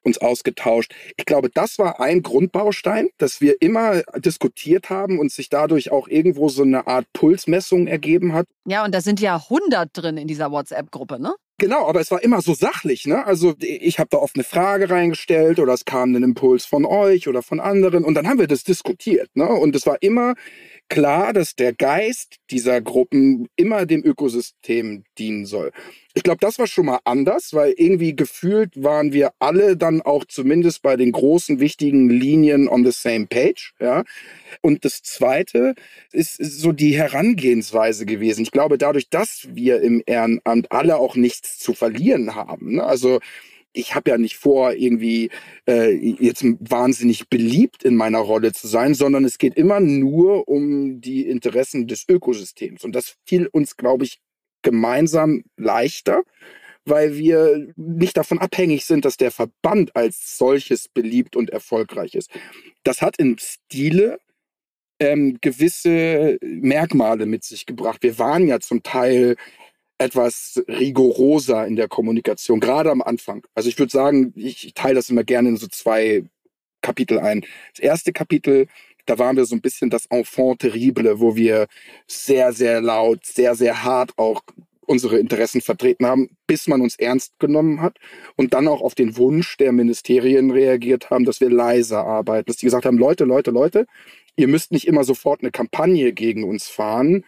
uns 0.02 0.16
ausgetauscht. 0.16 0.94
Ich 1.18 1.26
glaube, 1.26 1.50
das 1.52 1.78
war 1.78 2.00
ein 2.00 2.22
Grundbaustein, 2.22 3.10
dass 3.18 3.42
wir 3.42 3.60
immer 3.60 4.02
diskutiert 4.16 4.88
haben 4.88 5.18
und 5.18 5.30
sich 5.30 5.50
dadurch 5.50 5.92
auch 5.92 6.08
irgendwo 6.08 6.53
so 6.54 6.62
eine 6.62 6.86
Art 6.86 7.06
Pulsmessung 7.12 7.86
ergeben 7.86 8.32
hat. 8.32 8.46
Ja, 8.66 8.84
und 8.84 8.94
da 8.94 9.00
sind 9.00 9.20
ja 9.20 9.36
100 9.36 9.90
drin 9.92 10.16
in 10.16 10.28
dieser 10.28 10.50
WhatsApp-Gruppe, 10.50 11.20
ne? 11.20 11.34
Genau, 11.58 11.86
aber 11.86 12.00
es 12.00 12.10
war 12.10 12.22
immer 12.22 12.40
so 12.40 12.52
sachlich, 12.52 13.06
ne? 13.06 13.24
Also 13.26 13.54
ich 13.60 14.00
habe 14.00 14.08
da 14.10 14.18
oft 14.18 14.34
eine 14.34 14.42
Frage 14.42 14.90
reingestellt 14.90 15.60
oder 15.60 15.72
es 15.72 15.84
kam 15.84 16.14
ein 16.14 16.22
Impuls 16.22 16.66
von 16.66 16.84
euch 16.84 17.28
oder 17.28 17.42
von 17.42 17.60
anderen 17.60 18.04
und 18.04 18.14
dann 18.14 18.26
haben 18.26 18.40
wir 18.40 18.48
das 18.48 18.64
diskutiert, 18.64 19.30
ne? 19.34 19.46
Und 19.46 19.76
es 19.76 19.86
war 19.86 19.98
immer 20.02 20.34
klar, 20.88 21.32
dass 21.32 21.54
der 21.54 21.72
Geist 21.72 22.36
dieser 22.50 22.80
Gruppen 22.80 23.48
immer 23.56 23.86
dem 23.86 24.04
Ökosystem 24.04 25.04
dienen 25.18 25.46
soll. 25.46 25.72
Ich 26.14 26.22
glaube, 26.22 26.38
das 26.40 26.58
war 26.58 26.66
schon 26.66 26.86
mal 26.86 27.00
anders, 27.04 27.52
weil 27.52 27.74
irgendwie 27.76 28.14
gefühlt 28.14 28.80
waren 28.80 29.12
wir 29.12 29.32
alle 29.40 29.76
dann 29.76 30.00
auch 30.00 30.24
zumindest 30.24 30.82
bei 30.82 30.96
den 30.96 31.10
großen 31.10 31.58
wichtigen 31.58 32.08
Linien 32.08 32.68
on 32.68 32.84
the 32.84 32.92
same 32.92 33.26
page. 33.26 33.74
Ja. 33.80 34.04
Und 34.60 34.84
das 34.84 35.02
Zweite 35.02 35.74
ist, 36.12 36.36
so 36.36 36.70
die 36.70 36.96
Herangehensweise 36.96 38.06
gewesen. 38.06 38.42
Ich 38.42 38.52
glaube, 38.52 38.78
dadurch, 38.78 39.08
dass 39.08 39.48
wir 39.50 39.80
im 39.80 40.02
Ehrenamt 40.06 40.70
alle 40.70 40.98
auch 40.98 41.16
nichts 41.16 41.58
zu 41.58 41.74
verlieren 41.74 42.34
haben. 42.34 42.76
Ne? 42.76 42.84
Also 42.84 43.18
ich 43.74 43.94
habe 43.94 44.10
ja 44.10 44.18
nicht 44.18 44.36
vor, 44.36 44.72
irgendwie 44.72 45.30
äh, 45.68 45.92
jetzt 45.92 46.44
wahnsinnig 46.60 47.28
beliebt 47.28 47.82
in 47.82 47.96
meiner 47.96 48.20
Rolle 48.20 48.52
zu 48.52 48.68
sein, 48.68 48.94
sondern 48.94 49.24
es 49.24 49.36
geht 49.36 49.56
immer 49.56 49.80
nur 49.80 50.48
um 50.48 51.00
die 51.00 51.26
Interessen 51.26 51.86
des 51.86 52.08
Ökosystems. 52.08 52.84
Und 52.84 52.92
das 52.94 53.16
fiel 53.26 53.48
uns, 53.48 53.76
glaube 53.76 54.04
ich, 54.04 54.20
gemeinsam 54.62 55.44
leichter, 55.56 56.22
weil 56.84 57.16
wir 57.16 57.72
nicht 57.76 58.16
davon 58.16 58.38
abhängig 58.38 58.84
sind, 58.84 59.04
dass 59.04 59.16
der 59.16 59.30
Verband 59.30 59.96
als 59.96 60.38
solches 60.38 60.88
beliebt 60.88 61.34
und 61.34 61.50
erfolgreich 61.50 62.14
ist. 62.14 62.30
Das 62.84 63.02
hat 63.02 63.16
in 63.18 63.36
Stile 63.38 64.18
ähm, 65.00 65.38
gewisse 65.40 66.38
Merkmale 66.42 67.26
mit 67.26 67.42
sich 67.42 67.66
gebracht. 67.66 68.02
Wir 68.02 68.18
waren 68.18 68.46
ja 68.46 68.60
zum 68.60 68.82
Teil 68.82 69.36
etwas 70.04 70.62
rigoroser 70.68 71.66
in 71.66 71.76
der 71.76 71.88
Kommunikation, 71.88 72.60
gerade 72.60 72.90
am 72.90 73.02
Anfang. 73.02 73.46
Also 73.54 73.68
ich 73.68 73.78
würde 73.78 73.90
sagen, 73.90 74.32
ich, 74.36 74.66
ich 74.66 74.74
teile 74.74 74.96
das 74.96 75.10
immer 75.10 75.24
gerne 75.24 75.48
in 75.48 75.56
so 75.56 75.66
zwei 75.66 76.24
Kapitel 76.82 77.18
ein. 77.18 77.44
Das 77.72 77.80
erste 77.80 78.12
Kapitel, 78.12 78.66
da 79.06 79.18
waren 79.18 79.36
wir 79.36 79.46
so 79.46 79.54
ein 79.54 79.62
bisschen 79.62 79.90
das 79.90 80.06
Enfant 80.06 80.60
terrible, 80.60 81.20
wo 81.20 81.36
wir 81.36 81.66
sehr, 82.06 82.52
sehr 82.52 82.80
laut, 82.80 83.24
sehr, 83.24 83.54
sehr 83.54 83.82
hart 83.82 84.12
auch 84.18 84.42
unsere 84.86 85.18
Interessen 85.18 85.62
vertreten 85.62 86.06
haben, 86.06 86.36
bis 86.46 86.66
man 86.66 86.82
uns 86.82 86.96
ernst 86.96 87.38
genommen 87.38 87.80
hat 87.80 87.96
und 88.36 88.52
dann 88.52 88.68
auch 88.68 88.82
auf 88.82 88.94
den 88.94 89.16
Wunsch 89.16 89.56
der 89.56 89.72
Ministerien 89.72 90.50
reagiert 90.50 91.08
haben, 91.10 91.24
dass 91.24 91.40
wir 91.40 91.48
leiser 91.48 92.04
arbeiten, 92.04 92.46
dass 92.46 92.58
die 92.58 92.66
gesagt 92.66 92.84
haben, 92.84 92.98
Leute, 92.98 93.24
Leute, 93.24 93.50
Leute, 93.50 93.86
ihr 94.36 94.48
müsst 94.48 94.72
nicht 94.72 94.86
immer 94.86 95.04
sofort 95.04 95.40
eine 95.40 95.50
Kampagne 95.50 96.12
gegen 96.12 96.44
uns 96.44 96.68
fahren. 96.68 97.24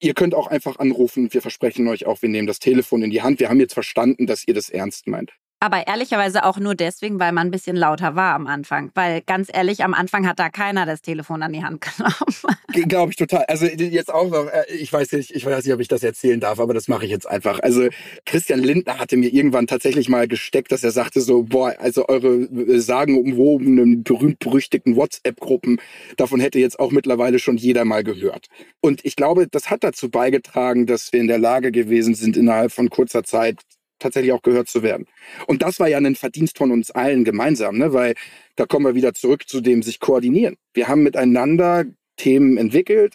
Ihr 0.00 0.14
könnt 0.14 0.34
auch 0.34 0.46
einfach 0.46 0.78
anrufen. 0.78 1.32
Wir 1.32 1.42
versprechen 1.42 1.86
euch 1.88 2.06
auch, 2.06 2.22
wir 2.22 2.30
nehmen 2.30 2.46
das 2.46 2.58
Telefon 2.58 3.02
in 3.02 3.10
die 3.10 3.20
Hand. 3.20 3.38
Wir 3.38 3.50
haben 3.50 3.60
jetzt 3.60 3.74
verstanden, 3.74 4.26
dass 4.26 4.48
ihr 4.48 4.54
das 4.54 4.70
ernst 4.70 5.06
meint. 5.06 5.32
Aber 5.62 5.86
ehrlicherweise 5.86 6.44
auch 6.44 6.58
nur 6.58 6.74
deswegen, 6.74 7.20
weil 7.20 7.32
man 7.32 7.48
ein 7.48 7.50
bisschen 7.50 7.76
lauter 7.76 8.16
war 8.16 8.34
am 8.34 8.46
Anfang. 8.46 8.90
Weil 8.94 9.20
ganz 9.20 9.50
ehrlich, 9.52 9.84
am 9.84 9.92
Anfang 9.92 10.26
hat 10.26 10.38
da 10.38 10.48
keiner 10.48 10.86
das 10.86 11.02
Telefon 11.02 11.42
an 11.42 11.52
die 11.52 11.62
Hand 11.62 11.82
genommen. 11.96 12.88
Glaube 12.88 13.12
ich 13.12 13.16
total. 13.16 13.44
Also 13.44 13.66
jetzt 13.66 14.12
auch 14.12 14.30
noch, 14.30 14.46
äh, 14.46 14.64
ich 14.72 14.90
weiß 14.90 15.12
nicht, 15.12 15.32
ich 15.34 15.44
weiß 15.44 15.62
nicht, 15.64 15.74
ob 15.74 15.80
ich 15.80 15.88
das 15.88 16.02
erzählen 16.02 16.40
darf, 16.40 16.60
aber 16.60 16.72
das 16.72 16.88
mache 16.88 17.04
ich 17.04 17.10
jetzt 17.10 17.28
einfach. 17.28 17.60
Also 17.60 17.88
Christian 18.24 18.60
Lindner 18.60 18.98
hatte 18.98 19.18
mir 19.18 19.30
irgendwann 19.30 19.66
tatsächlich 19.66 20.08
mal 20.08 20.26
gesteckt, 20.26 20.72
dass 20.72 20.82
er 20.82 20.92
sagte 20.92 21.20
so, 21.20 21.42
boah, 21.42 21.74
also 21.78 22.08
eure 22.08 22.36
äh, 22.36 22.80
sagenumwobenen, 22.80 24.02
berühmt-berüchtigten 24.02 24.96
WhatsApp-Gruppen, 24.96 25.78
davon 26.16 26.40
hätte 26.40 26.58
jetzt 26.58 26.80
auch 26.80 26.90
mittlerweile 26.90 27.38
schon 27.38 27.58
jeder 27.58 27.84
mal 27.84 28.02
gehört. 28.02 28.46
Und 28.80 29.04
ich 29.04 29.14
glaube, 29.14 29.46
das 29.46 29.68
hat 29.68 29.84
dazu 29.84 30.08
beigetragen, 30.08 30.86
dass 30.86 31.12
wir 31.12 31.20
in 31.20 31.28
der 31.28 31.38
Lage 31.38 31.70
gewesen 31.70 32.14
sind, 32.14 32.38
innerhalb 32.38 32.72
von 32.72 32.88
kurzer 32.88 33.24
Zeit 33.24 33.58
tatsächlich 34.00 34.32
auch 34.32 34.42
gehört 34.42 34.68
zu 34.68 34.82
werden. 34.82 35.06
Und 35.46 35.62
das 35.62 35.78
war 35.78 35.88
ja 35.88 35.98
ein 35.98 36.16
Verdienst 36.16 36.58
von 36.58 36.72
uns 36.72 36.90
allen 36.90 37.24
gemeinsam, 37.24 37.78
ne? 37.78 37.92
weil 37.92 38.14
da 38.56 38.66
kommen 38.66 38.86
wir 38.86 38.94
wieder 38.94 39.14
zurück 39.14 39.48
zu 39.48 39.60
dem 39.60 39.82
sich 39.82 40.00
koordinieren. 40.00 40.56
Wir 40.74 40.88
haben 40.88 41.02
miteinander 41.02 41.84
Themen 42.16 42.56
entwickelt, 42.56 43.14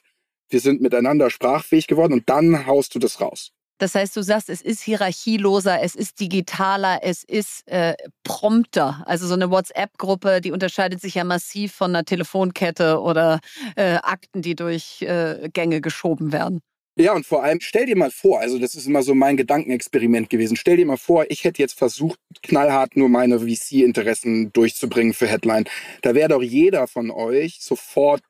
wir 0.49 0.59
sind 0.59 0.81
miteinander 0.81 1.29
sprachfähig 1.29 1.87
geworden 1.87 2.13
und 2.13 2.29
dann 2.29 2.65
haust 2.65 2.95
du 2.95 2.99
das 2.99 3.19
raus. 3.19 3.51
Das 3.77 3.93
heißt, 3.93 4.15
du 4.15 4.21
sagst, 4.21 4.49
es 4.49 4.61
ist 4.61 4.81
hierarchieloser, 4.81 5.81
es 5.81 5.95
ist 5.95 6.21
digitaler, 6.21 6.99
es 7.01 7.25
ist 7.25 7.67
äh, 7.67 7.95
prompter. 8.23 9.03
Also 9.05 9.27
so 9.27 9.33
eine 9.33 9.51
WhatsApp-Gruppe, 9.51 10.39
die 10.39 10.53
unterscheidet 10.53 11.01
sich 11.01 11.15
ja 11.15 11.25
massiv 11.25 11.73
von 11.73 11.93
einer 11.93 12.05
Telefonkette 12.05 13.01
oder 13.01 13.41
äh, 13.75 13.95
Akten, 13.95 14.41
die 14.41 14.55
durch 14.55 15.01
äh, 15.01 15.49
Gänge 15.51 15.81
geschoben 15.81 16.31
werden. 16.31 16.61
Ja, 16.97 17.13
und 17.13 17.25
vor 17.25 17.43
allem, 17.43 17.59
stell 17.59 17.85
dir 17.87 17.97
mal 17.97 18.09
vor, 18.09 18.39
also 18.39 18.57
das 18.57 18.73
ist 18.73 18.87
immer 18.87 19.03
so 19.03 19.13
mein 19.13 19.35
Gedankenexperiment 19.35 20.29
gewesen. 20.29 20.55
Stell 20.55 20.77
dir 20.77 20.85
mal 20.85 20.95
vor, 20.95 21.25
ich 21.29 21.43
hätte 21.43 21.61
jetzt 21.61 21.77
versucht, 21.77 22.17
knallhart 22.41 22.95
nur 22.95 23.09
meine 23.09 23.39
VC-Interessen 23.41 24.53
durchzubringen 24.53 25.13
für 25.13 25.27
Headline. 25.27 25.65
Da 26.03 26.15
wäre 26.15 26.29
doch 26.29 26.41
jeder 26.41 26.87
von 26.87 27.11
euch 27.11 27.57
sofort 27.59 28.21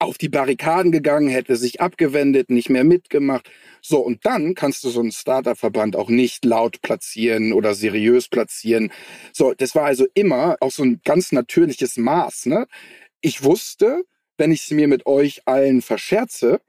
auf 0.00 0.18
die 0.18 0.28
Barrikaden 0.28 0.90
gegangen, 0.90 1.28
hätte 1.28 1.54
sich 1.56 1.80
abgewendet, 1.80 2.50
nicht 2.50 2.70
mehr 2.70 2.82
mitgemacht. 2.84 3.48
So, 3.82 3.98
und 4.00 4.26
dann 4.26 4.54
kannst 4.56 4.82
du 4.82 4.90
so 4.90 5.00
einen 5.00 5.12
Startup-Verband 5.12 5.94
auch 5.94 6.08
nicht 6.08 6.44
laut 6.44 6.82
platzieren 6.82 7.52
oder 7.52 7.74
seriös 7.74 8.28
platzieren. 8.28 8.90
So, 9.32 9.54
das 9.54 9.76
war 9.76 9.84
also 9.84 10.06
immer 10.14 10.56
auch 10.60 10.72
so 10.72 10.82
ein 10.82 11.00
ganz 11.04 11.30
natürliches 11.30 11.96
Maß. 11.96 12.46
Ne? 12.46 12.66
Ich 13.20 13.44
wusste, 13.44 14.02
wenn 14.36 14.50
ich 14.50 14.62
es 14.64 14.70
mir 14.70 14.88
mit 14.88 15.06
euch 15.06 15.42
allen 15.46 15.82
verscherze, 15.82 16.60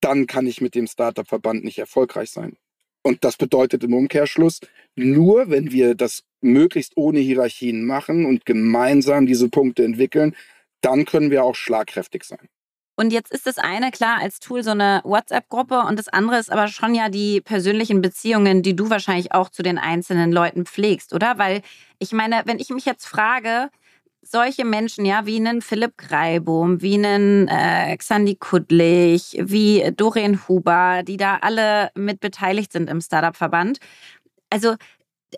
dann 0.00 0.26
kann 0.26 0.46
ich 0.46 0.60
mit 0.60 0.74
dem 0.74 0.86
Startup-Verband 0.86 1.64
nicht 1.64 1.78
erfolgreich 1.78 2.30
sein. 2.30 2.56
Und 3.02 3.22
das 3.24 3.36
bedeutet 3.36 3.84
im 3.84 3.94
Umkehrschluss, 3.94 4.60
nur 4.96 5.48
wenn 5.48 5.70
wir 5.70 5.94
das 5.94 6.24
möglichst 6.40 6.96
ohne 6.96 7.20
Hierarchien 7.20 7.84
machen 7.84 8.26
und 8.26 8.44
gemeinsam 8.44 9.26
diese 9.26 9.48
Punkte 9.48 9.84
entwickeln, 9.84 10.34
dann 10.80 11.04
können 11.04 11.30
wir 11.30 11.44
auch 11.44 11.54
schlagkräftig 11.54 12.24
sein. 12.24 12.48
Und 12.98 13.12
jetzt 13.12 13.30
ist 13.30 13.46
das 13.46 13.58
eine 13.58 13.90
klar 13.90 14.18
als 14.20 14.40
Tool 14.40 14.62
so 14.62 14.70
eine 14.70 15.02
WhatsApp-Gruppe 15.04 15.80
und 15.80 15.98
das 15.98 16.08
andere 16.08 16.38
ist 16.38 16.50
aber 16.50 16.66
schon 16.66 16.94
ja 16.94 17.10
die 17.10 17.42
persönlichen 17.42 18.00
Beziehungen, 18.00 18.62
die 18.62 18.74
du 18.74 18.88
wahrscheinlich 18.88 19.32
auch 19.32 19.50
zu 19.50 19.62
den 19.62 19.76
einzelnen 19.76 20.32
Leuten 20.32 20.64
pflegst, 20.64 21.12
oder? 21.12 21.36
Weil 21.36 21.60
ich 21.98 22.12
meine, 22.12 22.42
wenn 22.46 22.58
ich 22.58 22.70
mich 22.70 22.86
jetzt 22.86 23.06
frage, 23.06 23.68
solche 24.28 24.64
Menschen, 24.64 25.04
ja, 25.04 25.26
wie 25.26 25.36
einen 25.36 25.62
Philipp 25.62 25.96
Greibum, 25.98 26.82
wie 26.82 26.94
einen 26.94 27.48
äh, 27.48 27.96
Xandi 27.96 28.36
Kudlich, 28.36 29.36
wie 29.40 29.92
Doreen 29.96 30.46
Huber, 30.48 31.02
die 31.02 31.16
da 31.16 31.38
alle 31.40 31.90
mit 31.94 32.20
beteiligt 32.20 32.72
sind 32.72 32.90
im 32.90 33.00
Startup-Verband. 33.00 33.78
Also 34.50 34.76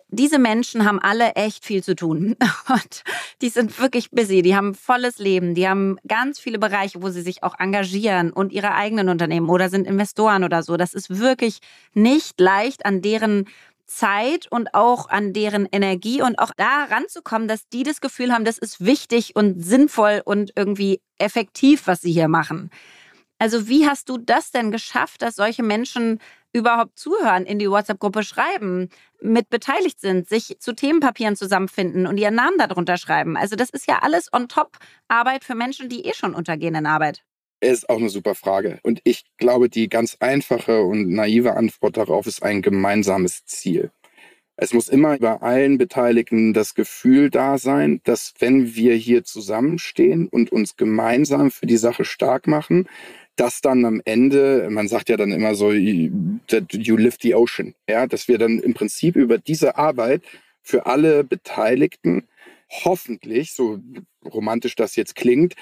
diese 0.08 0.38
Menschen 0.38 0.84
haben 0.84 0.98
alle 0.98 1.32
echt 1.34 1.64
viel 1.64 1.82
zu 1.82 1.94
tun. 1.94 2.36
Und 2.68 3.02
die 3.40 3.48
sind 3.48 3.78
wirklich 3.80 4.10
busy, 4.10 4.42
die 4.42 4.56
haben 4.56 4.74
volles 4.74 5.18
Leben, 5.18 5.54
die 5.54 5.68
haben 5.68 5.98
ganz 6.06 6.38
viele 6.38 6.58
Bereiche, 6.58 7.02
wo 7.02 7.08
sie 7.08 7.22
sich 7.22 7.42
auch 7.42 7.58
engagieren 7.58 8.32
und 8.32 8.52
ihre 8.52 8.74
eigenen 8.74 9.08
Unternehmen 9.08 9.48
oder 9.48 9.68
sind 9.68 9.86
Investoren 9.86 10.44
oder 10.44 10.62
so. 10.62 10.76
Das 10.76 10.94
ist 10.94 11.18
wirklich 11.18 11.60
nicht 11.94 12.40
leicht, 12.40 12.84
an 12.84 13.02
deren 13.02 13.46
Zeit 13.88 14.46
und 14.50 14.74
auch 14.74 15.08
an 15.08 15.32
deren 15.32 15.66
Energie 15.66 16.22
und 16.22 16.38
auch 16.38 16.52
da 16.56 16.84
ranzukommen, 16.84 17.48
dass 17.48 17.68
die 17.68 17.82
das 17.82 18.00
Gefühl 18.00 18.32
haben, 18.32 18.44
das 18.44 18.58
ist 18.58 18.84
wichtig 18.84 19.34
und 19.34 19.64
sinnvoll 19.64 20.22
und 20.24 20.52
irgendwie 20.54 21.00
effektiv, 21.18 21.86
was 21.86 22.00
sie 22.00 22.12
hier 22.12 22.28
machen. 22.28 22.70
Also 23.38 23.68
wie 23.68 23.86
hast 23.86 24.08
du 24.08 24.18
das 24.18 24.50
denn 24.50 24.70
geschafft, 24.70 25.22
dass 25.22 25.36
solche 25.36 25.62
Menschen 25.62 26.20
überhaupt 26.52 26.98
zuhören, 26.98 27.46
in 27.46 27.58
die 27.58 27.70
WhatsApp-Gruppe 27.70 28.22
schreiben, 28.24 28.88
mit 29.20 29.48
beteiligt 29.48 30.00
sind, 30.00 30.28
sich 30.28 30.56
zu 30.58 30.74
Themenpapieren 30.74 31.36
zusammenfinden 31.36 32.06
und 32.06 32.18
ihren 32.18 32.34
Namen 32.34 32.58
darunter 32.58 32.96
schreiben? 32.96 33.36
Also 33.36 33.54
das 33.56 33.70
ist 33.70 33.88
ja 33.88 34.00
alles 34.02 34.32
on 34.32 34.48
top 34.48 34.78
Arbeit 35.08 35.44
für 35.44 35.54
Menschen, 35.54 35.88
die 35.88 36.04
eh 36.04 36.14
schon 36.14 36.34
untergehen 36.34 36.74
in 36.74 36.86
Arbeit. 36.86 37.22
Ist 37.60 37.90
auch 37.90 37.98
eine 37.98 38.08
super 38.08 38.34
Frage. 38.34 38.78
Und 38.82 39.00
ich 39.04 39.24
glaube, 39.36 39.68
die 39.68 39.88
ganz 39.88 40.16
einfache 40.20 40.82
und 40.82 41.10
naive 41.10 41.54
Antwort 41.54 41.96
darauf 41.96 42.26
ist 42.26 42.42
ein 42.42 42.62
gemeinsames 42.62 43.44
Ziel. 43.46 43.90
Es 44.56 44.72
muss 44.72 44.88
immer 44.88 45.18
bei 45.18 45.40
allen 45.40 45.78
Beteiligten 45.78 46.52
das 46.52 46.74
Gefühl 46.74 47.30
da 47.30 47.58
sein, 47.58 48.00
dass 48.04 48.34
wenn 48.40 48.74
wir 48.74 48.94
hier 48.94 49.22
zusammenstehen 49.24 50.28
und 50.28 50.50
uns 50.50 50.76
gemeinsam 50.76 51.50
für 51.50 51.66
die 51.66 51.76
Sache 51.76 52.04
stark 52.04 52.48
machen, 52.48 52.88
dass 53.36 53.60
dann 53.60 53.84
am 53.84 54.02
Ende, 54.04 54.68
man 54.70 54.88
sagt 54.88 55.08
ja 55.08 55.16
dann 55.16 55.30
immer 55.30 55.54
so, 55.54 55.72
you 55.72 56.96
lift 56.96 57.22
the 57.22 57.36
ocean, 57.36 57.74
ja, 57.88 58.08
dass 58.08 58.26
wir 58.26 58.38
dann 58.38 58.58
im 58.58 58.74
Prinzip 58.74 59.14
über 59.14 59.38
diese 59.38 59.76
Arbeit 59.76 60.22
für 60.60 60.86
alle 60.86 61.22
Beteiligten 61.22 62.26
hoffentlich, 62.68 63.52
so 63.52 63.78
romantisch 64.24 64.74
das 64.74 64.96
jetzt 64.96 65.14
klingt, 65.14 65.54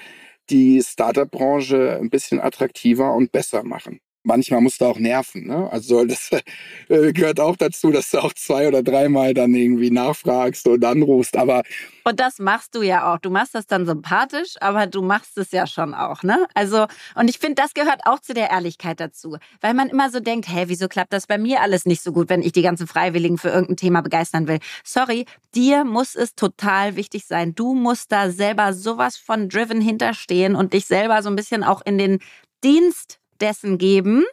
die 0.49 0.81
Startup-Branche 0.81 1.97
ein 2.01 2.09
bisschen 2.09 2.39
attraktiver 2.39 3.13
und 3.13 3.31
besser 3.31 3.63
machen 3.63 4.01
manchmal 4.27 4.61
musst 4.61 4.81
du 4.81 4.85
auch 4.85 4.99
nerven. 4.99 5.47
Ne? 5.47 5.69
Also 5.71 6.05
das 6.05 6.29
äh, 6.89 7.13
gehört 7.13 7.39
auch 7.39 7.55
dazu, 7.55 7.91
dass 7.91 8.11
du 8.11 8.19
auch 8.19 8.33
zwei 8.33 8.67
oder 8.67 8.83
dreimal 8.83 9.33
dann 9.33 9.55
irgendwie 9.55 9.89
nachfragst 9.89 10.67
und 10.67 10.83
anrufst. 10.85 11.35
Aber 11.35 11.63
und 12.03 12.19
das 12.19 12.39
machst 12.39 12.75
du 12.75 12.81
ja 12.83 13.13
auch. 13.13 13.17
Du 13.19 13.29
machst 13.29 13.55
das 13.55 13.67
dann 13.67 13.85
sympathisch, 13.85 14.55
aber 14.61 14.87
du 14.87 15.01
machst 15.01 15.37
es 15.37 15.51
ja 15.51 15.67
schon 15.67 15.93
auch, 15.93 16.23
ne? 16.23 16.45
Also 16.53 16.85
und 17.15 17.29
ich 17.29 17.39
finde, 17.39 17.55
das 17.55 17.73
gehört 17.73 18.01
auch 18.05 18.19
zu 18.19 18.33
der 18.33 18.49
Ehrlichkeit 18.49 18.99
dazu, 18.99 19.37
weil 19.61 19.73
man 19.73 19.89
immer 19.89 20.09
so 20.09 20.19
denkt, 20.19 20.47
hä, 20.47 20.65
wieso 20.67 20.87
klappt 20.87 21.11
das 21.11 21.27
bei 21.27 21.37
mir 21.37 21.61
alles 21.61 21.85
nicht 21.85 22.01
so 22.01 22.11
gut, 22.11 22.29
wenn 22.29 22.41
ich 22.41 22.51
die 22.51 22.61
ganzen 22.61 22.87
Freiwilligen 22.87 23.37
für 23.37 23.49
irgendein 23.49 23.77
Thema 23.77 24.01
begeistern 24.01 24.47
will? 24.47 24.59
Sorry, 24.83 25.25
dir 25.55 25.83
muss 25.83 26.15
es 26.15 26.35
total 26.35 26.95
wichtig 26.95 27.25
sein. 27.25 27.55
Du 27.55 27.73
musst 27.73 28.11
da 28.11 28.29
selber 28.29 28.73
sowas 28.73 29.17
von 29.17 29.49
driven 29.49 29.81
hinterstehen 29.81 30.55
und 30.55 30.73
dich 30.73 30.85
selber 30.85 31.21
so 31.23 31.29
ein 31.29 31.35
bisschen 31.35 31.63
auch 31.63 31.81
in 31.85 31.97
den 31.97 32.19
Dienst 32.63 33.19
dessen 33.41 33.77
geben 33.77 34.23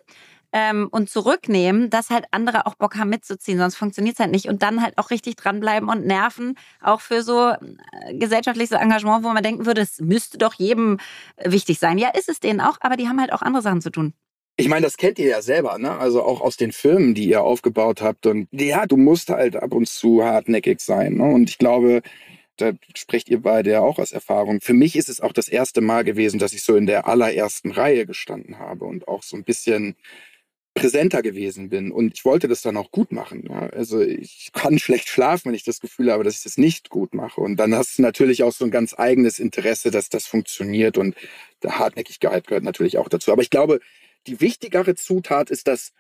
ähm, 0.54 0.88
und 0.90 1.10
zurücknehmen, 1.10 1.90
dass 1.90 2.10
halt 2.10 2.26
andere 2.30 2.66
auch 2.66 2.76
Bock 2.76 2.96
haben 2.96 3.10
mitzuziehen, 3.10 3.58
sonst 3.58 3.74
funktioniert 3.74 4.14
es 4.14 4.20
halt 4.20 4.30
nicht. 4.30 4.48
Und 4.48 4.62
dann 4.62 4.82
halt 4.82 4.96
auch 4.98 5.10
richtig 5.10 5.36
dranbleiben 5.36 5.88
und 5.88 6.06
nerven, 6.06 6.56
auch 6.80 7.00
für 7.00 7.22
so 7.22 7.50
äh, 7.50 8.14
gesellschaftliches 8.14 8.70
Engagement, 8.70 9.24
wo 9.24 9.30
man 9.30 9.42
denken 9.42 9.66
würde, 9.66 9.80
es 9.80 10.00
müsste 10.00 10.38
doch 10.38 10.54
jedem 10.54 10.98
wichtig 11.44 11.80
sein. 11.80 11.98
Ja, 11.98 12.10
ist 12.10 12.28
es 12.28 12.38
denen 12.38 12.60
auch, 12.60 12.78
aber 12.80 12.96
die 12.96 13.08
haben 13.08 13.20
halt 13.20 13.32
auch 13.32 13.42
andere 13.42 13.62
Sachen 13.62 13.80
zu 13.80 13.90
tun. 13.90 14.14
Ich 14.56 14.68
meine, 14.68 14.82
das 14.82 14.96
kennt 14.96 15.18
ihr 15.18 15.26
ja 15.26 15.42
selber, 15.42 15.78
ne? 15.78 15.98
Also 15.98 16.22
auch 16.22 16.40
aus 16.40 16.56
den 16.56 16.70
Firmen, 16.70 17.14
die 17.14 17.28
ihr 17.28 17.42
aufgebaut 17.42 18.00
habt. 18.00 18.24
Und 18.26 18.46
ja, 18.52 18.86
du 18.86 18.96
musst 18.96 19.30
halt 19.30 19.56
ab 19.56 19.74
und 19.74 19.88
zu 19.88 20.22
hartnäckig 20.22 20.80
sein. 20.80 21.14
Ne? 21.14 21.24
Und 21.24 21.50
ich 21.50 21.58
glaube, 21.58 22.02
da 22.56 22.72
sprecht 22.94 23.28
ihr 23.28 23.42
beide 23.42 23.70
ja 23.70 23.80
auch 23.80 23.98
aus 23.98 24.12
Erfahrung. 24.12 24.60
Für 24.60 24.74
mich 24.74 24.96
ist 24.96 25.08
es 25.08 25.20
auch 25.20 25.32
das 25.32 25.48
erste 25.48 25.80
Mal 25.80 26.04
gewesen, 26.04 26.38
dass 26.38 26.52
ich 26.52 26.62
so 26.62 26.76
in 26.76 26.86
der 26.86 27.06
allerersten 27.06 27.72
Reihe 27.72 28.06
gestanden 28.06 28.58
habe 28.58 28.84
und 28.84 29.08
auch 29.08 29.22
so 29.22 29.36
ein 29.36 29.44
bisschen 29.44 29.96
präsenter 30.74 31.22
gewesen 31.22 31.68
bin. 31.68 31.92
Und 31.92 32.14
ich 32.14 32.24
wollte 32.24 32.48
das 32.48 32.62
dann 32.62 32.76
auch 32.76 32.90
gut 32.90 33.12
machen. 33.12 33.44
Ja. 33.48 33.68
Also 33.68 34.00
ich 34.00 34.50
kann 34.52 34.78
schlecht 34.80 35.08
schlafen, 35.08 35.48
wenn 35.48 35.54
ich 35.54 35.64
das 35.64 35.80
Gefühl 35.80 36.12
habe, 36.12 36.24
dass 36.24 36.36
ich 36.36 36.42
das 36.42 36.58
nicht 36.58 36.90
gut 36.90 37.14
mache. 37.14 37.40
Und 37.40 37.56
dann 37.56 37.74
hast 37.74 37.98
du 37.98 38.02
natürlich 38.02 38.42
auch 38.42 38.52
so 38.52 38.64
ein 38.64 38.70
ganz 38.70 38.94
eigenes 38.98 39.38
Interesse, 39.38 39.90
dass 39.90 40.08
das 40.08 40.26
funktioniert. 40.26 40.98
Und 40.98 41.16
der 41.62 41.78
Hartnäckigkeit 41.78 42.46
gehört 42.46 42.64
natürlich 42.64 42.98
auch 42.98 43.08
dazu. 43.08 43.32
Aber 43.32 43.42
ich 43.42 43.50
glaube, 43.50 43.80
die 44.26 44.40
wichtigere 44.40 44.94
Zutat 44.94 45.50
ist, 45.50 45.68
dass 45.68 45.92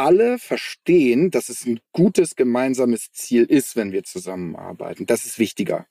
alle 0.00 0.38
verstehen, 0.38 1.30
dass 1.30 1.48
es 1.48 1.66
ein 1.66 1.80
gutes 1.92 2.34
gemeinsames 2.34 3.12
Ziel 3.12 3.44
ist, 3.44 3.76
wenn 3.76 3.92
wir 3.92 4.02
zusammenarbeiten. 4.02 5.06
Das 5.06 5.26
ist 5.26 5.38
wichtiger. 5.38 5.86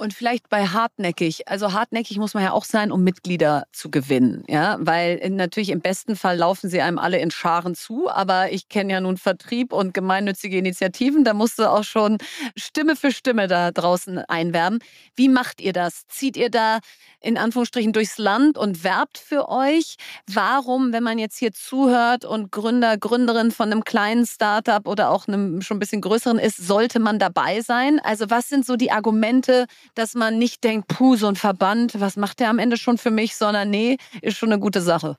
Und 0.00 0.14
vielleicht 0.14 0.48
bei 0.48 0.66
hartnäckig. 0.66 1.46
Also 1.46 1.74
hartnäckig 1.74 2.16
muss 2.16 2.32
man 2.32 2.42
ja 2.42 2.52
auch 2.52 2.64
sein, 2.64 2.90
um 2.90 3.04
Mitglieder 3.04 3.66
zu 3.70 3.90
gewinnen. 3.90 4.44
Ja, 4.48 4.78
weil 4.80 5.20
natürlich 5.28 5.68
im 5.68 5.82
besten 5.82 6.16
Fall 6.16 6.38
laufen 6.38 6.70
sie 6.70 6.80
einem 6.80 6.98
alle 6.98 7.18
in 7.18 7.30
Scharen 7.30 7.74
zu. 7.74 8.08
Aber 8.08 8.50
ich 8.50 8.70
kenne 8.70 8.94
ja 8.94 9.02
nun 9.02 9.18
Vertrieb 9.18 9.74
und 9.74 9.92
gemeinnützige 9.92 10.56
Initiativen. 10.56 11.22
Da 11.22 11.34
musst 11.34 11.58
du 11.58 11.70
auch 11.70 11.84
schon 11.84 12.16
Stimme 12.56 12.96
für 12.96 13.12
Stimme 13.12 13.46
da 13.46 13.72
draußen 13.72 14.20
einwerben. 14.20 14.78
Wie 15.16 15.28
macht 15.28 15.60
ihr 15.60 15.74
das? 15.74 16.06
Zieht 16.06 16.38
ihr 16.38 16.48
da 16.48 16.78
in 17.20 17.36
Anführungsstrichen 17.36 17.92
durchs 17.92 18.16
Land 18.16 18.56
und 18.56 18.82
werbt 18.82 19.18
für 19.18 19.50
euch? 19.50 19.96
Warum, 20.26 20.94
wenn 20.94 21.02
man 21.02 21.18
jetzt 21.18 21.36
hier 21.36 21.52
zuhört 21.52 22.24
und 22.24 22.50
Gründer, 22.50 22.96
Gründerin 22.96 23.50
von 23.50 23.70
einem 23.70 23.84
kleinen 23.84 24.24
Startup 24.24 24.88
oder 24.88 25.10
auch 25.10 25.28
einem 25.28 25.60
schon 25.60 25.76
ein 25.76 25.80
bisschen 25.80 26.00
größeren 26.00 26.38
ist, 26.38 26.56
sollte 26.56 27.00
man 27.00 27.18
dabei 27.18 27.60
sein? 27.60 28.00
Also 28.02 28.30
was 28.30 28.48
sind 28.48 28.64
so 28.64 28.76
die 28.76 28.90
Argumente, 28.90 29.66
dass 29.94 30.14
man 30.14 30.38
nicht 30.38 30.64
denkt, 30.64 30.88
puh, 30.88 31.16
so 31.16 31.26
ein 31.26 31.36
Verband, 31.36 32.00
was 32.00 32.16
macht 32.16 32.40
der 32.40 32.50
am 32.50 32.58
Ende 32.58 32.76
schon 32.76 32.98
für 32.98 33.10
mich, 33.10 33.36
sondern 33.36 33.70
nee, 33.70 33.96
ist 34.22 34.36
schon 34.36 34.52
eine 34.52 34.60
gute 34.60 34.80
Sache. 34.80 35.16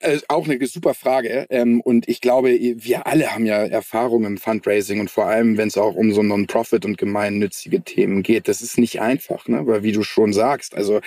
Äh, 0.00 0.18
auch 0.28 0.48
eine 0.48 0.64
super 0.66 0.94
Frage. 0.94 1.46
Ähm, 1.50 1.80
und 1.80 2.08
ich 2.08 2.20
glaube, 2.20 2.50
wir 2.50 3.06
alle 3.06 3.32
haben 3.32 3.46
ja 3.46 3.64
Erfahrung 3.64 4.24
im 4.24 4.38
Fundraising 4.38 5.00
und 5.00 5.10
vor 5.10 5.26
allem, 5.26 5.56
wenn 5.56 5.68
es 5.68 5.78
auch 5.78 5.94
um 5.94 6.12
so 6.12 6.22
Non-Profit 6.22 6.84
und 6.84 6.98
gemeinnützige 6.98 7.82
Themen 7.82 8.22
geht. 8.22 8.48
Das 8.48 8.62
ist 8.62 8.78
nicht 8.78 9.00
einfach, 9.00 9.46
ne? 9.48 9.66
weil 9.66 9.82
wie 9.82 9.92
du 9.92 10.02
schon 10.02 10.32
sagst, 10.32 10.74
also 10.74 11.00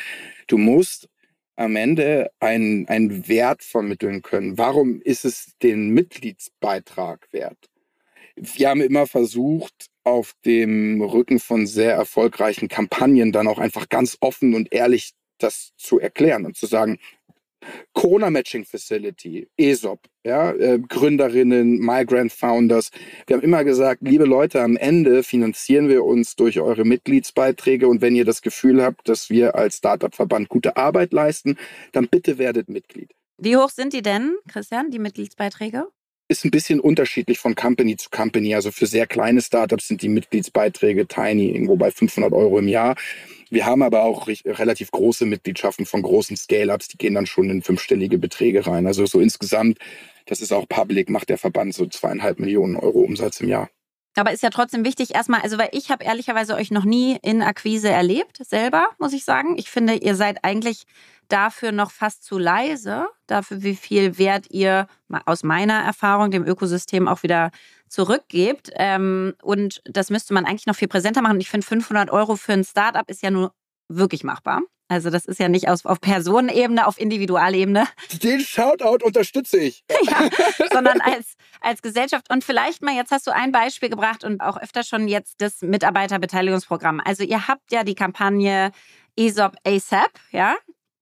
du 0.47 0.57
musst 0.57 1.09
am 1.57 1.75
Ende 1.75 2.31
einen, 2.39 2.87
einen 2.87 3.27
Wert 3.27 3.63
vermitteln 3.63 4.21
können. 4.21 4.57
Warum 4.57 5.01
ist 5.01 5.25
es 5.25 5.53
den 5.61 5.89
Mitgliedsbeitrag 5.89 7.27
wert? 7.31 7.57
Wir 8.35 8.69
haben 8.69 8.81
immer 8.81 9.07
versucht, 9.07 9.87
auf 10.05 10.33
dem 10.45 11.01
Rücken 11.01 11.39
von 11.39 11.67
sehr 11.67 11.93
erfolgreichen 11.93 12.69
Kampagnen 12.69 13.31
dann 13.31 13.47
auch 13.47 13.59
einfach 13.59 13.89
ganz 13.89 14.17
offen 14.21 14.53
und 14.55 14.71
ehrlich 14.71 15.11
das 15.39 15.71
zu 15.75 15.99
erklären 15.99 16.45
und 16.45 16.55
zu 16.55 16.65
sagen, 16.65 16.99
Corona 17.93 18.29
Matching 18.29 18.63
Facility, 18.63 19.47
ESOP, 19.57 19.99
ja, 20.23 20.51
äh, 20.51 20.79
Gründerinnen, 20.79 21.79
Migrant 21.79 22.31
Founders. 22.31 22.91
Wir 23.25 23.37
haben 23.37 23.43
immer 23.43 23.63
gesagt, 23.63 24.01
liebe 24.03 24.25
Leute, 24.25 24.61
am 24.61 24.77
Ende 24.77 25.23
finanzieren 25.23 25.89
wir 25.89 26.03
uns 26.03 26.35
durch 26.35 26.59
eure 26.59 26.85
Mitgliedsbeiträge 26.85 27.87
und 27.87 28.01
wenn 28.01 28.15
ihr 28.15 28.25
das 28.25 28.43
Gefühl 28.43 28.83
habt, 28.83 29.09
dass 29.09 29.29
wir 29.29 29.55
als 29.55 29.77
Startup-Verband 29.77 30.49
gute 30.49 30.77
Arbeit 30.77 31.11
leisten, 31.11 31.57
dann 31.91 32.07
bitte 32.07 32.37
werdet 32.37 32.69
Mitglied. 32.69 33.11
Wie 33.37 33.57
hoch 33.57 33.69
sind 33.69 33.93
die 33.93 34.01
denn, 34.01 34.35
Christian, 34.47 34.91
die 34.91 34.99
Mitgliedsbeiträge? 34.99 35.87
Ist 36.27 36.43
ein 36.43 36.51
bisschen 36.51 36.79
unterschiedlich 36.79 37.39
von 37.39 37.55
Company 37.55 37.97
zu 37.97 38.09
Company. 38.09 38.55
Also 38.55 38.71
für 38.71 38.87
sehr 38.87 39.07
kleine 39.07 39.41
Startups 39.41 39.87
sind 39.87 40.01
die 40.01 40.09
Mitgliedsbeiträge 40.09 41.07
tiny, 41.07 41.51
irgendwo 41.51 41.75
bei 41.75 41.91
500 41.91 42.33
Euro 42.33 42.57
im 42.57 42.67
Jahr. 42.67 42.95
Wir 43.49 43.65
haben 43.65 43.83
aber 43.83 44.03
auch 44.03 44.27
relativ 44.27 44.91
große 44.91 45.25
Mitgliedschaften 45.25 45.85
von 45.85 46.01
großen 46.01 46.35
Scale-Ups, 46.35 46.87
die 46.87 46.97
gehen 46.97 47.13
dann 47.13 47.27
schon 47.27 47.49
in 47.49 47.61
fünfstellige 47.61 48.17
Beträge 48.17 48.65
rein. 48.65 48.87
Also 48.87 49.05
so 49.05 49.19
insgesamt, 49.19 49.77
das 50.25 50.41
ist 50.41 50.51
auch 50.51 50.67
public, 50.67 51.09
macht 51.09 51.29
der 51.29 51.37
Verband 51.37 51.75
so 51.75 51.85
zweieinhalb 51.85 52.39
Millionen 52.39 52.75
Euro 52.75 53.01
Umsatz 53.01 53.41
im 53.41 53.49
Jahr. 53.49 53.69
Aber 54.17 54.31
ist 54.31 54.43
ja 54.43 54.49
trotzdem 54.49 54.85
wichtig, 54.85 55.13
erstmal, 55.13 55.41
also 55.41 55.57
weil 55.57 55.69
ich 55.73 55.91
habe 55.91 56.03
ehrlicherweise 56.03 56.55
euch 56.55 56.71
noch 56.71 56.85
nie 56.85 57.17
in 57.21 57.41
Akquise 57.41 57.89
erlebt, 57.89 58.37
selber, 58.45 58.89
muss 58.97 59.13
ich 59.13 59.25
sagen. 59.25 59.57
Ich 59.57 59.69
finde, 59.69 59.95
ihr 59.95 60.15
seid 60.15 60.43
eigentlich 60.43 60.83
dafür 61.27 61.71
noch 61.71 61.91
fast 61.91 62.23
zu 62.23 62.37
leise, 62.37 63.07
dafür, 63.27 63.63
wie 63.63 63.75
viel 63.75 64.17
Wert 64.17 64.45
ihr 64.49 64.87
aus 65.25 65.43
meiner 65.43 65.81
Erfahrung 65.81 66.31
dem 66.31 66.45
Ökosystem 66.45 67.07
auch 67.07 67.23
wieder 67.23 67.51
zurückgebt. 67.89 68.71
Ähm, 68.75 69.33
und 69.41 69.81
das 69.85 70.09
müsste 70.09 70.33
man 70.33 70.45
eigentlich 70.45 70.67
noch 70.67 70.75
viel 70.75 70.87
präsenter 70.87 71.21
machen. 71.21 71.39
Ich 71.39 71.49
finde, 71.49 71.65
500 71.65 72.09
Euro 72.09 72.35
für 72.35 72.53
ein 72.53 72.63
Startup 72.63 73.09
ist 73.09 73.21
ja 73.21 73.31
nur 73.31 73.53
wirklich 73.87 74.23
machbar. 74.23 74.61
Also 74.87 75.09
das 75.09 75.25
ist 75.25 75.39
ja 75.39 75.49
nicht 75.49 75.67
auf, 75.67 75.85
auf 75.85 75.99
Personenebene, 75.99 76.85
auf 76.85 76.99
Individualebene. 76.99 77.87
Den 78.21 78.39
Shoutout 78.39 79.03
unterstütze 79.03 79.57
ich. 79.57 79.83
ja, 80.03 80.29
sondern 80.71 81.01
als, 81.01 81.33
als 81.61 81.81
Gesellschaft. 81.81 82.31
Und 82.31 82.43
vielleicht 82.43 82.83
mal, 82.83 82.93
jetzt 82.93 83.11
hast 83.11 83.25
du 83.25 83.31
ein 83.31 83.51
Beispiel 83.51 83.89
gebracht 83.89 84.23
und 84.23 84.41
auch 84.41 84.57
öfter 84.57 84.83
schon 84.83 85.07
jetzt 85.07 85.41
das 85.41 85.61
Mitarbeiterbeteiligungsprogramm. 85.61 87.01
Also 87.03 87.23
ihr 87.23 87.47
habt 87.47 87.71
ja 87.71 87.83
die 87.83 87.95
Kampagne 87.95 88.71
ESOP 89.17 89.55
ASAP, 89.65 90.11
ja, 90.31 90.55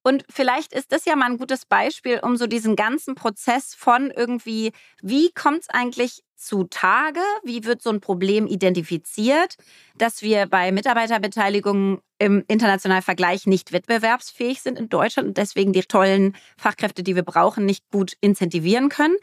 und 0.04 0.26
vielleicht 0.30 0.74
ist 0.74 0.92
das 0.92 1.06
ja 1.06 1.16
mal 1.16 1.32
ein 1.32 1.38
gutes 1.38 1.66
Beispiel, 1.66 2.20
um 2.22 2.36
so 2.36 2.46
diesen 2.46 2.76
ganzen 2.76 3.16
Prozess 3.16 3.74
von 3.74 4.12
irgendwie, 4.12 4.74
wie 5.02 5.32
kommt 5.32 5.62
es 5.62 5.70
eigentlich 5.70 6.24
zutage? 6.36 7.22
Wie 7.44 7.64
wird 7.64 7.82
so 7.82 7.90
ein 7.90 8.02
Problem 8.02 8.46
identifiziert, 8.46 9.56
dass 9.98 10.22
wir 10.22 10.46
bei 10.48 10.74
Mitarbeiterbeteiligung 10.74 12.02
im 12.20 12.44
internationalen 12.50 13.02
Vergleich 13.02 13.48
nicht 13.48 13.72
wettbewerbsfähig 13.72 14.62
sind 14.62 14.78
in 14.78 14.90
Deutschland 14.90 15.30
und 15.30 15.38
deswegen 15.38 15.72
die 15.72 15.84
tollen 15.84 16.36
Fachkräfte, 16.58 17.02
die 17.02 17.16
wir 17.16 17.24
brauchen, 17.24 17.66
nicht 17.66 17.90
gut 17.90 18.14
incentivieren 18.20 18.90
können? 18.90 19.16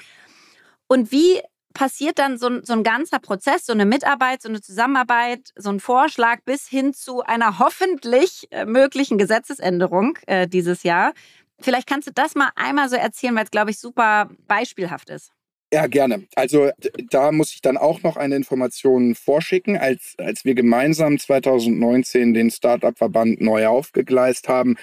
Und 0.86 1.12
wie 1.12 1.40
passiert 1.74 2.18
dann 2.18 2.38
so 2.38 2.48
ein, 2.48 2.64
so 2.64 2.72
ein 2.72 2.82
ganzer 2.82 3.18
Prozess, 3.18 3.66
so 3.66 3.72
eine 3.72 3.86
Mitarbeit, 3.86 4.42
so 4.42 4.48
eine 4.48 4.60
Zusammenarbeit, 4.60 5.52
so 5.56 5.70
ein 5.70 5.80
Vorschlag 5.80 6.40
bis 6.44 6.68
hin 6.68 6.92
zu 6.94 7.22
einer 7.22 7.58
hoffentlich 7.58 8.48
äh, 8.50 8.64
möglichen 8.64 9.18
Gesetzesänderung 9.18 10.18
äh, 10.26 10.48
dieses 10.48 10.82
Jahr. 10.82 11.12
Vielleicht 11.60 11.86
kannst 11.86 12.08
du 12.08 12.12
das 12.12 12.34
mal 12.34 12.50
einmal 12.56 12.88
so 12.88 12.96
erzählen, 12.96 13.34
weil 13.36 13.44
es, 13.44 13.50
glaube 13.50 13.70
ich, 13.70 13.78
super 13.78 14.30
beispielhaft 14.46 15.10
ist. 15.10 15.32
Ja, 15.72 15.86
gerne. 15.86 16.26
Also 16.34 16.70
da 17.10 17.30
muss 17.30 17.54
ich 17.54 17.60
dann 17.60 17.76
auch 17.76 18.02
noch 18.02 18.16
eine 18.16 18.34
Information 18.34 19.14
vorschicken. 19.14 19.76
Als, 19.76 20.14
als 20.18 20.44
wir 20.44 20.54
gemeinsam 20.56 21.16
2019 21.16 22.34
den 22.34 22.50
Startup-Verband 22.50 23.40
neu 23.40 23.68
aufgegleist 23.68 24.48
haben, 24.48 24.76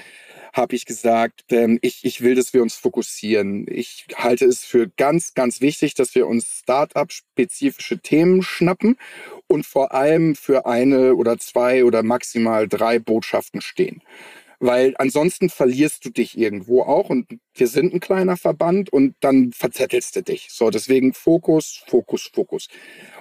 habe 0.58 0.76
ich 0.76 0.86
gesagt, 0.86 1.46
ähm, 1.50 1.80
ich, 1.82 2.04
ich 2.04 2.22
will, 2.22 2.36
dass 2.36 2.54
wir 2.54 2.62
uns 2.62 2.76
fokussieren. 2.76 3.66
Ich 3.70 4.08
halte 4.16 4.46
es 4.46 4.66
für 4.66 4.90
ganz, 4.98 5.34
ganz 5.34 5.62
wichtig, 5.62 5.94
dass 5.94 6.16
wir 6.16 6.28
uns 6.28 6.60
Startup-spezifische 6.64 8.00
Themen 8.00 8.42
schnappen 8.42 8.98
und 9.48 9.66
vor 9.66 9.94
allem 9.94 10.36
für 10.36 10.66
eine 10.66 11.16
oder 11.16 11.38
zwei 11.38 11.86
oder 11.86 12.04
maximal 12.04 12.68
drei 12.68 13.00
Botschaften 13.00 13.62
stehen. 13.62 14.02
Weil 14.60 14.96
ansonsten 14.98 15.50
verlierst 15.50 16.04
du 16.04 16.10
dich 16.10 16.38
irgendwo 16.38 16.82
auch 16.82 17.10
und 17.12 17.28
wir 17.54 17.68
sind 17.68 17.94
ein 17.94 18.00
kleiner 18.00 18.38
Verband 18.38 18.92
und 18.92 19.16
dann 19.20 19.52
verzettelst 19.54 20.16
du 20.16 20.24
dich. 20.24 20.48
So, 20.50 20.72
deswegen 20.72 21.14
Fokus, 21.14 21.84
Fokus, 21.88 22.32
Fokus. 22.34 22.68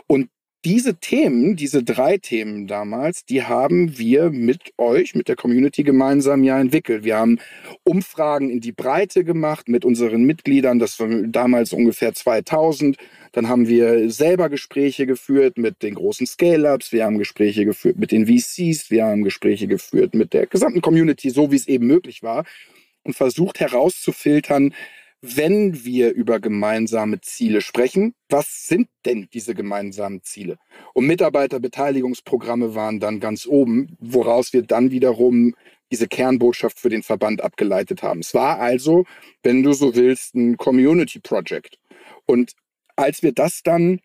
Und 0.06 0.30
diese 0.64 0.96
Themen, 0.96 1.54
diese 1.54 1.82
drei 1.82 2.18
Themen 2.18 2.66
damals, 2.66 3.24
die 3.24 3.44
haben 3.44 3.98
wir 3.98 4.30
mit 4.30 4.72
euch, 4.78 5.14
mit 5.14 5.28
der 5.28 5.36
Community 5.36 5.84
gemeinsam 5.84 6.42
ja 6.42 6.58
entwickelt. 6.60 7.04
Wir 7.04 7.16
haben 7.16 7.38
Umfragen 7.84 8.50
in 8.50 8.60
die 8.60 8.72
Breite 8.72 9.22
gemacht 9.22 9.68
mit 9.68 9.84
unseren 9.84 10.24
Mitgliedern, 10.24 10.78
das 10.78 10.98
waren 10.98 11.30
damals 11.30 11.72
ungefähr 11.72 12.14
2000. 12.14 12.96
Dann 13.32 13.48
haben 13.48 13.68
wir 13.68 14.10
selber 14.10 14.48
Gespräche 14.48 15.06
geführt 15.06 15.58
mit 15.58 15.82
den 15.82 15.94
großen 15.94 16.26
Scale-Ups, 16.26 16.90
wir 16.90 17.04
haben 17.04 17.18
Gespräche 17.18 17.64
geführt 17.64 17.98
mit 17.98 18.10
den 18.10 18.26
VCs, 18.26 18.90
wir 18.90 19.04
haben 19.04 19.22
Gespräche 19.22 19.68
geführt 19.68 20.14
mit 20.14 20.32
der 20.32 20.46
gesamten 20.46 20.80
Community, 20.80 21.30
so 21.30 21.52
wie 21.52 21.56
es 21.56 21.68
eben 21.68 21.86
möglich 21.86 22.22
war 22.22 22.44
und 23.04 23.14
versucht 23.14 23.60
herauszufiltern, 23.60 24.74
wenn 25.34 25.84
wir 25.84 26.12
über 26.12 26.40
gemeinsame 26.40 27.20
Ziele 27.20 27.60
sprechen, 27.60 28.14
was 28.28 28.66
sind 28.66 28.88
denn 29.04 29.28
diese 29.32 29.54
gemeinsamen 29.54 30.22
Ziele? 30.22 30.58
Und 30.94 31.06
Mitarbeiterbeteiligungsprogramme 31.06 32.74
waren 32.74 33.00
dann 33.00 33.18
ganz 33.18 33.46
oben, 33.46 33.96
woraus 33.98 34.52
wir 34.52 34.62
dann 34.62 34.90
wiederum 34.90 35.54
diese 35.90 36.08
Kernbotschaft 36.08 36.78
für 36.78 36.88
den 36.88 37.02
Verband 37.02 37.42
abgeleitet 37.42 38.02
haben. 38.02 38.20
Es 38.20 38.34
war 38.34 38.58
also, 38.58 39.04
wenn 39.42 39.62
du 39.62 39.72
so 39.72 39.94
willst, 39.94 40.34
ein 40.34 40.56
Community 40.56 41.18
Project. 41.20 41.78
Und 42.26 42.52
als 42.96 43.22
wir 43.22 43.32
das 43.32 43.62
dann 43.62 44.00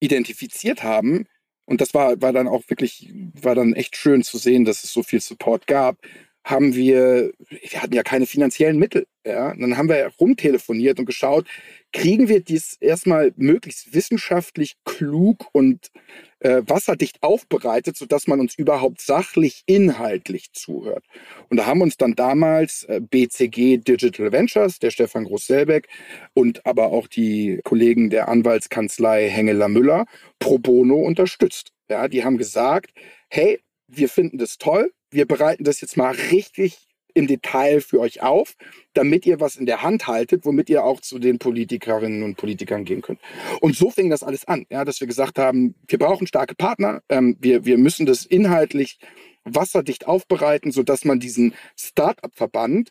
identifiziert 0.00 0.82
haben, 0.82 1.26
und 1.66 1.80
das 1.80 1.94
war, 1.94 2.20
war 2.22 2.32
dann 2.32 2.48
auch 2.48 2.62
wirklich, 2.68 3.12
war 3.40 3.54
dann 3.54 3.74
echt 3.74 3.96
schön 3.96 4.22
zu 4.22 4.38
sehen, 4.38 4.64
dass 4.64 4.84
es 4.84 4.92
so 4.92 5.02
viel 5.02 5.20
Support 5.20 5.66
gab, 5.66 5.98
haben 6.46 6.76
wir, 6.76 7.32
wir 7.50 7.82
hatten 7.82 7.92
ja 7.92 8.04
keine 8.04 8.24
finanziellen 8.24 8.78
Mittel. 8.78 9.08
Ja? 9.26 9.50
Und 9.50 9.60
dann 9.60 9.76
haben 9.76 9.88
wir 9.88 10.12
rumtelefoniert 10.20 11.00
und 11.00 11.04
geschaut, 11.04 11.44
kriegen 11.92 12.28
wir 12.28 12.40
dies 12.40 12.76
erstmal 12.80 13.32
möglichst 13.36 13.92
wissenschaftlich 13.92 14.76
klug 14.84 15.46
und 15.50 15.90
äh, 16.38 16.62
wasserdicht 16.64 17.20
aufbereitet, 17.20 17.96
sodass 17.96 18.28
man 18.28 18.38
uns 18.38 18.54
überhaupt 18.54 19.00
sachlich, 19.00 19.64
inhaltlich 19.66 20.52
zuhört. 20.52 21.04
Und 21.48 21.56
da 21.56 21.66
haben 21.66 21.82
uns 21.82 21.96
dann 21.96 22.14
damals 22.14 22.84
äh, 22.84 23.00
BCG 23.00 23.78
Digital 23.78 24.30
Ventures, 24.30 24.78
der 24.78 24.92
Stefan 24.92 25.24
Groß-Selbeck 25.24 25.88
und 26.32 26.64
aber 26.64 26.92
auch 26.92 27.08
die 27.08 27.60
Kollegen 27.64 28.08
der 28.08 28.28
Anwaltskanzlei 28.28 29.28
Hengeler 29.28 29.68
Müller 29.68 30.04
pro 30.38 30.58
bono 30.58 30.94
unterstützt. 30.94 31.72
Ja, 31.90 32.06
die 32.06 32.24
haben 32.24 32.38
gesagt, 32.38 32.92
hey, 33.30 33.58
wir 33.88 34.08
finden 34.08 34.38
das 34.38 34.58
toll, 34.58 34.92
wir 35.16 35.26
bereiten 35.26 35.64
das 35.64 35.80
jetzt 35.80 35.96
mal 35.96 36.14
richtig 36.30 36.78
im 37.14 37.26
Detail 37.26 37.80
für 37.80 37.98
euch 38.00 38.22
auf, 38.22 38.54
damit 38.92 39.24
ihr 39.24 39.40
was 39.40 39.56
in 39.56 39.64
der 39.64 39.82
Hand 39.82 40.06
haltet, 40.06 40.44
womit 40.44 40.68
ihr 40.68 40.84
auch 40.84 41.00
zu 41.00 41.18
den 41.18 41.38
Politikerinnen 41.38 42.22
und 42.22 42.36
Politikern 42.36 42.84
gehen 42.84 43.00
könnt. 43.00 43.18
Und 43.60 43.74
so 43.74 43.90
fing 43.90 44.10
das 44.10 44.22
alles 44.22 44.46
an, 44.46 44.66
ja, 44.70 44.84
dass 44.84 45.00
wir 45.00 45.06
gesagt 45.06 45.38
haben, 45.38 45.74
wir 45.88 45.98
brauchen 45.98 46.26
starke 46.26 46.54
Partner, 46.54 47.02
ähm, 47.08 47.36
wir, 47.40 47.64
wir 47.64 47.78
müssen 47.78 48.04
das 48.04 48.26
inhaltlich 48.26 48.98
wasserdicht 49.44 50.06
aufbereiten, 50.06 50.72
sodass 50.72 51.04
man 51.06 51.18
diesen 51.18 51.54
Start-up-Verband 51.76 52.90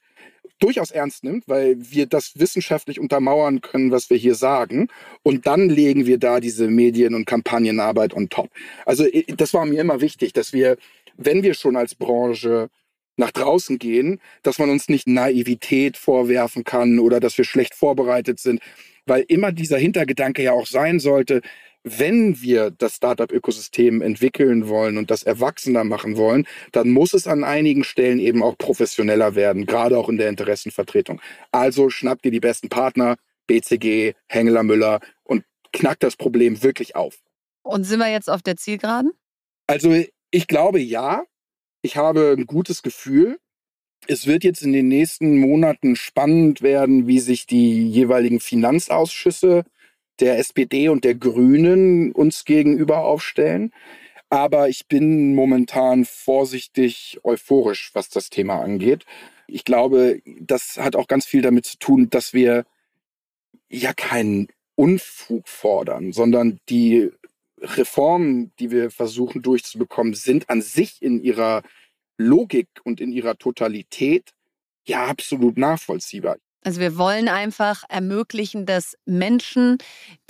durchaus 0.59 0.89
ernst 0.89 1.23
nimmt, 1.23 1.47
weil 1.47 1.75
wir 1.77 2.07
das 2.07 2.39
wissenschaftlich 2.39 2.99
untermauern 2.99 3.61
können, 3.61 3.91
was 3.91 4.09
wir 4.09 4.17
hier 4.17 4.35
sagen. 4.35 4.87
Und 5.21 5.45
dann 5.45 5.69
legen 5.69 6.05
wir 6.05 6.17
da 6.17 6.39
diese 6.39 6.67
Medien- 6.67 7.13
und 7.13 7.25
Kampagnenarbeit 7.25 8.13
on 8.13 8.29
top. 8.29 8.49
Also 8.85 9.05
das 9.27 9.53
war 9.53 9.65
mir 9.65 9.81
immer 9.81 10.01
wichtig, 10.01 10.33
dass 10.33 10.53
wir, 10.53 10.77
wenn 11.17 11.43
wir 11.43 11.53
schon 11.53 11.75
als 11.75 11.95
Branche 11.95 12.69
nach 13.17 13.31
draußen 13.31 13.79
gehen, 13.79 14.19
dass 14.43 14.59
man 14.59 14.69
uns 14.69 14.89
nicht 14.89 15.07
Naivität 15.07 15.97
vorwerfen 15.97 16.63
kann 16.63 16.99
oder 16.99 17.19
dass 17.19 17.37
wir 17.37 17.45
schlecht 17.45 17.75
vorbereitet 17.75 18.39
sind, 18.39 18.61
weil 19.05 19.23
immer 19.27 19.51
dieser 19.51 19.77
Hintergedanke 19.77 20.43
ja 20.43 20.51
auch 20.51 20.67
sein 20.67 20.99
sollte, 20.99 21.41
wenn 21.83 22.41
wir 22.41 22.71
das 22.71 22.95
Startup-Ökosystem 22.95 24.01
entwickeln 24.01 24.67
wollen 24.67 24.97
und 24.97 25.11
das 25.11 25.21
erwachsener 25.21 25.83
machen 25.83 26.17
wollen, 26.17 26.47
dann 26.71 26.89
muss 26.89 27.13
es 27.13 27.27
an 27.27 27.43
einigen 27.43 27.83
Stellen 27.83 28.19
eben 28.19 28.41
auch 28.41 28.57
professioneller 28.57 29.35
werden, 29.35 29.67
gerade 29.67 29.97
auch 29.97 30.09
in 30.09 30.17
der 30.17 30.29
Interessenvertretung. 30.29 31.21
Also 31.51 31.91
schnappt 31.91 32.25
ihr 32.25 32.31
die 32.31 32.39
besten 32.39 32.69
Partner, 32.69 33.17
BCG, 33.45 34.13
Hengeler 34.27 34.63
Müller 34.63 34.99
und 35.23 35.43
knackt 35.71 36.01
das 36.01 36.15
Problem 36.15 36.63
wirklich 36.63 36.95
auf. 36.95 37.19
Und 37.61 37.83
sind 37.83 37.99
wir 37.99 38.11
jetzt 38.11 38.31
auf 38.31 38.41
der 38.41 38.57
Zielgeraden? 38.57 39.11
Also 39.67 40.03
ich 40.35 40.47
glaube 40.47 40.79
ja. 40.79 41.23
Ich 41.81 41.97
habe 41.97 42.35
ein 42.37 42.45
gutes 42.45 42.81
Gefühl. 42.81 43.39
Es 44.07 44.27
wird 44.27 44.43
jetzt 44.43 44.61
in 44.61 44.73
den 44.73 44.87
nächsten 44.87 45.37
Monaten 45.37 45.95
spannend 45.95 46.61
werden, 46.61 47.07
wie 47.07 47.19
sich 47.19 47.47
die 47.47 47.87
jeweiligen 47.89 48.39
Finanzausschüsse 48.39 49.63
der 50.19 50.37
SPD 50.37 50.89
und 50.89 51.05
der 51.05 51.15
Grünen 51.15 52.11
uns 52.11 52.43
gegenüber 52.43 53.05
aufstellen. 53.05 53.71
Aber 54.29 54.67
ich 54.67 54.87
bin 54.87 55.35
momentan 55.35 56.03
vorsichtig 56.03 57.19
euphorisch, 57.23 57.91
was 57.93 58.09
das 58.09 58.29
Thema 58.29 58.61
angeht. 58.61 59.05
Ich 59.47 59.63
glaube, 59.63 60.21
das 60.41 60.77
hat 60.77 60.95
auch 60.95 61.07
ganz 61.07 61.25
viel 61.25 61.41
damit 61.43 61.65
zu 61.65 61.77
tun, 61.77 62.09
dass 62.09 62.33
wir 62.33 62.65
ja 63.69 63.93
keinen 63.93 64.47
Unfug 64.75 65.47
fordern, 65.47 66.11
sondern 66.11 66.59
die 66.67 67.11
Reformen, 67.59 68.53
die 68.59 68.71
wir 68.71 68.91
versuchen 68.91 69.41
durchzubekommen, 69.41 70.13
sind 70.13 70.49
an 70.49 70.61
sich 70.61 71.01
in 71.01 71.21
ihrer 71.21 71.63
Logik 72.17 72.67
und 72.83 73.01
in 73.01 73.11
ihrer 73.11 73.37
Totalität 73.37 74.33
ja 74.87 75.05
absolut 75.07 75.57
nachvollziehbar. 75.57 76.37
Also 76.65 76.79
wir 76.79 76.97
wollen 76.97 77.27
einfach 77.27 77.83
ermöglichen, 77.89 78.65
dass 78.65 78.97
Menschen, 79.05 79.77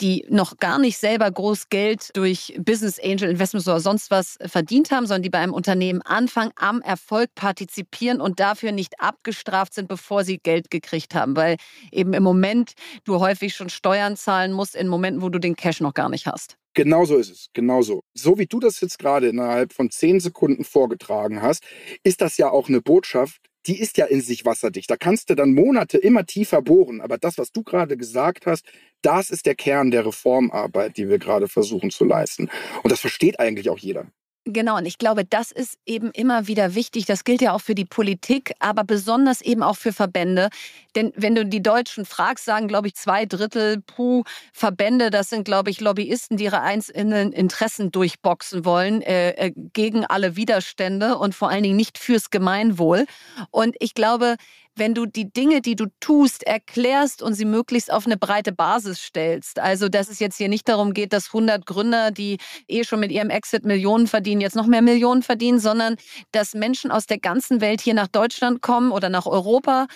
die 0.02 0.26
noch 0.28 0.58
gar 0.58 0.80
nicht 0.80 0.98
selber 0.98 1.32
groß 1.32 1.70
Geld 1.70 2.10
durch 2.14 2.54
Business 2.60 3.00
Angel 3.00 3.30
Investments 3.30 3.70
oder 3.70 3.80
sonst 3.80 4.12
was 4.12 4.38
verdient 4.46 4.92
haben, 4.92 5.08
sondern 5.08 5.24
die 5.24 5.30
bei 5.30 5.40
einem 5.40 5.54
Unternehmen 5.54 6.02
anfangen, 6.02 6.52
am 6.58 6.82
Erfolg 6.82 7.34
partizipieren 7.36 8.20
und 8.20 8.42
dafür 8.42 8.74
nicht 8.74 9.00
abgestraft 9.00 9.74
sind, 9.74 9.88
bevor 9.88 10.26
sie 10.26 10.40
Geld 10.40 10.70
gekriegt 10.70 11.16
haben. 11.16 11.38
Weil 11.38 11.56
eben 11.94 12.12
im 12.12 12.24
Moment 12.24 12.74
du 13.06 13.22
häufig 13.22 13.56
schon 13.56 13.70
Steuern 13.70 14.18
zahlen 14.18 14.52
musst, 14.52 14.76
in 14.76 14.90
Momenten, 14.90 15.22
wo 15.22 15.30
du 15.30 15.40
den 15.40 15.56
Cash 15.56 15.80
noch 15.80 15.94
gar 15.94 16.10
nicht 16.10 16.28
hast. 16.28 16.58
Genau 16.74 17.06
so 17.06 17.16
ist 17.16 17.32
es, 17.32 17.48
genau 17.54 17.82
so. 17.82 18.02
So 18.14 18.38
wie 18.38 18.46
du 18.46 18.60
das 18.60 18.82
jetzt 18.82 19.00
gerade 19.00 19.30
innerhalb 19.30 19.72
von 19.72 19.90
zehn 19.90 20.20
Sekunden 20.20 20.66
vorgetragen 20.66 21.42
hast, 21.42 21.64
ist 22.04 22.20
das 22.20 22.36
ja 22.36 22.50
auch 22.50 22.68
eine 22.68 22.82
Botschaft, 22.82 23.40
die 23.68 23.80
ist 23.80 23.98
ja 23.98 24.06
in 24.06 24.22
sich 24.22 24.46
wasserdicht. 24.46 24.90
Da 24.90 24.98
kannst 24.98 25.30
du 25.30 25.36
dann 25.36 25.54
Monate 25.54 25.98
immer 25.98 26.26
tiefer 26.26 26.62
bohren. 26.62 27.02
Aber 27.02 27.18
das, 27.18 27.38
was 27.38 27.52
du 27.52 27.64
gerade 27.64 27.98
gesagt 27.98 28.46
hast, 28.46 28.66
das 29.02 29.30
ist 29.30 29.46
der 29.46 29.56
Kern 29.56 29.92
der 29.92 30.06
Reformarbeit, 30.06 30.98
die 30.98 31.10
wir 31.10 31.20
gerade 31.20 31.48
versuchen 31.48 31.90
zu 31.92 32.06
leisten. 32.06 32.50
Und 32.84 32.92
das 32.92 33.00
versteht 33.00 33.40
eigentlich 33.40 33.70
auch 33.70 33.78
jeder. 33.78 34.08
Genau, 34.48 34.78
und 34.78 34.86
ich 34.86 35.00
glaube, 35.00 35.26
das 35.26 35.52
ist 35.52 35.80
eben 35.88 36.12
immer 36.12 36.46
wieder 36.46 36.76
wichtig. 36.76 37.08
Das 37.08 37.24
gilt 37.24 37.42
ja 37.42 37.54
auch 37.54 37.62
für 37.62 37.74
die 37.74 37.84
Politik, 37.84 38.54
aber 38.60 38.84
besonders 38.84 39.42
eben 39.42 39.64
auch 39.64 39.76
für 39.76 39.92
Verbände. 39.92 40.50
Denn 40.94 41.12
wenn 41.16 41.34
du 41.34 41.48
die 41.48 41.64
Deutschen 41.64 42.06
fragst, 42.06 42.46
sagen, 42.46 42.68
glaube 42.68 42.88
ich, 42.88 42.94
zwei 42.96 43.26
Drittel 43.26 43.82
pro 43.82 44.24
Verbände, 44.54 45.10
das 45.10 45.30
sind, 45.30 45.46
glaube 45.46 45.72
ich, 45.72 45.82
Lobbyisten, 45.82 46.38
die 46.38 46.44
ihre 46.44 46.62
einzelnen 46.62 47.34
Interessen 47.34 47.92
durchboxen 47.92 48.66
wollen 48.66 49.02
äh, 49.02 49.32
äh, 49.32 49.52
gegen 49.74 50.06
alle 50.06 50.36
Widerstände 50.36 51.18
und 51.18 51.34
vor 51.34 51.50
allen 51.50 51.64
Dingen 51.64 51.76
nicht 51.76 51.98
fürs 51.98 52.30
Gemeinwohl. 52.30 53.08
Und 53.50 53.76
ich 53.80 53.96
glaube, 53.96 54.36
wenn 54.76 54.94
du 54.94 55.06
die 55.06 55.32
Dinge, 55.32 55.62
die 55.62 55.76
du 55.76 55.86
tust, 56.00 56.44
erklärst 56.44 57.22
und 57.22 57.34
sie 57.34 57.46
möglichst 57.46 57.92
auf 57.92 58.06
eine 58.06 58.18
breite 58.18 58.52
Basis 58.52 59.00
stellst. 59.00 59.60
Also, 59.60 59.90
dass 59.90 60.10
es 60.10 60.20
jetzt 60.20 60.38
hier 60.38 60.50
nicht 60.50 60.68
darum 60.68 60.94
geht, 60.94 61.14
dass 61.14 61.28
100 61.28 61.66
Gründer, 61.66 62.12
die 62.12 62.38
eh 62.68 62.84
schon 62.84 63.00
mit 63.00 63.12
ihrem 63.12 63.30
Exit 63.30 63.66
Millionen 63.66 64.08
verdienen, 64.08 64.42
jetzt 64.42 64.56
noch 64.56 64.68
mehr 64.68 64.82
Millionen 64.82 65.24
verdienen, 65.24 65.60
sondern 65.60 65.96
dass 66.32 66.54
Menschen 66.54 66.92
aus 66.92 67.06
der 67.06 67.20
ganzen 67.20 67.62
Welt 67.62 67.82
hier 67.82 67.94
nach 67.94 68.08
Deutschland 68.08 68.62
kommen 68.62 68.92
oder 68.92 69.10
nach 69.10 69.26
Europa, 69.26 69.88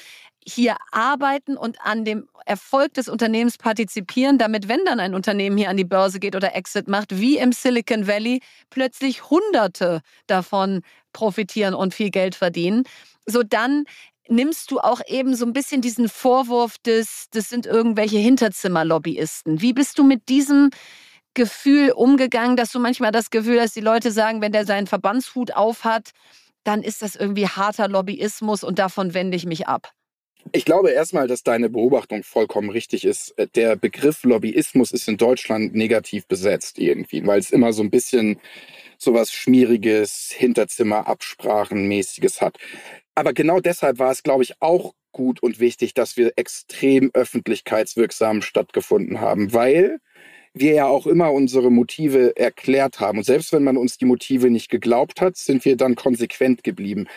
hier 0.45 0.77
arbeiten 0.91 1.57
und 1.57 1.81
an 1.81 2.05
dem 2.05 2.27
Erfolg 2.45 2.93
des 2.93 3.09
Unternehmens 3.09 3.57
partizipieren, 3.57 4.37
damit, 4.37 4.67
wenn 4.67 4.83
dann 4.85 4.99
ein 4.99 5.13
Unternehmen 5.13 5.57
hier 5.57 5.69
an 5.69 5.77
die 5.77 5.83
Börse 5.83 6.19
geht 6.19 6.35
oder 6.35 6.55
Exit 6.55 6.87
macht, 6.87 7.19
wie 7.19 7.37
im 7.37 7.51
Silicon 7.51 8.07
Valley, 8.07 8.41
plötzlich 8.69 9.29
Hunderte 9.29 10.01
davon 10.27 10.81
profitieren 11.13 11.73
und 11.73 11.93
viel 11.93 12.09
Geld 12.09 12.35
verdienen. 12.35 12.83
So 13.25 13.43
dann 13.43 13.85
nimmst 14.29 14.71
du 14.71 14.79
auch 14.79 15.01
eben 15.07 15.35
so 15.35 15.45
ein 15.45 15.53
bisschen 15.53 15.81
diesen 15.81 16.09
Vorwurf 16.09 16.77
des, 16.79 17.27
das 17.31 17.49
sind 17.49 17.65
irgendwelche 17.65 18.17
Hinterzimmerlobbyisten. 18.17 19.61
Wie 19.61 19.73
bist 19.73 19.97
du 19.97 20.03
mit 20.03 20.29
diesem 20.29 20.69
Gefühl 21.33 21.91
umgegangen, 21.91 22.55
dass 22.55 22.71
du 22.71 22.79
manchmal 22.79 23.11
das 23.11 23.29
Gefühl 23.29 23.61
hast, 23.61 23.75
die 23.75 23.81
Leute 23.81 24.11
sagen, 24.11 24.41
wenn 24.41 24.51
der 24.51 24.65
seinen 24.65 24.87
Verbandshut 24.87 25.53
aufhat, 25.53 26.11
dann 26.63 26.83
ist 26.83 27.01
das 27.01 27.15
irgendwie 27.15 27.47
harter 27.47 27.87
Lobbyismus 27.87 28.63
und 28.63 28.79
davon 28.79 29.13
wende 29.13 29.37
ich 29.37 29.45
mich 29.45 29.67
ab. 29.67 29.91
Ich 30.51 30.65
glaube 30.65 30.91
erstmal, 30.91 31.27
dass 31.27 31.43
deine 31.43 31.69
Beobachtung 31.69 32.23
vollkommen 32.23 32.69
richtig 32.69 33.05
ist. 33.05 33.35
Der 33.55 33.75
Begriff 33.75 34.23
Lobbyismus 34.23 34.91
ist 34.91 35.07
in 35.07 35.17
Deutschland 35.17 35.75
negativ 35.75 36.25
besetzt 36.27 36.79
irgendwie, 36.79 37.25
weil 37.25 37.39
es 37.39 37.51
immer 37.51 37.73
so 37.73 37.83
ein 37.83 37.89
bisschen 37.89 38.39
sowas 38.97 39.31
Schmieriges, 39.31 40.31
Hinterzimmer, 40.35 41.07
Absprachenmäßiges 41.07 42.41
hat. 42.41 42.57
Aber 43.19 43.33
genau 43.33 43.59
deshalb 43.59 43.99
war 43.99 44.11
es, 44.11 44.23
glaube 44.23 44.43
ich, 44.43 44.53
auch 44.61 44.93
gut 45.11 45.43
und 45.43 45.59
wichtig, 45.59 45.93
dass 45.93 46.15
wir 46.15 46.31
extrem 46.37 47.11
öffentlichkeitswirksam 47.13 48.41
stattgefunden 48.41 49.19
haben, 49.19 49.51
weil 49.51 49.99
wir 50.53 50.71
ja 50.71 50.85
auch 50.85 51.05
immer 51.05 51.33
unsere 51.33 51.69
Motive 51.69 52.37
erklärt 52.37 53.01
haben. 53.01 53.17
Und 53.17 53.25
selbst 53.25 53.51
wenn 53.51 53.65
man 53.65 53.75
uns 53.75 53.97
die 53.97 54.05
Motive 54.05 54.49
nicht 54.49 54.69
geglaubt 54.69 55.19
hat, 55.19 55.35
sind 55.35 55.65
wir 55.65 55.75
dann 55.75 55.95
konsequent 55.95 56.63
geblieben. 56.63 57.07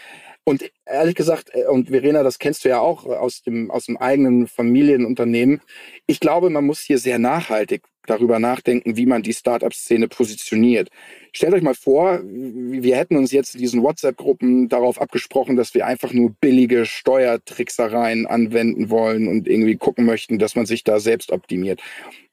Und 0.43 0.73
ehrlich 0.87 1.15
gesagt, 1.15 1.51
äh, 1.55 1.67
und 1.67 1.91
Verena, 1.91 2.25
das 2.25 2.41
kennst 2.41 2.65
du 2.65 2.71
ja 2.71 2.81
auch 2.81 3.07
aus 3.07 3.43
dem, 3.43 3.71
aus 3.71 3.85
dem 3.85 3.97
eigenen 3.97 4.49
Familienunternehmen. 4.49 5.61
Ich 6.09 6.19
glaube, 6.19 6.51
man 6.51 6.67
muss 6.67 6.81
hier 6.81 6.99
sehr 6.99 7.21
nachhaltig 7.21 7.85
darüber 8.07 8.39
nachdenken, 8.39 8.97
wie 8.97 9.07
man 9.07 9.23
die 9.23 9.33
Startup-Szene 9.33 10.09
positioniert. 10.09 10.91
Stellt 11.33 11.55
euch 11.55 11.63
mal 11.63 11.75
vor, 11.75 12.21
wir 12.25 12.97
hätten 12.97 13.17
uns 13.17 13.33
jetzt 13.33 13.55
in 13.55 13.61
diesen 13.61 13.83
WhatsApp-Gruppen 13.83 14.69
darauf 14.69 15.01
abgesprochen, 15.01 15.57
dass 15.57 15.75
wir 15.75 15.87
einfach 15.87 16.13
nur 16.13 16.31
billige 16.41 16.85
Steuertricksereien 16.85 18.27
anwenden 18.27 18.91
wollen 18.91 19.29
und 19.29 19.49
irgendwie 19.49 19.77
gucken 19.77 20.05
möchten, 20.05 20.39
dass 20.39 20.57
man 20.57 20.67
sich 20.67 20.85
da 20.85 21.01
selbst 21.01 21.33
optimiert. 21.33 21.81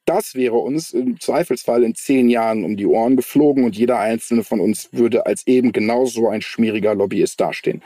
Das 0.06 0.34
wäre 0.34 0.56
uns 0.56 0.92
im 0.92 1.20
Zweifelsfall 1.20 1.84
in 1.84 1.94
zehn 1.94 2.28
Jahren 2.28 2.64
um 2.64 2.76
die 2.76 2.86
Ohren 2.86 3.16
geflogen 3.16 3.64
und 3.64 3.76
jeder 3.76 4.00
einzelne 4.00 4.42
von 4.42 4.58
uns 4.58 4.88
würde 4.92 5.26
als 5.26 5.46
eben 5.46 5.72
genauso 5.72 6.28
ein 6.28 6.42
schmieriger 6.42 6.94
Lobbyist 6.94 7.40
dastehen. 7.40 7.82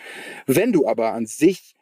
Wenn 0.47 0.73
du 0.73 0.89
aber 0.89 1.13
an 1.13 1.27
sich 1.27 1.74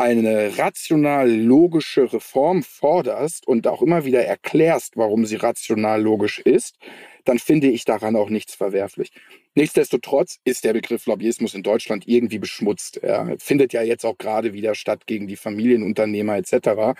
eine 0.00 0.56
rational 0.56 1.30
logische 1.30 2.12
Reform 2.12 2.62
forderst 2.62 3.46
und 3.46 3.66
auch 3.66 3.82
immer 3.82 4.04
wieder 4.06 4.24
erklärst, 4.24 4.96
warum 4.96 5.26
sie 5.26 5.36
rational 5.36 6.00
logisch 6.00 6.38
ist, 6.38 6.78
dann 7.30 7.38
finde 7.38 7.68
ich 7.68 7.84
daran 7.84 8.16
auch 8.16 8.28
nichts 8.28 8.54
verwerflich. 8.56 9.12
Nichtsdestotrotz 9.54 10.38
ist 10.44 10.64
der 10.64 10.72
Begriff 10.72 11.06
Lobbyismus 11.06 11.54
in 11.54 11.62
Deutschland 11.62 12.06
irgendwie 12.06 12.38
beschmutzt. 12.38 12.98
Er 12.98 13.36
findet 13.38 13.72
ja 13.72 13.82
jetzt 13.82 14.04
auch 14.04 14.18
gerade 14.18 14.52
wieder 14.52 14.74
statt 14.74 15.06
gegen 15.06 15.26
die 15.26 15.36
Familienunternehmer 15.36 16.36
etc. 16.36 16.98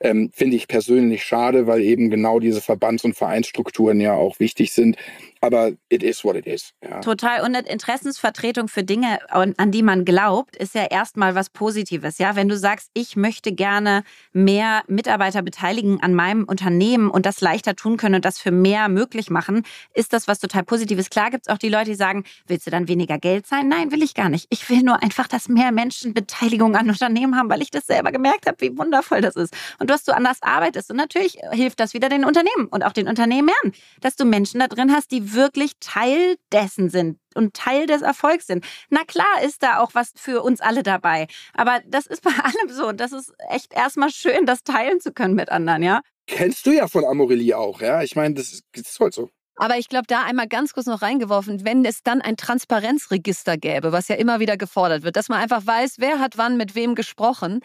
Ähm, 0.00 0.30
finde 0.34 0.56
ich 0.56 0.68
persönlich 0.68 1.24
schade, 1.24 1.66
weil 1.66 1.80
eben 1.82 2.10
genau 2.10 2.38
diese 2.38 2.60
Verbands- 2.60 3.04
und 3.04 3.16
Vereinsstrukturen 3.16 4.00
ja 4.00 4.14
auch 4.14 4.38
wichtig 4.38 4.72
sind. 4.72 4.96
Aber 5.42 5.72
it 5.88 6.02
is 6.02 6.22
what 6.22 6.36
it 6.36 6.46
is. 6.46 6.74
Ja. 6.82 7.00
Total. 7.00 7.42
Und 7.42 7.54
Interessensvertretung 7.54 8.68
für 8.68 8.84
Dinge, 8.84 9.18
an 9.30 9.70
die 9.70 9.82
man 9.82 10.04
glaubt, 10.04 10.56
ist 10.56 10.74
ja 10.74 10.84
erstmal 10.84 11.34
was 11.34 11.48
Positives. 11.48 12.18
Ja, 12.18 12.36
wenn 12.36 12.48
du 12.48 12.58
sagst, 12.58 12.90
ich 12.92 13.16
möchte 13.16 13.52
gerne 13.52 14.04
mehr 14.32 14.82
Mitarbeiter 14.86 15.40
beteiligen 15.40 16.02
an 16.02 16.14
meinem 16.14 16.44
Unternehmen 16.44 17.10
und 17.10 17.24
das 17.24 17.40
leichter 17.40 17.74
tun 17.74 17.96
können 17.96 18.16
und 18.16 18.24
das 18.26 18.38
für 18.38 18.50
mehr 18.50 18.88
möglich 18.90 19.30
machen, 19.30 19.62
ist 19.94 20.12
das 20.12 20.28
was 20.28 20.38
total 20.38 20.64
Positives. 20.64 21.10
Klar 21.10 21.30
gibt 21.30 21.46
es 21.46 21.52
auch 21.52 21.58
die 21.58 21.68
Leute, 21.68 21.90
die 21.90 21.96
sagen, 21.96 22.24
willst 22.46 22.66
du 22.66 22.70
dann 22.70 22.88
weniger 22.88 23.18
Geld 23.18 23.46
zahlen? 23.46 23.68
Nein, 23.68 23.92
will 23.92 24.02
ich 24.02 24.14
gar 24.14 24.28
nicht. 24.28 24.46
Ich 24.50 24.68
will 24.68 24.82
nur 24.82 25.02
einfach, 25.02 25.28
dass 25.28 25.48
mehr 25.48 25.72
Menschen 25.72 26.14
Beteiligung 26.14 26.76
an 26.76 26.88
Unternehmen 26.88 27.36
haben, 27.36 27.48
weil 27.50 27.62
ich 27.62 27.70
das 27.70 27.86
selber 27.86 28.12
gemerkt 28.12 28.46
habe, 28.46 28.60
wie 28.60 28.76
wundervoll 28.76 29.20
das 29.20 29.36
ist. 29.36 29.54
Und 29.78 29.90
dass 29.90 30.04
du 30.04 30.14
anders 30.14 30.38
arbeitest. 30.42 30.90
Und 30.90 30.96
natürlich 30.96 31.38
hilft 31.52 31.80
das 31.80 31.94
wieder 31.94 32.08
den 32.08 32.24
Unternehmen 32.24 32.66
und 32.70 32.84
auch 32.84 32.92
den 32.92 33.08
Unternehmern, 33.08 33.54
dass 34.00 34.16
du 34.16 34.24
Menschen 34.24 34.60
da 34.60 34.68
drin 34.68 34.92
hast, 34.92 35.10
die 35.10 35.34
wirklich 35.34 35.72
Teil 35.80 36.36
dessen 36.52 36.90
sind 36.90 37.18
und 37.34 37.54
Teil 37.54 37.86
des 37.86 38.02
Erfolgs 38.02 38.46
sind. 38.46 38.64
Na 38.88 39.04
klar 39.04 39.42
ist 39.44 39.62
da 39.62 39.78
auch 39.78 39.90
was 39.94 40.12
für 40.16 40.42
uns 40.42 40.60
alle 40.60 40.82
dabei. 40.82 41.26
Aber 41.54 41.80
das 41.86 42.06
ist 42.06 42.22
bei 42.22 42.30
allem 42.42 42.70
so. 42.70 42.88
Und 42.88 43.00
das 43.00 43.12
ist 43.12 43.32
echt 43.50 43.72
erstmal 43.72 44.10
schön, 44.10 44.46
das 44.46 44.62
teilen 44.62 45.00
zu 45.00 45.12
können 45.12 45.34
mit 45.34 45.50
anderen, 45.50 45.82
ja. 45.82 46.02
Kennst 46.26 46.66
du 46.66 46.72
ja 46.72 46.86
von 46.86 47.04
Amorelie 47.04 47.56
auch, 47.56 47.80
ja? 47.80 48.02
Ich 48.02 48.14
meine, 48.14 48.34
das 48.34 48.52
ist 48.74 49.00
halt 49.00 49.14
so. 49.14 49.30
Aber 49.62 49.76
ich 49.76 49.90
glaube, 49.90 50.06
da 50.06 50.22
einmal 50.24 50.48
ganz 50.48 50.72
kurz 50.72 50.86
noch 50.86 51.02
reingeworfen, 51.02 51.66
wenn 51.66 51.84
es 51.84 52.02
dann 52.02 52.22
ein 52.22 52.38
Transparenzregister 52.38 53.58
gäbe, 53.58 53.92
was 53.92 54.08
ja 54.08 54.16
immer 54.16 54.40
wieder 54.40 54.56
gefordert 54.56 55.02
wird, 55.02 55.16
dass 55.16 55.28
man 55.28 55.38
einfach 55.38 55.66
weiß, 55.66 55.96
wer 55.98 56.18
hat 56.18 56.38
wann 56.38 56.56
mit 56.56 56.74
wem 56.74 56.94
gesprochen, 56.94 57.60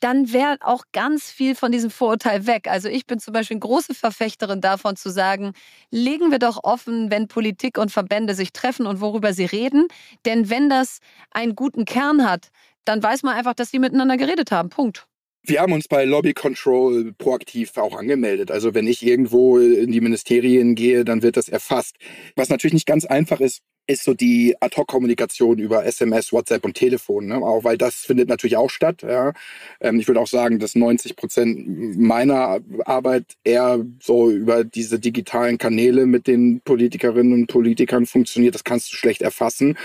dann 0.00 0.32
wäre 0.32 0.58
auch 0.62 0.82
ganz 0.92 1.30
viel 1.30 1.54
von 1.54 1.70
diesem 1.70 1.90
Vorurteil 1.90 2.48
weg. 2.48 2.66
Also 2.68 2.88
ich 2.88 3.06
bin 3.06 3.20
zum 3.20 3.32
Beispiel 3.32 3.54
eine 3.54 3.60
große 3.60 3.94
Verfechterin 3.94 4.60
davon 4.60 4.96
zu 4.96 5.08
sagen, 5.08 5.52
legen 5.92 6.32
wir 6.32 6.40
doch 6.40 6.64
offen, 6.64 7.12
wenn 7.12 7.28
Politik 7.28 7.78
und 7.78 7.92
Verbände 7.92 8.34
sich 8.34 8.52
treffen 8.52 8.84
und 8.84 9.00
worüber 9.00 9.32
sie 9.32 9.44
reden. 9.44 9.86
Denn 10.24 10.50
wenn 10.50 10.68
das 10.68 10.98
einen 11.30 11.54
guten 11.54 11.84
Kern 11.84 12.28
hat, 12.28 12.48
dann 12.84 13.00
weiß 13.00 13.22
man 13.22 13.36
einfach, 13.36 13.54
dass 13.54 13.70
sie 13.70 13.78
miteinander 13.78 14.16
geredet 14.16 14.50
haben. 14.50 14.68
Punkt. 14.68 15.06
Wir 15.48 15.60
haben 15.60 15.72
uns 15.72 15.86
bei 15.86 16.04
Lobby 16.04 16.34
Control 16.34 17.12
proaktiv 17.12 17.76
auch 17.76 17.96
angemeldet. 17.96 18.50
Also 18.50 18.74
wenn 18.74 18.88
ich 18.88 19.06
irgendwo 19.06 19.58
in 19.58 19.92
die 19.92 20.00
Ministerien 20.00 20.74
gehe, 20.74 21.04
dann 21.04 21.22
wird 21.22 21.36
das 21.36 21.48
erfasst. 21.48 21.94
Was 22.34 22.48
natürlich 22.48 22.74
nicht 22.74 22.86
ganz 22.86 23.04
einfach 23.04 23.38
ist, 23.40 23.62
ist 23.86 24.02
so 24.02 24.12
die 24.12 24.56
Ad-Hoc-Kommunikation 24.58 25.60
über 25.60 25.86
SMS, 25.86 26.32
WhatsApp 26.32 26.64
und 26.64 26.74
Telefon, 26.74 27.26
ne? 27.26 27.36
auch 27.36 27.62
weil 27.62 27.78
das 27.78 27.94
findet 27.94 28.28
natürlich 28.28 28.56
auch 28.56 28.70
statt. 28.70 29.02
Ja? 29.02 29.34
Ähm, 29.80 30.00
ich 30.00 30.08
würde 30.08 30.20
auch 30.20 30.26
sagen, 30.26 30.58
dass 30.58 30.74
90 30.74 31.14
Prozent 31.14 31.96
meiner 31.96 32.58
Arbeit 32.84 33.36
eher 33.44 33.84
so 34.02 34.28
über 34.28 34.64
diese 34.64 34.98
digitalen 34.98 35.58
Kanäle 35.58 36.06
mit 36.06 36.26
den 36.26 36.60
Politikerinnen 36.62 37.32
und 37.32 37.46
Politikern 37.46 38.06
funktioniert. 38.06 38.56
Das 38.56 38.64
kannst 38.64 38.92
du 38.92 38.96
schlecht 38.96 39.22
erfassen. 39.22 39.78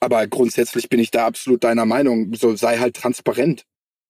Aber 0.00 0.26
grundsätzlich 0.26 0.88
bin 0.88 0.98
ich 0.98 1.12
da 1.12 1.26
absolut 1.26 1.62
deiner 1.62 1.86
Meinung. 1.86 2.34
So 2.34 2.56
sei 2.56 2.78
halt 2.78 2.96
transparent. 2.96 3.64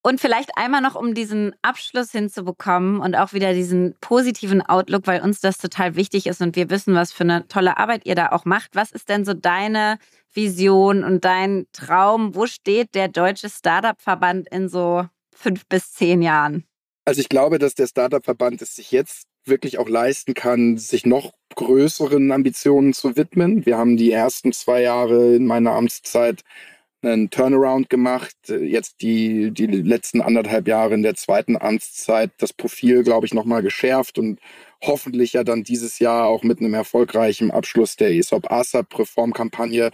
Und 0.06 0.20
vielleicht 0.20 0.58
einmal 0.58 0.82
noch, 0.82 0.96
um 0.96 1.14
diesen 1.14 1.54
Abschluss 1.62 2.12
hinzubekommen 2.12 3.00
und 3.00 3.14
auch 3.14 3.32
wieder 3.32 3.54
diesen 3.54 3.94
positiven 4.02 4.60
Outlook, 4.60 5.06
weil 5.06 5.22
uns 5.22 5.40
das 5.40 5.56
total 5.56 5.96
wichtig 5.96 6.26
ist 6.26 6.42
und 6.42 6.56
wir 6.56 6.68
wissen, 6.68 6.94
was 6.94 7.10
für 7.10 7.24
eine 7.24 7.48
tolle 7.48 7.78
Arbeit 7.78 8.04
ihr 8.04 8.14
da 8.14 8.28
auch 8.32 8.44
macht. 8.44 8.76
Was 8.76 8.92
ist 8.92 9.08
denn 9.08 9.24
so 9.24 9.32
deine 9.32 9.98
Vision 10.30 11.04
und 11.04 11.24
dein 11.24 11.66
Traum? 11.72 12.34
Wo 12.34 12.44
steht 12.44 12.94
der 12.94 13.08
Deutsche 13.08 13.48
Startup-Verband 13.48 14.46
in 14.50 14.68
so 14.68 15.06
fünf 15.34 15.66
bis 15.68 15.94
zehn 15.94 16.20
Jahren? 16.20 16.64
Also 17.06 17.22
ich 17.22 17.30
glaube, 17.30 17.58
dass 17.58 17.74
der 17.74 17.86
Startup-Verband 17.86 18.60
es 18.60 18.76
sich 18.76 18.90
jetzt 18.90 19.26
wirklich 19.46 19.78
auch 19.78 19.88
leisten 19.88 20.34
kann, 20.34 20.76
sich 20.76 21.06
noch 21.06 21.32
größeren 21.54 22.30
Ambitionen 22.30 22.92
zu 22.92 23.16
widmen. 23.16 23.64
Wir 23.64 23.78
haben 23.78 23.96
die 23.96 24.12
ersten 24.12 24.52
zwei 24.52 24.82
Jahre 24.82 25.34
in 25.34 25.46
meiner 25.46 25.72
Amtszeit 25.72 26.42
einen 27.06 27.30
Turnaround 27.30 27.90
gemacht. 27.90 28.36
Jetzt 28.48 29.02
die, 29.02 29.50
die 29.50 29.66
letzten 29.66 30.20
anderthalb 30.20 30.68
Jahre 30.68 30.94
in 30.94 31.02
der 31.02 31.14
zweiten 31.14 31.56
Amtszeit 31.56 32.30
das 32.38 32.52
Profil, 32.52 33.02
glaube 33.02 33.26
ich, 33.26 33.34
nochmal 33.34 33.62
geschärft 33.62 34.18
und 34.18 34.40
hoffentlich 34.82 35.32
ja 35.32 35.44
dann 35.44 35.62
dieses 35.62 35.98
Jahr 35.98 36.26
auch 36.26 36.42
mit 36.42 36.60
einem 36.60 36.74
erfolgreichen 36.74 37.50
Abschluss 37.50 37.96
der 37.96 38.10
ESOP 38.10 38.50
ASAP 38.50 38.98
Reformkampagne 38.98 39.90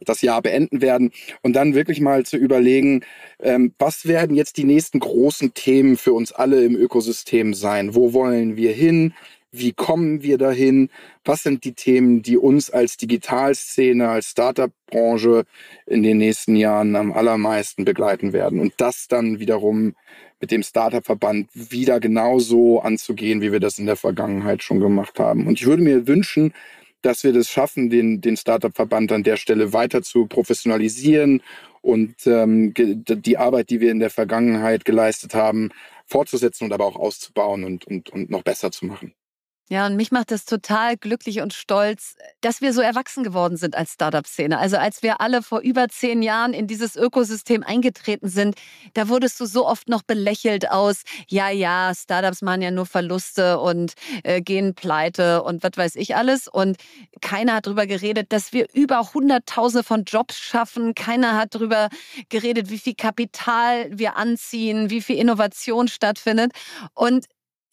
das 0.00 0.22
Jahr 0.22 0.42
beenden 0.42 0.80
werden 0.80 1.10
und 1.42 1.54
dann 1.54 1.74
wirklich 1.74 2.00
mal 2.00 2.24
zu 2.24 2.36
überlegen, 2.36 3.04
ähm, 3.40 3.74
was 3.78 4.06
werden 4.06 4.36
jetzt 4.36 4.56
die 4.56 4.64
nächsten 4.64 5.00
großen 5.00 5.54
Themen 5.54 5.96
für 5.96 6.12
uns 6.12 6.32
alle 6.32 6.64
im 6.64 6.76
Ökosystem 6.76 7.54
sein? 7.54 7.94
Wo 7.94 8.12
wollen 8.12 8.56
wir 8.56 8.72
hin? 8.72 9.14
Wie 9.50 9.72
kommen 9.72 10.22
wir 10.22 10.36
dahin? 10.36 10.90
Was 11.24 11.42
sind 11.42 11.64
die 11.64 11.72
Themen, 11.72 12.20
die 12.20 12.36
uns 12.36 12.70
als 12.70 12.98
Digitalszene, 12.98 14.08
als 14.08 14.30
Startup-Branche 14.30 15.44
in 15.86 16.02
den 16.02 16.18
nächsten 16.18 16.54
Jahren 16.54 16.94
am 16.96 17.12
allermeisten 17.12 17.86
begleiten 17.86 18.34
werden? 18.34 18.60
Und 18.60 18.74
das 18.76 19.08
dann 19.08 19.38
wiederum 19.40 19.94
mit 20.40 20.50
dem 20.50 20.62
Startup-Verband 20.62 21.48
wieder 21.54 21.98
genauso 21.98 22.80
anzugehen, 22.80 23.40
wie 23.40 23.50
wir 23.50 23.60
das 23.60 23.78
in 23.78 23.86
der 23.86 23.96
Vergangenheit 23.96 24.62
schon 24.62 24.80
gemacht 24.80 25.18
haben. 25.18 25.46
Und 25.46 25.58
ich 25.60 25.66
würde 25.66 25.82
mir 25.82 26.06
wünschen, 26.06 26.52
dass 27.02 27.24
wir 27.24 27.32
das 27.32 27.48
schaffen, 27.48 27.90
den, 27.90 28.20
den 28.20 28.36
Startup-Verband 28.36 29.12
an 29.12 29.22
der 29.22 29.36
Stelle 29.36 29.72
weiter 29.72 30.02
zu 30.02 30.26
professionalisieren 30.26 31.42
und 31.80 32.14
ähm, 32.26 32.74
die 32.76 33.38
Arbeit, 33.38 33.70
die 33.70 33.80
wir 33.80 33.90
in 33.92 34.00
der 34.00 34.10
Vergangenheit 34.10 34.84
geleistet 34.84 35.34
haben, 35.34 35.70
fortzusetzen 36.06 36.64
und 36.64 36.72
aber 36.72 36.84
auch 36.84 36.96
auszubauen 36.96 37.64
und, 37.64 37.86
und, 37.86 38.10
und 38.10 38.30
noch 38.30 38.42
besser 38.42 38.70
zu 38.70 38.86
machen. 38.86 39.14
Ja, 39.70 39.84
und 39.86 39.96
mich 39.96 40.10
macht 40.12 40.30
das 40.30 40.46
total 40.46 40.96
glücklich 40.96 41.42
und 41.42 41.52
stolz, 41.52 42.16
dass 42.40 42.62
wir 42.62 42.72
so 42.72 42.80
erwachsen 42.80 43.22
geworden 43.22 43.58
sind 43.58 43.76
als 43.76 43.92
Startup-Szene. 43.92 44.58
Also 44.58 44.78
als 44.78 45.02
wir 45.02 45.20
alle 45.20 45.42
vor 45.42 45.60
über 45.60 45.88
zehn 45.88 46.22
Jahren 46.22 46.54
in 46.54 46.66
dieses 46.66 46.96
Ökosystem 46.96 47.62
eingetreten 47.62 48.30
sind, 48.30 48.54
da 48.94 49.10
wurdest 49.10 49.38
du 49.40 49.44
so 49.44 49.66
oft 49.66 49.90
noch 49.90 50.02
belächelt 50.02 50.70
aus, 50.70 51.02
ja, 51.28 51.50
ja, 51.50 51.92
Startups 51.94 52.40
machen 52.40 52.62
ja 52.62 52.70
nur 52.70 52.86
Verluste 52.86 53.58
und 53.60 53.92
äh, 54.22 54.40
gehen 54.40 54.74
pleite 54.74 55.42
und 55.42 55.62
was 55.62 55.72
weiß 55.76 55.96
ich 55.96 56.16
alles. 56.16 56.48
Und 56.48 56.78
keiner 57.20 57.56
hat 57.56 57.66
darüber 57.66 57.86
geredet, 57.86 58.32
dass 58.32 58.54
wir 58.54 58.68
über 58.72 59.12
Hunderttausende 59.12 59.84
von 59.84 60.04
Jobs 60.04 60.38
schaffen. 60.38 60.94
Keiner 60.94 61.36
hat 61.36 61.54
darüber 61.54 61.90
geredet, 62.30 62.70
wie 62.70 62.78
viel 62.78 62.94
Kapital 62.94 63.90
wir 63.90 64.16
anziehen, 64.16 64.88
wie 64.88 65.02
viel 65.02 65.16
Innovation 65.16 65.88
stattfindet. 65.88 66.52
Und 66.94 67.26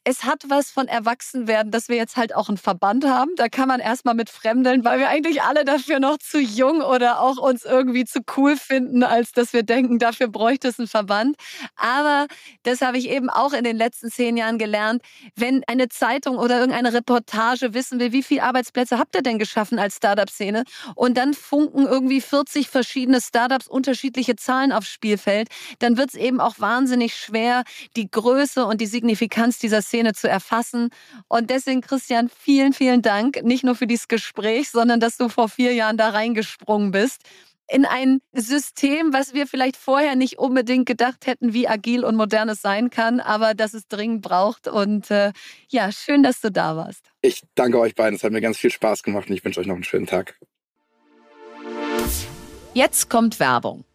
es 0.07 0.23
hat 0.23 0.43
was 0.49 0.69
von 0.69 0.87
Erwachsenwerden, 0.87 1.71
dass 1.71 1.89
wir 1.89 1.95
jetzt 1.95 2.15
halt 2.15 2.35
auch 2.35 2.47
einen 2.47 2.59
Verband 2.59 3.05
haben. 3.05 3.31
Da 3.37 3.49
kann 3.49 3.67
man 3.67 3.79
erstmal 3.79 4.13
mit 4.13 4.29
fremdeln, 4.29 4.85
weil 4.85 4.99
wir 4.99 5.09
eigentlich 5.09 5.41
alle 5.41 5.65
dafür 5.65 5.99
noch 5.99 6.19
zu 6.19 6.39
jung 6.39 6.81
oder 6.81 7.21
auch 7.21 7.37
uns 7.37 7.65
irgendwie 7.65 8.05
zu 8.05 8.19
cool 8.37 8.55
finden, 8.55 9.03
als 9.03 9.31
dass 9.31 9.51
wir 9.51 9.63
denken, 9.63 9.97
dafür 9.97 10.27
bräuchte 10.27 10.67
es 10.67 10.77
einen 10.77 10.87
Verband. 10.87 11.35
Aber 11.75 12.27
das 12.61 12.81
habe 12.81 12.99
ich 12.99 13.09
eben 13.09 13.31
auch 13.31 13.51
in 13.53 13.63
den 13.63 13.75
letzten 13.75 14.11
zehn 14.11 14.37
Jahren 14.37 14.59
gelernt. 14.59 15.01
Wenn 15.35 15.63
eine 15.65 15.89
Zeitung 15.89 16.37
oder 16.37 16.59
irgendeine 16.59 16.93
Reportage 16.93 17.73
wissen 17.73 17.99
will, 17.99 18.11
wie 18.11 18.21
viele 18.21 18.43
Arbeitsplätze 18.43 18.99
habt 18.99 19.15
ihr 19.15 19.23
denn 19.23 19.39
geschaffen 19.39 19.79
als 19.79 19.95
Startup-Szene? 19.95 20.65
Und 20.93 21.17
dann 21.17 21.33
funken 21.33 21.87
irgendwie 21.87 22.21
40 22.21 22.69
verschiedene 22.69 23.21
Startups 23.21 23.67
unterschiedliche 23.67 24.35
Zahlen 24.35 24.71
aufs 24.71 24.89
Spielfeld, 24.89 25.49
dann 25.79 25.97
wird 25.97 26.09
es 26.09 26.15
eben 26.15 26.39
auch 26.39 26.59
wahnsinnig 26.59 27.15
schwer, 27.15 27.63
die 27.95 28.09
Größe 28.11 28.67
und 28.67 28.81
die 28.81 28.85
Signifikanz 28.85 29.57
dieser 29.57 29.81
Szene 29.81 29.94
Szene 29.95 30.13
zu 30.13 30.27
erfassen. 30.27 30.89
Und 31.29 31.49
deswegen, 31.49 31.81
Christian, 31.81 32.29
vielen, 32.29 32.73
vielen 32.73 33.01
Dank, 33.01 33.43
nicht 33.43 33.63
nur 33.63 33.75
für 33.75 33.87
dieses 33.87 34.07
Gespräch, 34.09 34.69
sondern 34.69 34.99
dass 34.99 35.15
du 35.15 35.29
vor 35.29 35.47
vier 35.47 35.73
Jahren 35.73 35.97
da 35.97 36.09
reingesprungen 36.09 36.91
bist 36.91 37.21
in 37.67 37.85
ein 37.85 38.21
System, 38.33 39.11
was 39.11 39.33
wir 39.33 39.47
vielleicht 39.47 39.77
vorher 39.77 40.15
nicht 40.15 40.37
unbedingt 40.37 40.85
gedacht 40.85 41.25
hätten, 41.25 41.53
wie 41.53 41.67
agil 41.67 42.03
und 42.03 42.15
modern 42.15 42.49
es 42.49 42.61
sein 42.61 42.89
kann, 42.91 43.19
aber 43.19 43.55
dass 43.55 43.73
es 43.73 43.87
dringend 43.87 44.21
braucht. 44.21 44.67
Und 44.67 45.09
äh, 45.09 45.31
ja, 45.69 45.91
schön, 45.91 46.21
dass 46.21 46.41
du 46.41 46.51
da 46.51 46.75
warst. 46.75 47.11
Ich 47.21 47.41
danke 47.55 47.79
euch 47.79 47.95
beiden. 47.95 48.17
Es 48.17 48.23
hat 48.23 48.31
mir 48.31 48.41
ganz 48.41 48.57
viel 48.57 48.69
Spaß 48.69 49.01
gemacht 49.01 49.29
und 49.29 49.35
ich 49.35 49.43
wünsche 49.43 49.59
euch 49.59 49.67
noch 49.67 49.75
einen 49.75 49.83
schönen 49.83 50.05
Tag. 50.05 50.37
Jetzt 52.73 53.09
kommt 53.09 53.39
Werbung. 53.39 53.85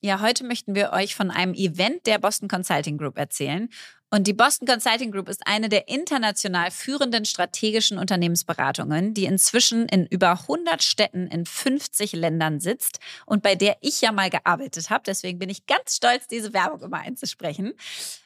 Ja, 0.00 0.20
heute 0.20 0.44
möchten 0.44 0.74
wir 0.74 0.92
euch 0.92 1.14
von 1.14 1.30
einem 1.30 1.54
Event 1.54 2.06
der 2.06 2.18
Boston 2.18 2.48
Consulting 2.48 2.98
Group 2.98 3.18
erzählen. 3.18 3.68
Und 4.08 4.28
die 4.28 4.32
Boston 4.32 4.68
Consulting 4.68 5.10
Group 5.10 5.28
ist 5.28 5.44
eine 5.48 5.68
der 5.68 5.88
international 5.88 6.70
führenden 6.70 7.24
strategischen 7.24 7.98
Unternehmensberatungen, 7.98 9.14
die 9.14 9.24
inzwischen 9.24 9.88
in 9.88 10.06
über 10.06 10.30
100 10.42 10.80
Städten 10.80 11.26
in 11.26 11.44
50 11.44 12.12
Ländern 12.12 12.60
sitzt 12.60 13.00
und 13.26 13.42
bei 13.42 13.56
der 13.56 13.78
ich 13.80 14.00
ja 14.00 14.12
mal 14.12 14.30
gearbeitet 14.30 14.90
habe. 14.90 15.02
Deswegen 15.04 15.40
bin 15.40 15.50
ich 15.50 15.66
ganz 15.66 15.96
stolz, 15.96 16.28
diese 16.28 16.52
Werbung 16.52 16.82
immer 16.82 16.98
einzusprechen. 16.98 17.74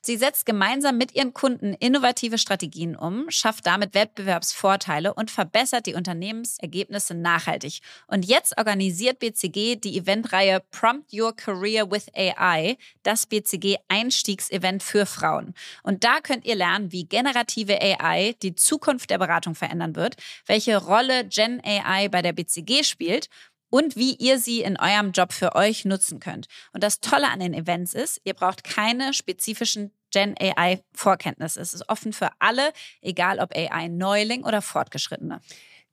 Sie 0.03 0.19
setzt 0.19 0.45
gemeinsam 0.45 0.99
mit 0.99 1.15
ihren 1.15 1.33
Kunden 1.33 1.73
innovative 1.73 2.37
Strategien 2.37 2.95
um, 2.95 3.31
schafft 3.31 3.67
damit 3.67 3.95
Wettbewerbsvorteile 3.95 5.15
und 5.15 5.31
verbessert 5.31 5.87
die 5.87 5.95
Unternehmensergebnisse 5.95 7.15
nachhaltig. 7.15 7.81
Und 8.07 8.27
jetzt 8.27 8.59
organisiert 8.59 9.19
BCG 9.19 9.77
die 9.77 9.97
Eventreihe 9.97 10.63
Prompt 10.73 11.11
Your 11.15 11.35
Career 11.35 11.91
with 11.91 12.07
AI, 12.15 12.77
das 13.03 13.25
BCG 13.25 13.77
Einstiegsevent 13.89 14.83
für 14.83 15.07
Frauen. 15.07 15.55
Und 15.83 16.05
da 16.05 16.21
könnt 16.21 16.45
ihr 16.45 16.55
lernen, 16.55 16.93
wie 16.93 17.05
generative 17.05 17.81
AI 17.81 18.35
die 18.43 18.55
Zukunft 18.55 19.11
der 19.11 19.19
Beratung 19.19 19.55
verändern 19.55 19.97
wird, 19.97 20.17
welche 20.47 20.77
Rolle 20.77 21.27
Gen 21.27 21.61
AI 21.65 22.09
bei 22.09 22.23
der 22.23 22.33
BCG 22.33 22.85
spielt 22.85 23.29
und 23.71 23.97
wie 23.97 24.15
ihr 24.17 24.39
sie 24.39 24.63
in 24.63 24.77
eurem 24.79 25.13
Job 25.13 25.33
für 25.33 25.55
euch 25.55 25.85
nutzen 25.85 26.21
könnt. 26.21 26.49
Und 26.73 26.83
das 26.83 27.01
Tolle 27.01 27.29
an 27.29 27.41
den 27.41 27.55
Events 27.55 27.95
ist, 27.95 28.21
ihr 28.25 28.35
braucht 28.35 28.65
keine 28.65 29.15
spezifischen 29.15 29.93
Gen 30.11 30.35
AI 30.39 30.83
Vorkenntnisse. 30.93 31.61
Es 31.61 31.73
ist 31.73 31.89
offen 31.89 32.13
für 32.13 32.31
alle, 32.41 32.73
egal 33.01 33.39
ob 33.39 33.55
AI 33.55 33.89
Neuling 33.89 34.45
oder 34.45 34.61
Fortgeschrittene. 34.61 35.41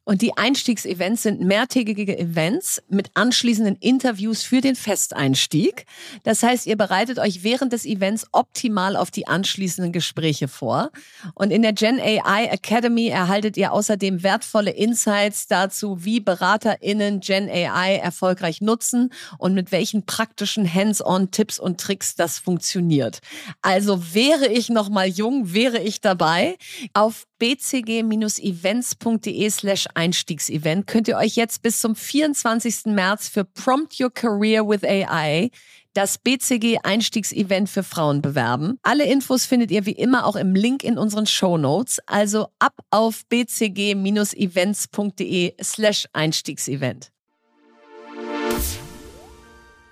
Und 0.07 0.21
die 0.21 0.37
Einstiegsevents 0.37 1.23
sind 1.23 1.41
mehrtägige 1.41 2.17
Events 2.17 2.81
mit 2.87 3.11
anschließenden 3.15 3.75
Interviews 3.75 4.41
für 4.41 4.61
den 4.61 4.77
Festeinstieg. 4.77 5.85
Das 6.23 6.43
heißt, 6.43 6.65
ihr 6.65 6.77
bereitet 6.77 7.19
euch 7.19 7.43
während 7.43 7.73
des 7.73 7.85
Events 7.85 8.25
optimal 8.31 8.95
auf 8.95 9.11
die 9.11 9.27
anschließenden 9.27 9.91
Gespräche 9.91 10.47
vor. 10.47 10.91
Und 11.33 11.51
in 11.51 11.61
der 11.61 11.73
Gen 11.73 11.99
AI 11.99 12.45
Academy 12.45 13.09
erhaltet 13.09 13.57
ihr 13.57 13.73
außerdem 13.73 14.23
wertvolle 14.23 14.71
Insights 14.71 15.47
dazu, 15.47 16.05
wie 16.05 16.21
BeraterInnen 16.21 17.19
Gen 17.19 17.49
AI 17.49 17.97
erfolgreich 17.97 18.61
nutzen 18.61 19.11
und 19.37 19.55
mit 19.55 19.73
welchen 19.73 20.05
praktischen 20.05 20.73
Hands-on 20.73 21.31
Tipps 21.31 21.59
und 21.59 21.81
Tricks 21.81 22.15
das 22.15 22.39
funktioniert. 22.39 23.19
Also 23.61 24.13
wäre 24.13 24.47
ich 24.47 24.69
noch 24.69 24.87
mal 24.87 25.09
jung, 25.09 25.53
wäre 25.53 25.79
ich 25.79 25.99
dabei. 25.99 26.55
Auf 26.93 27.27
bcg-events.de 27.39 29.49
slash 29.49 29.87
Einstiegsevent 29.97 30.85
könnt 30.85 31.07
ihr 31.07 31.17
euch 31.17 31.35
jetzt 31.35 31.63
bis 31.63 31.81
zum 31.81 31.95
24. 31.95 32.85
März 32.85 33.27
für 33.27 33.43
Prompt 33.43 33.99
Your 33.99 34.13
Career 34.13 34.67
with 34.67 34.83
AI 34.83 35.49
das 35.93 36.19
BCG 36.19 36.77
Einstiegsevent 36.83 37.69
für 37.69 37.81
Frauen 37.81 38.21
bewerben. 38.21 38.77
Alle 38.83 39.05
Infos 39.05 39.45
findet 39.45 39.71
ihr 39.71 39.87
wie 39.87 39.93
immer 39.93 40.27
auch 40.27 40.35
im 40.35 40.53
Link 40.53 40.83
in 40.83 40.99
unseren 40.99 41.25
Show 41.25 41.57
Notes. 41.57 41.99
Also 42.05 42.49
ab 42.59 42.75
auf 42.91 43.23
bcg-events.de 43.29 45.55
slash 45.59 46.07
Einstiegsevent. 46.13 47.11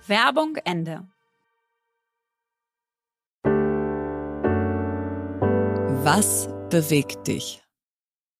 Werbung 0.06 0.54
Ende. 0.64 1.08
Was 6.04 6.48
bewegt 6.70 7.26
dich? 7.26 7.65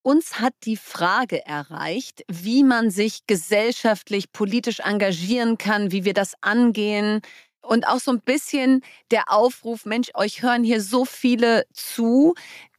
Uns 0.07 0.39
hat 0.39 0.55
die 0.63 0.77
Frage 0.77 1.45
erreicht, 1.47 2.23
wie 2.29 2.63
man 2.63 2.93
sich 2.93 3.27
gesellschaftlich, 3.27 4.31
politisch 4.31 4.79
engagieren 4.79 5.59
kann, 5.59 5.91
wie 5.91 6.05
wir 6.05 6.15
das 6.15 6.35
angehen. 6.43 7.23
Und 7.61 7.89
auch 7.89 7.99
so 7.99 8.13
ein 8.13 8.21
bisschen 8.21 8.83
der 9.11 9.33
Aufruf, 9.33 9.85
Mensch, 9.85 10.11
euch 10.15 10.43
hören 10.43 10.63
hier 10.63 10.81
so 10.81 11.05
viele 11.05 11.65
zu. 11.73 12.35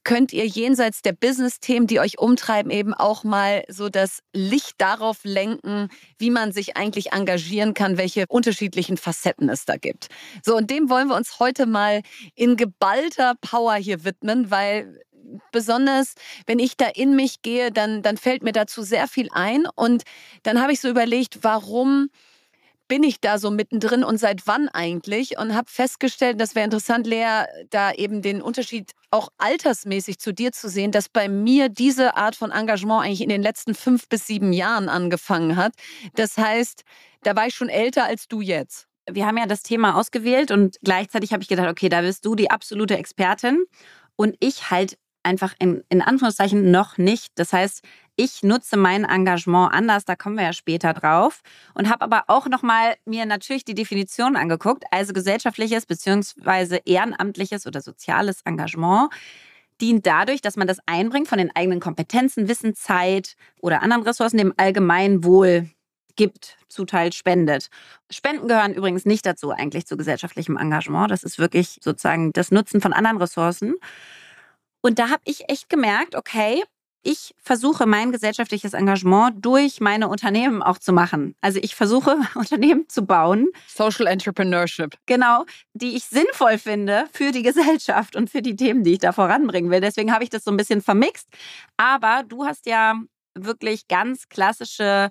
Könnt 0.05 0.31
ihr 0.31 0.47
jenseits 0.47 1.01
der 1.01 1.11
Business-Themen, 1.11 1.85
die 1.85 1.99
euch 1.99 2.17
umtreiben, 2.17 2.71
eben 2.71 2.93
auch 2.93 3.25
mal 3.25 3.65
so 3.67 3.89
das 3.89 4.19
Licht 4.31 4.75
darauf 4.77 5.17
lenken, 5.23 5.89
wie 6.17 6.29
man 6.29 6.53
sich 6.53 6.77
eigentlich 6.77 7.11
engagieren 7.11 7.73
kann, 7.73 7.97
welche 7.97 8.23
unterschiedlichen 8.29 8.95
Facetten 8.95 9.49
es 9.49 9.65
da 9.65 9.75
gibt. 9.75 10.07
So, 10.45 10.55
und 10.55 10.71
dem 10.71 10.89
wollen 10.89 11.09
wir 11.09 11.17
uns 11.17 11.41
heute 11.41 11.65
mal 11.65 12.03
in 12.35 12.55
geballter 12.55 13.35
Power 13.41 13.75
hier 13.75 14.05
widmen, 14.05 14.49
weil 14.49 15.01
besonders, 15.51 16.13
wenn 16.45 16.59
ich 16.59 16.77
da 16.77 16.87
in 16.87 17.15
mich 17.15 17.41
gehe, 17.41 17.71
dann, 17.71 18.01
dann 18.01 18.17
fällt 18.17 18.43
mir 18.43 18.53
dazu 18.53 18.81
sehr 18.81 19.07
viel 19.07 19.29
ein. 19.31 19.65
Und 19.75 20.03
dann 20.43 20.61
habe 20.61 20.71
ich 20.71 20.79
so 20.79 20.89
überlegt, 20.89 21.39
warum 21.41 22.09
bin 22.87 23.03
ich 23.03 23.19
da 23.19 23.37
so 23.37 23.51
mittendrin 23.51 24.03
und 24.03 24.17
seit 24.17 24.47
wann 24.47 24.69
eigentlich? 24.69 25.37
Und 25.37 25.53
habe 25.53 25.69
festgestellt, 25.69 26.39
das 26.39 26.55
wäre 26.55 26.65
interessant, 26.65 27.05
Lea, 27.05 27.43
da 27.69 27.91
eben 27.91 28.21
den 28.21 28.41
Unterschied 28.41 28.91
auch 29.11 29.29
altersmäßig 29.37 30.19
zu 30.19 30.33
dir 30.33 30.51
zu 30.51 30.69
sehen, 30.69 30.91
dass 30.91 31.09
bei 31.09 31.27
mir 31.29 31.69
diese 31.69 32.15
Art 32.15 32.35
von 32.35 32.51
Engagement 32.51 33.03
eigentlich 33.03 33.21
in 33.21 33.29
den 33.29 33.41
letzten 33.41 33.75
fünf 33.75 34.07
bis 34.07 34.27
sieben 34.27 34.53
Jahren 34.53 34.89
angefangen 34.89 35.55
hat. 35.55 35.73
Das 36.15 36.37
heißt, 36.37 36.83
da 37.23 37.35
war 37.35 37.47
ich 37.47 37.55
schon 37.55 37.69
älter 37.69 38.05
als 38.05 38.27
du 38.27 38.41
jetzt. 38.41 38.87
Wir 39.09 39.25
haben 39.25 39.37
ja 39.37 39.45
das 39.45 39.63
Thema 39.63 39.95
ausgewählt 39.95 40.51
und 40.51 40.77
gleichzeitig 40.83 41.31
habe 41.31 41.41
ich 41.41 41.49
gedacht, 41.49 41.69
okay, 41.69 41.87
da 41.87 42.01
bist 42.01 42.25
du 42.25 42.35
die 42.35 42.51
absolute 42.51 42.97
Expertin 42.97 43.63
und 44.17 44.35
ich 44.39 44.69
halt 44.69 44.97
einfach 45.27 45.53
in, 45.59 45.83
in 45.89 46.01
Anführungszeichen 46.01 46.71
noch 46.71 46.97
nicht. 46.97 47.33
Das 47.35 47.53
heißt, 47.53 47.83
ich 48.15 48.41
nutze 48.41 48.77
mein 48.77 49.03
Engagement 49.03 49.73
anders, 49.73 50.05
da 50.05 50.15
kommen 50.15 50.37
wir 50.37 50.45
ja 50.45 50.53
später 50.53 50.93
drauf 50.93 51.41
und 51.75 51.89
habe 51.89 52.01
aber 52.01 52.23
auch 52.27 52.47
noch 52.47 52.63
mal 52.63 52.95
mir 53.05 53.27
natürlich 53.27 53.63
die 53.63 53.75
Definition 53.75 54.35
angeguckt, 54.35 54.85
also 54.89 55.13
gesellschaftliches 55.13 55.85
bzw. 55.85 56.79
ehrenamtliches 56.85 57.67
oder 57.67 57.81
soziales 57.81 58.41
Engagement 58.41 59.11
dient 59.79 60.07
dadurch, 60.07 60.41
dass 60.41 60.55
man 60.57 60.65
das 60.65 60.79
einbringt 60.87 61.27
von 61.27 61.37
den 61.37 61.55
eigenen 61.55 61.79
Kompetenzen, 61.79 62.47
Wissen, 62.47 62.73
Zeit 62.73 63.35
oder 63.61 63.83
anderen 63.83 64.03
Ressourcen 64.03 64.37
dem 64.37 64.53
allgemeinen 64.57 65.23
Wohl 65.23 65.69
gibt, 66.15 66.57
zuteilt, 66.67 67.13
spendet. 67.13 67.69
Spenden 68.09 68.47
gehören 68.47 68.73
übrigens 68.73 69.05
nicht 69.05 69.25
dazu 69.25 69.51
eigentlich 69.51 69.85
zu 69.85 69.95
gesellschaftlichem 69.95 70.57
Engagement. 70.57 71.11
Das 71.11 71.23
ist 71.23 71.37
wirklich 71.37 71.79
sozusagen 71.83 72.33
das 72.33 72.49
Nutzen 72.49 72.81
von 72.81 72.93
anderen 72.93 73.17
Ressourcen. 73.17 73.75
Und 74.81 74.99
da 74.99 75.09
habe 75.09 75.21
ich 75.25 75.49
echt 75.49 75.69
gemerkt, 75.69 76.15
okay, 76.15 76.63
ich 77.03 77.33
versuche 77.41 77.85
mein 77.85 78.11
gesellschaftliches 78.11 78.73
Engagement 78.73 79.45
durch 79.45 79.79
meine 79.79 80.09
Unternehmen 80.09 80.61
auch 80.61 80.77
zu 80.77 80.91
machen. 80.91 81.35
Also 81.39 81.59
ich 81.61 81.73
versuche 81.73 82.17
Unternehmen 82.35 82.89
zu 82.89 83.05
bauen. 83.05 83.47
Social 83.67 84.07
Entrepreneurship. 84.07 84.97
Genau, 85.05 85.45
die 85.73 85.95
ich 85.95 86.03
sinnvoll 86.03 86.57
finde 86.57 87.05
für 87.13 87.31
die 87.31 87.43
Gesellschaft 87.43 88.17
und 88.17 88.29
für 88.29 88.41
die 88.41 88.57
Themen, 88.57 88.83
die 88.83 88.93
ich 88.93 88.99
da 88.99 89.13
voranbringen 89.13 89.71
will. 89.71 89.79
Deswegen 89.79 90.11
habe 90.11 90.25
ich 90.25 90.29
das 90.29 90.43
so 90.43 90.51
ein 90.51 90.57
bisschen 90.57 90.81
vermixt. 90.81 91.29
Aber 91.77 92.23
du 92.27 92.45
hast 92.45 92.65
ja 92.65 92.99
wirklich 93.35 93.87
ganz 93.87 94.27
klassische 94.27 95.09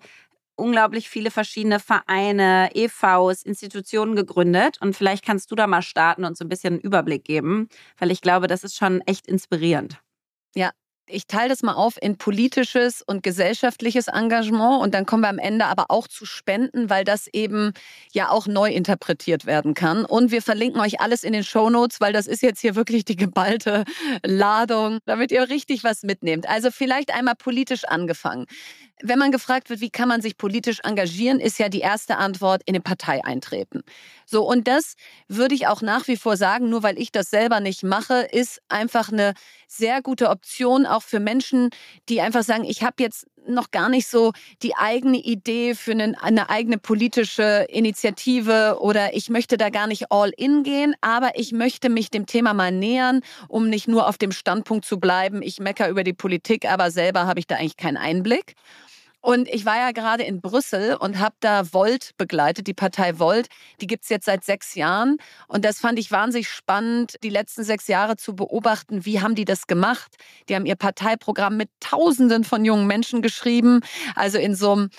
unglaublich 0.56 1.08
viele 1.08 1.30
verschiedene 1.30 1.80
Vereine, 1.80 2.70
EVs, 2.74 3.42
Institutionen 3.42 4.16
gegründet. 4.16 4.78
Und 4.80 4.96
vielleicht 4.96 5.24
kannst 5.24 5.50
du 5.50 5.54
da 5.54 5.66
mal 5.66 5.82
starten 5.82 6.24
und 6.24 6.36
so 6.36 6.44
ein 6.44 6.48
bisschen 6.48 6.74
einen 6.74 6.82
Überblick 6.82 7.24
geben, 7.24 7.68
weil 7.98 8.10
ich 8.10 8.20
glaube, 8.20 8.46
das 8.46 8.64
ist 8.64 8.76
schon 8.76 9.00
echt 9.02 9.26
inspirierend. 9.26 10.00
Ja, 10.54 10.70
ich 11.08 11.26
teile 11.26 11.48
das 11.48 11.62
mal 11.62 11.74
auf 11.74 12.00
in 12.00 12.18
politisches 12.18 13.02
und 13.02 13.22
gesellschaftliches 13.22 14.08
Engagement 14.08 14.82
und 14.82 14.94
dann 14.94 15.06
kommen 15.06 15.22
wir 15.22 15.28
am 15.28 15.38
Ende 15.38 15.66
aber 15.66 15.86
auch 15.88 16.08
zu 16.08 16.26
Spenden, 16.26 16.90
weil 16.90 17.04
das 17.04 17.28
eben 17.28 17.72
ja 18.12 18.30
auch 18.30 18.46
neu 18.46 18.70
interpretiert 18.70 19.46
werden 19.46 19.74
kann. 19.74 20.04
Und 20.04 20.30
wir 20.30 20.42
verlinken 20.42 20.80
euch 20.80 21.00
alles 21.00 21.22
in 21.22 21.32
den 21.32 21.44
Show 21.44 21.70
Notes, 21.70 22.00
weil 22.00 22.12
das 22.12 22.26
ist 22.26 22.42
jetzt 22.42 22.60
hier 22.60 22.74
wirklich 22.74 23.04
die 23.04 23.16
geballte 23.16 23.84
Ladung, 24.24 24.98
damit 25.06 25.30
ihr 25.30 25.48
richtig 25.48 25.84
was 25.84 26.02
mitnehmt. 26.02 26.48
Also 26.48 26.70
vielleicht 26.70 27.14
einmal 27.14 27.36
politisch 27.36 27.84
angefangen. 27.84 28.46
Wenn 29.02 29.18
man 29.18 29.30
gefragt 29.30 29.68
wird, 29.68 29.82
wie 29.82 29.90
kann 29.90 30.08
man 30.08 30.22
sich 30.22 30.38
politisch 30.38 30.80
engagieren, 30.82 31.38
ist 31.38 31.58
ja 31.58 31.68
die 31.68 31.80
erste 31.80 32.16
Antwort 32.16 32.62
in 32.64 32.74
eine 32.74 32.80
Partei 32.80 33.22
eintreten. 33.22 33.82
So, 34.24 34.42
und 34.48 34.66
das 34.66 34.94
würde 35.28 35.54
ich 35.54 35.66
auch 35.66 35.82
nach 35.82 36.08
wie 36.08 36.16
vor 36.16 36.38
sagen, 36.38 36.70
nur 36.70 36.82
weil 36.82 36.98
ich 36.98 37.12
das 37.12 37.28
selber 37.28 37.60
nicht 37.60 37.82
mache, 37.82 38.26
ist 38.32 38.62
einfach 38.68 39.12
eine 39.12 39.34
sehr 39.68 40.00
gute 40.00 40.30
Option, 40.30 40.86
auch 40.96 41.02
für 41.02 41.20
Menschen, 41.20 41.70
die 42.08 42.20
einfach 42.20 42.42
sagen, 42.42 42.64
ich 42.64 42.82
habe 42.82 43.02
jetzt 43.02 43.26
noch 43.48 43.70
gar 43.70 43.88
nicht 43.88 44.08
so 44.08 44.32
die 44.62 44.76
eigene 44.76 45.18
Idee 45.18 45.74
für 45.74 45.92
eine, 45.92 46.20
eine 46.20 46.50
eigene 46.50 46.78
politische 46.78 47.66
Initiative 47.68 48.78
oder 48.80 49.14
ich 49.14 49.30
möchte 49.30 49.56
da 49.56 49.70
gar 49.70 49.86
nicht 49.86 50.10
all 50.10 50.30
in 50.36 50.62
gehen, 50.62 50.94
aber 51.00 51.38
ich 51.38 51.52
möchte 51.52 51.88
mich 51.88 52.10
dem 52.10 52.26
Thema 52.26 52.54
mal 52.54 52.72
nähern, 52.72 53.20
um 53.48 53.68
nicht 53.68 53.88
nur 53.88 54.08
auf 54.08 54.18
dem 54.18 54.32
Standpunkt 54.32 54.84
zu 54.84 54.98
bleiben, 54.98 55.42
ich 55.42 55.60
mecker 55.60 55.88
über 55.88 56.02
die 56.02 56.12
Politik, 56.12 56.68
aber 56.70 56.90
selber 56.90 57.26
habe 57.26 57.38
ich 57.38 57.46
da 57.46 57.56
eigentlich 57.56 57.76
keinen 57.76 57.96
Einblick. 57.96 58.54
Und 59.26 59.48
ich 59.48 59.64
war 59.64 59.76
ja 59.76 59.90
gerade 59.90 60.22
in 60.22 60.40
Brüssel 60.40 60.94
und 60.94 61.18
habe 61.18 61.34
da 61.40 61.72
Volt 61.72 62.12
begleitet, 62.16 62.68
die 62.68 62.74
Partei 62.74 63.18
Volt. 63.18 63.48
Die 63.80 63.88
gibt 63.88 64.04
es 64.04 64.08
jetzt 64.08 64.26
seit 64.26 64.44
sechs 64.44 64.76
Jahren. 64.76 65.16
Und 65.48 65.64
das 65.64 65.80
fand 65.80 65.98
ich 65.98 66.12
wahnsinnig 66.12 66.48
spannend, 66.48 67.16
die 67.24 67.28
letzten 67.28 67.64
sechs 67.64 67.88
Jahre 67.88 68.16
zu 68.16 68.36
beobachten. 68.36 69.04
Wie 69.04 69.20
haben 69.20 69.34
die 69.34 69.44
das 69.44 69.66
gemacht? 69.66 70.14
Die 70.48 70.54
haben 70.54 70.64
ihr 70.64 70.76
Parteiprogramm 70.76 71.56
mit 71.56 71.70
Tausenden 71.80 72.44
von 72.44 72.64
jungen 72.64 72.86
Menschen 72.86 73.20
geschrieben, 73.20 73.80
also 74.14 74.38
in 74.38 74.54
so 74.54 74.74
einem 74.74 74.90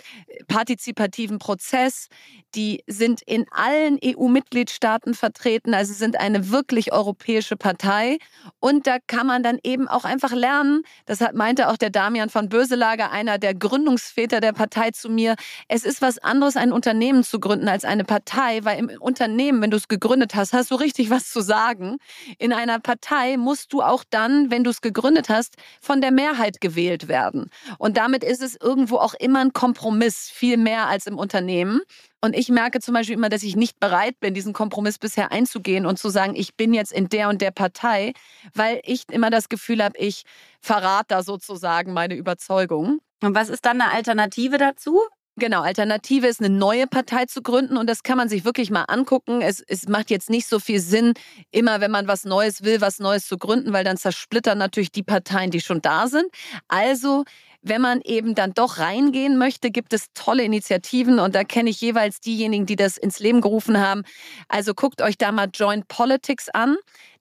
partizipativen 0.49 1.39
Prozess. 1.39 2.09
Die 2.53 2.84
sind 2.86 3.21
in 3.21 3.45
allen 3.51 3.97
EU-Mitgliedstaaten 4.03 5.13
vertreten, 5.13 5.73
also 5.73 5.93
sind 5.93 6.19
eine 6.19 6.49
wirklich 6.51 6.91
europäische 6.91 7.55
Partei. 7.55 8.17
Und 8.59 8.88
da 8.88 8.97
kann 9.07 9.25
man 9.25 9.41
dann 9.41 9.57
eben 9.63 9.88
auch 9.88 10.03
einfach 10.03 10.34
lernen, 10.34 10.82
das 11.05 11.23
meinte 11.34 11.69
auch 11.69 11.78
der 11.78 11.91
Damian 11.91 12.30
von 12.30 12.49
Böselager, 12.49 13.11
einer 13.11 13.38
der 13.38 13.53
Gründungsväter 13.53 14.16
Väter 14.18 14.41
der 14.41 14.51
Partei 14.51 14.89
zu 14.89 15.09
mir, 15.09 15.36
es 15.68 15.84
ist 15.86 16.01
was 16.01 16.18
anderes, 16.18 16.55
ein 16.57 16.72
Unternehmen 16.72 17.24
zu 17.24 17.39
gründen 17.39 17.68
als 17.68 17.86
eine 17.86 18.03
Partei, 18.03 18.61
weil 18.63 18.80
im 18.80 18.89
Unternehmen, 18.99 19.61
wenn 19.61 19.70
du 19.70 19.78
es 19.78 19.88
gegründet 19.88 20.34
hast, 20.34 20.53
hast 20.53 20.72
du 20.72 20.76
richtig 20.76 21.11
was 21.11 21.30
zu 21.30 21.41
sagen. 21.41 21.97
In 22.39 22.51
einer 22.51 22.80
Partei 22.80 23.38
musst 23.38 23.74
du 23.74 23.84
auch 23.84 24.03
dann, 24.09 24.49
wenn 24.49 24.63
du 24.63 24.72
es 24.72 24.82
gegründet 24.82 25.30
hast, 25.30 25.57
von 25.82 26.01
der 26.01 26.11
Mehrheit 26.11 26.61
gewählt 26.61 27.07
werden. 27.07 27.51
Und 27.78 27.97
damit 27.97 28.24
ist 28.24 28.41
es 28.41 28.57
irgendwo 28.59 28.97
auch 28.97 29.13
immer 29.13 29.41
ein 29.41 29.53
Kompromiss, 29.53 30.32
viel 30.34 30.57
mehr 30.57 30.88
als 30.88 31.05
im 31.05 31.20
Unternehmen. 31.20 31.82
Und 32.20 32.36
ich 32.36 32.49
merke 32.49 32.80
zum 32.80 32.95
Beispiel 32.95 33.15
immer, 33.15 33.30
dass 33.30 33.43
ich 33.43 33.55
nicht 33.55 33.80
bereit 33.80 34.20
bin, 34.20 34.34
diesen 34.34 34.51
Kompromiss 34.51 34.97
bisher 34.97 35.32
einzugehen 35.32 35.86
und 35.86 35.99
zu 35.99 36.09
sagen, 36.09 36.36
ich 36.36 36.55
bin 36.55 36.74
jetzt 36.74 36.91
in 36.91 37.07
der 37.07 37.30
und 37.30 37.39
der 37.39 37.51
Partei, 37.51 38.13
weil 38.55 38.82
ich 38.84 39.03
immer 39.11 39.30
das 39.30 39.47
Gefühl 39.47 39.84
habe, 39.84 39.99
ich 39.99 40.24
verrate 40.59 41.09
da 41.09 41.22
sozusagen 41.22 41.93
meine 41.93 42.15
Überzeugung. 42.15 42.99
Und 43.24 43.36
was 43.36 43.49
ist 43.49 43.65
dann 43.65 43.82
eine 43.82 43.91
Alternative 43.91 44.57
dazu? 44.57 45.01
Genau, 45.39 45.61
Alternative 45.61 46.26
ist 46.26 46.39
eine 46.39 46.49
neue 46.49 46.88
Partei 46.88 47.26
zu 47.26 47.43
gründen 47.43 47.78
und 47.78 47.88
das 47.88 48.01
kann 48.01 48.18
man 48.18 48.28
sich 48.28 48.43
wirklich 48.43 48.72
mal 48.72 48.86
angucken. 48.88 49.41
Es, 49.41 49.61
es 49.68 49.88
macht 49.88 50.09
jetzt 50.09 50.32
nicht 50.32 50.47
so 50.47 50.59
viel 50.59 50.80
Sinn, 50.80 51.13
immer 51.51 51.80
wenn 51.80 51.91
man 51.91 52.07
was 52.07 52.26
Neues 52.26 52.63
will, 52.63 52.82
was 52.82 52.97
Neues 52.97 53.28
zu 53.28 53.38
gründen, 53.38 53.72
weil 53.72 53.84
dann 53.84 53.97
zersplittern 53.97 54.57
natürlich 54.57 54.91
die 54.91 55.03
Parteien, 55.03 55.51
die 55.51 55.61
schon 55.61 55.80
da 55.80 56.07
sind. 56.07 56.26
Also 56.68 57.24
wenn 57.61 57.82
man 57.82 58.01
eben 58.03 58.34
dann 58.34 58.53
doch 58.55 58.80
reingehen 58.80 59.38
möchte, 59.38 59.70
gibt 59.70 59.93
es 59.93 60.07
tolle 60.15 60.43
Initiativen 60.43 61.20
und 61.20 61.36
da 61.36 61.43
kenne 61.43 61.70
ich 61.70 61.82
jeweils 61.82 62.20
diejenigen, 62.20 62.65
die 62.65 62.76
das 62.76 62.97
ins 62.97 63.20
Leben 63.20 63.41
gerufen 63.41 63.80
haben. 63.80 64.03
Also 64.47 64.74
guckt 64.74 65.03
euch 65.03 65.20
da 65.20 65.32
mal 65.32 65.49
Joint 65.53 65.88
Politics 65.88 66.49
an. 66.49 66.78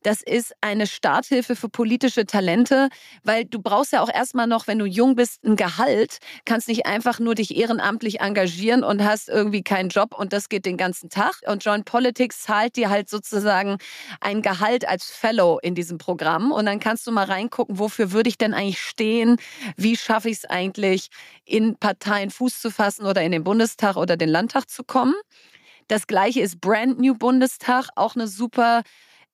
Das 0.06 0.22
ist 0.22 0.54
eine 0.60 0.86
Starthilfe 0.86 1.56
für 1.56 1.68
politische 1.68 2.26
Talente, 2.26 2.90
weil 3.24 3.44
du 3.44 3.60
brauchst 3.60 3.92
ja 3.92 4.02
auch 4.02 4.08
erstmal 4.08 4.46
noch, 4.46 4.68
wenn 4.68 4.78
du 4.78 4.84
jung 4.84 5.16
bist, 5.16 5.42
ein 5.42 5.56
Gehalt, 5.56 6.18
kannst 6.44 6.68
nicht 6.68 6.86
einfach 6.86 7.18
nur 7.18 7.34
dich 7.34 7.56
ehrenamtlich 7.56 8.20
engagieren 8.20 8.84
und 8.84 9.02
hast 9.02 9.28
irgendwie 9.28 9.64
keinen 9.64 9.88
Job 9.88 10.14
und 10.16 10.32
das 10.32 10.48
geht 10.48 10.64
den 10.64 10.76
ganzen 10.76 11.10
Tag. 11.10 11.40
Und 11.48 11.64
Joint 11.64 11.86
Politics 11.86 12.42
zahlt 12.42 12.76
dir 12.76 12.88
halt 12.88 13.10
sozusagen 13.10 13.78
ein 14.20 14.42
Gehalt 14.42 14.86
als 14.86 15.10
Fellow 15.10 15.58
in 15.60 15.74
diesem 15.74 15.98
Programm 15.98 16.52
und 16.52 16.66
dann 16.66 16.78
kannst 16.78 17.04
du 17.08 17.10
mal 17.10 17.24
reingucken, 17.24 17.80
wofür 17.80 18.12
würde 18.12 18.28
ich 18.28 18.38
denn 18.38 18.54
eigentlich 18.54 18.78
stehen? 18.78 19.38
Wie 19.76 19.96
schaffe 19.96 20.30
ich 20.30 20.36
es 20.36 20.44
eigentlich, 20.44 21.08
in 21.44 21.78
Parteien 21.78 22.30
Fuß 22.30 22.60
zu 22.60 22.70
fassen 22.70 23.06
oder 23.06 23.22
in 23.22 23.32
den 23.32 23.42
Bundestag 23.42 23.96
oder 23.96 24.16
den 24.16 24.28
Landtag 24.28 24.70
zu 24.70 24.84
kommen? 24.84 25.14
Das 25.88 26.06
gleiche 26.06 26.42
ist 26.42 26.60
Brand 26.60 27.00
New 27.00 27.14
Bundestag, 27.14 27.88
auch 27.96 28.14
eine 28.14 28.28
super 28.28 28.82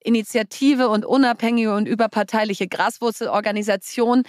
Initiative 0.04 0.88
und 0.88 1.04
unabhängige 1.04 1.74
und 1.74 1.86
überparteiliche 1.86 2.68
Graswurzelorganisation, 2.68 4.24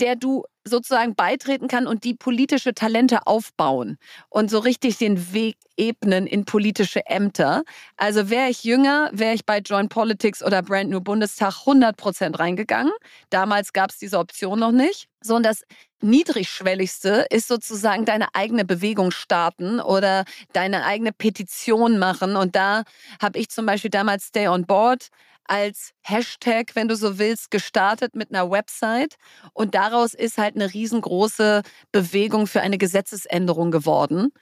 der 0.00 0.16
du 0.16 0.44
sozusagen 0.64 1.14
beitreten 1.14 1.68
kann 1.68 1.86
und 1.86 2.04
die 2.04 2.14
politische 2.14 2.74
Talente 2.74 3.26
aufbauen 3.26 3.98
und 4.30 4.50
so 4.50 4.58
richtig 4.58 4.96
den 4.96 5.32
Weg 5.32 5.56
ebnen 5.76 6.26
in 6.26 6.44
politische 6.46 7.04
Ämter. 7.06 7.64
Also 7.96 8.30
wäre 8.30 8.48
ich 8.48 8.64
jünger, 8.64 9.10
wäre 9.12 9.34
ich 9.34 9.44
bei 9.44 9.58
Joint 9.58 9.90
Politics 9.90 10.42
oder 10.42 10.62
Brand 10.62 10.90
New 10.90 11.00
Bundestag 11.00 11.60
100 11.60 11.96
Prozent 11.96 12.38
reingegangen. 12.38 12.92
Damals 13.30 13.72
gab 13.72 13.90
es 13.90 13.98
diese 13.98 14.18
Option 14.18 14.60
noch 14.60 14.72
nicht. 14.72 15.08
So, 15.20 15.36
und 15.36 15.44
das 15.44 15.62
niedrigschwelligste 16.00 17.26
ist 17.30 17.48
sozusagen 17.48 18.04
deine 18.04 18.34
eigene 18.34 18.64
Bewegung 18.64 19.10
starten 19.10 19.80
oder 19.80 20.24
deine 20.52 20.84
eigene 20.84 21.12
Petition 21.12 21.98
machen. 21.98 22.36
Und 22.36 22.56
da 22.56 22.84
habe 23.20 23.38
ich 23.38 23.48
zum 23.48 23.66
Beispiel 23.66 23.90
damals 23.90 24.26
Stay 24.26 24.48
on 24.48 24.66
Board 24.66 25.08
als 25.46 25.92
Hashtag, 26.02 26.74
wenn 26.74 26.88
du 26.88 26.96
so 26.96 27.18
willst, 27.18 27.50
gestartet 27.50 28.14
mit 28.14 28.30
einer 28.30 28.50
Website. 28.50 29.16
Und 29.52 29.74
daraus 29.74 30.14
ist 30.14 30.38
halt 30.38 30.54
eine 30.54 30.72
riesengroße 30.72 31.62
Bewegung 31.92 32.46
für 32.46 32.60
eine 32.60 32.78
Gesetzesänderung 32.78 33.70
geworden. 33.70 34.32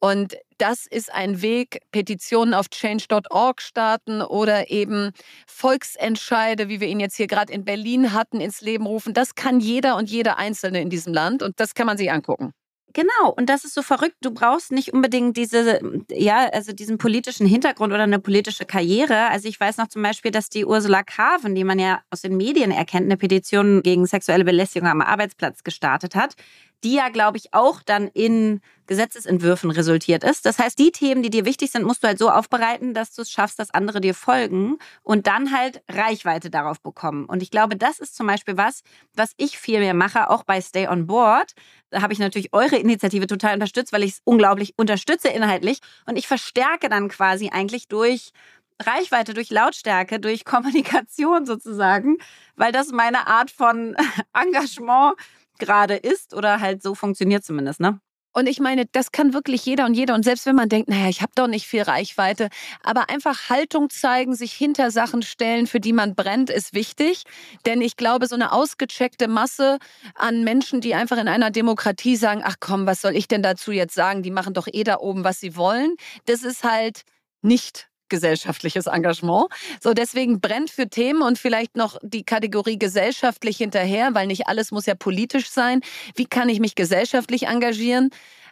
Und 0.00 0.36
das 0.56 0.86
ist 0.86 1.12
ein 1.12 1.42
Weg, 1.42 1.80
Petitionen 1.92 2.54
auf 2.54 2.70
change.org 2.70 3.60
starten 3.60 4.22
oder 4.22 4.70
eben 4.70 5.12
Volksentscheide, 5.46 6.68
wie 6.68 6.80
wir 6.80 6.88
ihn 6.88 7.00
jetzt 7.00 7.16
hier 7.16 7.26
gerade 7.26 7.52
in 7.52 7.66
Berlin 7.66 8.14
hatten, 8.14 8.40
ins 8.40 8.62
Leben 8.62 8.86
rufen. 8.86 9.12
Das 9.12 9.34
kann 9.34 9.60
jeder 9.60 9.96
und 9.96 10.10
jede 10.10 10.38
Einzelne 10.38 10.80
in 10.80 10.88
diesem 10.88 11.12
Land 11.12 11.42
und 11.42 11.60
das 11.60 11.74
kann 11.74 11.86
man 11.86 11.98
sich 11.98 12.10
angucken. 12.10 12.54
Genau, 12.92 13.30
und 13.36 13.48
das 13.48 13.64
ist 13.64 13.74
so 13.74 13.82
verrückt. 13.82 14.16
Du 14.20 14.32
brauchst 14.32 14.72
nicht 14.72 14.92
unbedingt 14.92 15.36
diese, 15.36 15.80
ja, 16.10 16.48
also 16.48 16.72
diesen 16.72 16.98
politischen 16.98 17.46
Hintergrund 17.46 17.92
oder 17.92 18.02
eine 18.02 18.18
politische 18.18 18.64
Karriere. 18.64 19.28
Also 19.28 19.48
ich 19.48 19.60
weiß 19.60 19.76
noch 19.76 19.86
zum 19.86 20.02
Beispiel, 20.02 20.32
dass 20.32 20.48
die 20.48 20.64
Ursula 20.64 21.04
Carven, 21.04 21.54
die 21.54 21.62
man 21.62 21.78
ja 21.78 22.00
aus 22.10 22.22
den 22.22 22.36
Medien 22.36 22.72
erkennt, 22.72 23.04
eine 23.04 23.16
Petition 23.16 23.82
gegen 23.82 24.06
sexuelle 24.06 24.44
Belästigung 24.44 24.88
am 24.88 25.02
Arbeitsplatz 25.02 25.62
gestartet 25.62 26.16
hat 26.16 26.34
die 26.82 26.94
ja, 26.94 27.08
glaube 27.08 27.36
ich, 27.36 27.52
auch 27.52 27.82
dann 27.82 28.08
in 28.08 28.60
Gesetzesentwürfen 28.86 29.70
resultiert 29.70 30.24
ist. 30.24 30.44
Das 30.46 30.58
heißt, 30.58 30.78
die 30.78 30.90
Themen, 30.90 31.22
die 31.22 31.30
dir 31.30 31.44
wichtig 31.44 31.70
sind, 31.70 31.84
musst 31.84 32.02
du 32.02 32.08
halt 32.08 32.18
so 32.18 32.28
aufbereiten, 32.28 32.92
dass 32.92 33.14
du 33.14 33.22
es 33.22 33.30
schaffst, 33.30 33.58
dass 33.58 33.72
andere 33.72 34.00
dir 34.00 34.14
folgen 34.14 34.78
und 35.02 35.26
dann 35.26 35.56
halt 35.56 35.82
Reichweite 35.88 36.50
darauf 36.50 36.80
bekommen. 36.80 37.26
Und 37.26 37.42
ich 37.42 37.50
glaube, 37.50 37.76
das 37.76 38.00
ist 38.00 38.16
zum 38.16 38.26
Beispiel 38.26 38.56
was, 38.56 38.82
was 39.14 39.32
ich 39.36 39.58
viel 39.58 39.78
mehr 39.78 39.94
mache, 39.94 40.28
auch 40.28 40.42
bei 40.42 40.60
Stay 40.60 40.88
on 40.88 41.06
Board. 41.06 41.52
Da 41.90 42.02
habe 42.02 42.12
ich 42.12 42.18
natürlich 42.18 42.52
eure 42.52 42.76
Initiative 42.76 43.28
total 43.28 43.54
unterstützt, 43.54 43.92
weil 43.92 44.02
ich 44.02 44.12
es 44.12 44.20
unglaublich 44.24 44.74
unterstütze 44.76 45.28
inhaltlich. 45.28 45.78
Und 46.06 46.16
ich 46.16 46.26
verstärke 46.26 46.88
dann 46.88 47.08
quasi 47.08 47.50
eigentlich 47.50 47.86
durch 47.86 48.32
Reichweite, 48.80 49.34
durch 49.34 49.50
Lautstärke, 49.50 50.18
durch 50.18 50.44
Kommunikation 50.44 51.46
sozusagen, 51.46 52.16
weil 52.56 52.72
das 52.72 52.88
meine 52.88 53.26
Art 53.26 53.50
von 53.50 53.94
Engagement 54.34 55.14
gerade 55.60 55.96
ist 55.96 56.34
oder 56.34 56.60
halt 56.60 56.82
so 56.82 56.94
funktioniert 56.94 57.44
zumindest, 57.44 57.80
ne? 57.80 58.00
Und 58.32 58.46
ich 58.46 58.60
meine, 58.60 58.86
das 58.86 59.10
kann 59.10 59.34
wirklich 59.34 59.66
jeder 59.66 59.86
und 59.86 59.94
jeder. 59.94 60.14
Und 60.14 60.24
selbst 60.24 60.46
wenn 60.46 60.54
man 60.54 60.68
denkt, 60.68 60.88
naja, 60.88 61.08
ich 61.08 61.20
habe 61.20 61.32
doch 61.34 61.48
nicht 61.48 61.66
viel 61.66 61.82
Reichweite, 61.82 62.48
aber 62.84 63.10
einfach 63.10 63.50
Haltung 63.50 63.90
zeigen, 63.90 64.36
sich 64.36 64.52
hinter 64.52 64.92
Sachen 64.92 65.22
stellen, 65.22 65.66
für 65.66 65.80
die 65.80 65.92
man 65.92 66.14
brennt, 66.14 66.48
ist 66.48 66.72
wichtig. 66.72 67.24
Denn 67.66 67.80
ich 67.80 67.96
glaube, 67.96 68.28
so 68.28 68.36
eine 68.36 68.52
ausgecheckte 68.52 69.26
Masse 69.26 69.78
an 70.14 70.44
Menschen, 70.44 70.80
die 70.80 70.94
einfach 70.94 71.18
in 71.18 71.26
einer 71.26 71.50
Demokratie 71.50 72.14
sagen, 72.14 72.42
ach 72.44 72.56
komm, 72.60 72.86
was 72.86 73.00
soll 73.00 73.16
ich 73.16 73.26
denn 73.26 73.42
dazu 73.42 73.72
jetzt 73.72 73.94
sagen? 73.94 74.22
Die 74.22 74.30
machen 74.30 74.54
doch 74.54 74.68
eh 74.72 74.84
da 74.84 74.98
oben, 74.98 75.24
was 75.24 75.40
sie 75.40 75.56
wollen. 75.56 75.96
Das 76.26 76.44
ist 76.44 76.62
halt 76.62 77.02
nicht 77.42 77.89
gesellschaftliches 78.10 78.86
Engagement. 78.86 79.46
So 79.80 79.94
deswegen 79.94 80.40
brennt 80.40 80.70
für 80.70 80.88
Themen 80.88 81.22
und 81.22 81.38
vielleicht 81.38 81.76
noch 81.76 81.98
die 82.02 82.24
Kategorie 82.24 82.78
gesellschaftlich 82.78 83.56
hinterher, 83.56 84.14
weil 84.14 84.26
nicht 84.26 84.48
alles 84.48 84.70
muss 84.72 84.86
ja 84.86 84.94
politisch 84.94 85.48
sein. 85.48 85.80
Wie 86.14 86.26
kann 86.26 86.48
ich 86.48 86.60
mich 86.60 86.74
gesellschaftlich 86.74 87.46
engagieren? 87.46 88.10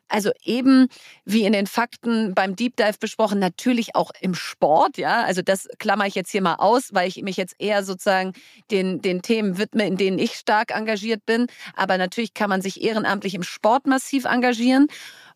Also 0.08 0.30
eben 0.42 0.88
wie 1.26 1.44
in 1.44 1.52
den 1.52 1.66
Fakten 1.66 2.34
beim 2.34 2.56
Deep 2.56 2.76
Dive 2.76 2.96
besprochen, 2.98 3.38
natürlich 3.38 3.94
auch 3.94 4.10
im 4.20 4.34
Sport, 4.34 4.96
ja. 4.96 5.22
Also 5.24 5.42
das 5.42 5.68
klammer 5.78 6.06
ich 6.06 6.14
jetzt 6.14 6.30
hier 6.30 6.40
mal 6.40 6.54
aus, 6.54 6.94
weil 6.94 7.08
ich 7.08 7.22
mich 7.22 7.36
jetzt 7.36 7.56
eher 7.58 7.84
sozusagen 7.84 8.32
den, 8.70 9.02
den 9.02 9.20
Themen 9.20 9.58
widme, 9.58 9.86
in 9.86 9.98
denen 9.98 10.18
ich 10.18 10.34
stark 10.34 10.74
engagiert 10.74 11.26
bin. 11.26 11.46
Aber 11.74 11.98
natürlich 11.98 12.32
kann 12.32 12.48
man 12.48 12.62
sich 12.62 12.82
ehrenamtlich 12.82 13.34
im 13.34 13.42
Sport 13.42 13.86
massiv 13.86 14.24
engagieren. 14.24 14.88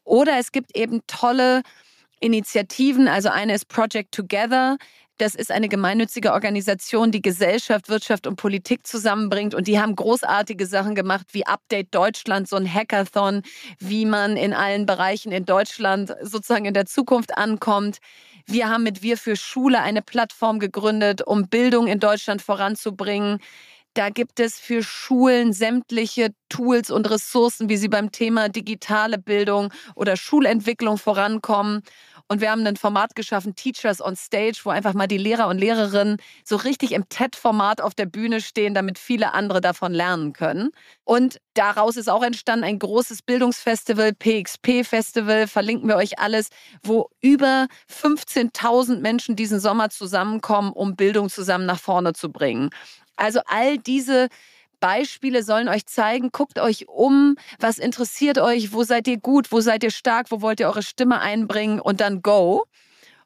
Oder 0.04 0.38
es 0.38 0.52
gibt 0.52 0.74
eben 0.76 1.00
tolle 1.06 1.62
Initiativen. 2.22 3.08
Also 3.08 3.28
eine 3.28 3.54
ist 3.54 3.68
Project 3.68 4.12
Together. 4.12 4.76
Das 5.18 5.34
ist 5.34 5.52
eine 5.52 5.68
gemeinnützige 5.68 6.32
Organisation, 6.32 7.12
die 7.12 7.22
Gesellschaft, 7.22 7.88
Wirtschaft 7.88 8.26
und 8.26 8.36
Politik 8.36 8.86
zusammenbringt. 8.86 9.54
Und 9.54 9.68
die 9.68 9.78
haben 9.78 9.94
großartige 9.94 10.66
Sachen 10.66 10.94
gemacht, 10.94 11.26
wie 11.32 11.46
Update 11.46 11.94
Deutschland, 11.94 12.48
so 12.48 12.56
ein 12.56 12.72
Hackathon, 12.72 13.42
wie 13.78 14.06
man 14.06 14.36
in 14.36 14.52
allen 14.54 14.86
Bereichen 14.86 15.30
in 15.30 15.44
Deutschland 15.44 16.14
sozusagen 16.22 16.64
in 16.64 16.74
der 16.74 16.86
Zukunft 16.86 17.36
ankommt. 17.36 17.98
Wir 18.46 18.68
haben 18.68 18.82
mit 18.82 19.02
Wir 19.02 19.16
für 19.16 19.36
Schule 19.36 19.80
eine 19.80 20.02
Plattform 20.02 20.58
gegründet, 20.58 21.22
um 21.24 21.48
Bildung 21.48 21.86
in 21.86 22.00
Deutschland 22.00 22.42
voranzubringen. 22.42 23.38
Da 23.94 24.08
gibt 24.08 24.40
es 24.40 24.58
für 24.58 24.82
Schulen 24.82 25.52
sämtliche 25.52 26.30
Tools 26.48 26.90
und 26.90 27.10
Ressourcen, 27.10 27.68
wie 27.68 27.76
sie 27.76 27.88
beim 27.88 28.10
Thema 28.10 28.48
digitale 28.48 29.18
Bildung 29.18 29.70
oder 29.94 30.16
Schulentwicklung 30.16 30.96
vorankommen. 30.96 31.82
Und 32.32 32.40
wir 32.40 32.50
haben 32.50 32.66
ein 32.66 32.76
Format 32.76 33.14
geschaffen, 33.14 33.54
Teachers 33.56 34.00
on 34.00 34.16
Stage, 34.16 34.62
wo 34.64 34.70
einfach 34.70 34.94
mal 34.94 35.06
die 35.06 35.18
Lehrer 35.18 35.48
und 35.48 35.58
Lehrerinnen 35.58 36.16
so 36.44 36.56
richtig 36.56 36.92
im 36.92 37.06
TED-Format 37.10 37.82
auf 37.82 37.94
der 37.94 38.06
Bühne 38.06 38.40
stehen, 38.40 38.72
damit 38.72 38.98
viele 38.98 39.34
andere 39.34 39.60
davon 39.60 39.92
lernen 39.92 40.32
können. 40.32 40.70
Und 41.04 41.42
daraus 41.52 41.98
ist 41.98 42.08
auch 42.08 42.22
entstanden 42.22 42.64
ein 42.64 42.78
großes 42.78 43.20
Bildungsfestival, 43.20 44.14
PXP-Festival, 44.14 45.46
verlinken 45.46 45.90
wir 45.90 45.96
euch 45.96 46.20
alles, 46.20 46.48
wo 46.82 47.10
über 47.20 47.66
15.000 47.90 49.00
Menschen 49.00 49.36
diesen 49.36 49.60
Sommer 49.60 49.90
zusammenkommen, 49.90 50.72
um 50.72 50.96
Bildung 50.96 51.28
zusammen 51.28 51.66
nach 51.66 51.80
vorne 51.80 52.14
zu 52.14 52.32
bringen. 52.32 52.70
Also 53.16 53.40
all 53.44 53.76
diese 53.76 54.28
Beispiele 54.82 55.44
sollen 55.44 55.68
euch 55.68 55.86
zeigen, 55.86 56.30
guckt 56.32 56.58
euch 56.58 56.88
um, 56.88 57.36
was 57.60 57.78
interessiert 57.78 58.38
euch, 58.38 58.72
wo 58.72 58.82
seid 58.82 59.06
ihr 59.06 59.16
gut, 59.16 59.52
wo 59.52 59.60
seid 59.60 59.84
ihr 59.84 59.92
stark, 59.92 60.30
wo 60.30 60.42
wollt 60.42 60.58
ihr 60.58 60.66
eure 60.66 60.82
Stimme 60.82 61.20
einbringen? 61.20 61.78
Und 61.80 62.00
dann 62.00 62.20
go. 62.20 62.64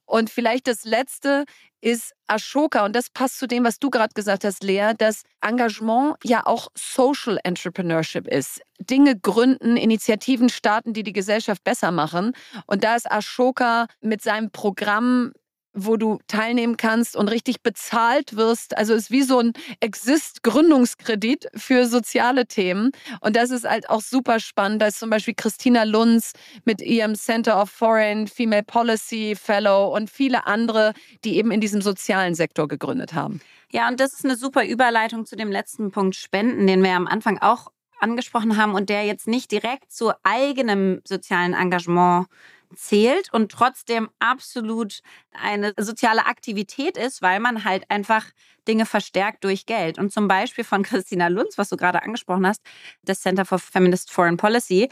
Und 0.05 0.29
vielleicht 0.29 0.67
das 0.67 0.85
Letzte 0.85 1.47
ist 1.81 2.13
Ashoka. 2.27 2.85
Und 2.85 2.95
das 2.95 3.09
passt 3.09 3.39
zu 3.39 3.47
dem, 3.47 3.65
was 3.65 3.79
du 3.79 3.89
gerade 3.89 4.13
gesagt 4.13 4.45
hast, 4.45 4.63
Lea, 4.63 4.93
dass 4.99 5.23
Engagement 5.41 6.17
ja 6.25 6.45
auch 6.45 6.69
Social 6.75 7.41
Entrepreneurship 7.43 8.29
ist. 8.29 8.61
Dinge 8.79 9.19
gründen, 9.19 9.79
Initiativen 9.79 10.51
starten, 10.51 10.93
die 10.93 11.05
die 11.05 11.15
Gesellschaft 11.15 11.65
besser 11.65 11.91
machen. 11.91 12.33
Und 12.67 12.85
da 12.85 12.97
ist 12.97 13.11
Ashoka 13.11 13.87
mit 14.03 14.21
seinem 14.21 14.51
Programm 14.51 15.33
wo 15.77 15.97
du 15.97 16.19
teilnehmen 16.27 16.77
kannst 16.77 17.15
und 17.15 17.29
richtig 17.29 17.63
bezahlt 17.63 18.37
wirst. 18.37 18.77
Also 18.77 18.95
ist 18.95 19.11
wie 19.11 19.23
so 19.23 19.39
ein 19.39 19.53
Exist-Gründungskredit 19.81 21.49
für 21.55 21.87
soziale 21.87 22.47
Themen. 22.47 22.91
Und 23.21 23.37
das 23.37 23.51
ist 23.51 23.69
halt 23.69 23.89
auch 23.89 24.01
super 24.01 24.41
spannend. 24.41 24.83
Da 24.83 24.87
ist 24.87 24.99
zum 24.99 25.11
Beispiel 25.11 25.35
Christina 25.35 25.85
Lunz 25.85 26.33
mit 26.65 26.81
ihrem 26.81 27.15
Center 27.15 27.61
of 27.61 27.71
Foreign 27.71 28.27
Female 28.27 28.65
Policy 28.65 29.37
Fellow 29.41 29.95
und 29.95 30.11
viele 30.11 30.47
andere, 30.47 30.95
die 31.25 31.37
eben 31.37 31.51
in 31.51 31.61
diesem 31.61 31.83
sozialen 31.83 32.35
Sektor 32.35 32.67
gegründet 32.67 33.13
haben. 33.15 33.41
Ja, 33.71 33.89
und 33.89 34.01
das 34.01 34.15
ist 34.15 34.25
eine 34.25 34.37
super 34.37 34.65
Überleitung 34.65 35.27
zu 35.27 35.37
dem 35.37 35.51
letzten 35.51 35.91
Punkt 35.91 36.17
Spenden, 36.17 36.67
den 36.67 36.83
wir 36.83 36.93
am 36.93 37.07
Anfang 37.07 37.39
auch 37.39 37.69
angesprochen 37.99 38.57
haben 38.57 38.75
und 38.75 38.89
der 38.89 39.05
jetzt 39.05 39.27
nicht 39.27 39.51
direkt 39.51 39.93
zu 39.93 40.13
eigenem 40.23 41.01
sozialen 41.07 41.55
Engagement 41.55 42.27
zählt 42.75 43.33
und 43.33 43.53
trotzdem 43.53 44.11
absolut 44.19 45.01
eine 45.33 45.73
soziale 45.79 46.27
Aktivität 46.27 46.97
ist, 46.97 47.23
weil 47.23 47.41
man 47.41 47.65
halt 47.65 47.91
einfach 47.91 48.27
Dinge 48.67 48.87
verstärkt 48.87 49.45
durch 49.45 49.67
Geld. 49.67 49.99
Und 49.99 50.13
zum 50.13 50.29
Beispiel 50.29 50.65
von 50.65 50.83
Christina 50.83 51.29
Lunz, 51.29 51.59
was 51.59 51.69
du 51.69 51.77
gerade 51.77 52.03
angesprochen 52.03 52.47
hast, 52.47 52.63
das 53.03 53.21
Center 53.21 53.45
for 53.45 53.59
Feminist 53.59 54.11
Foreign 54.11 54.37
Policy, 54.37 54.89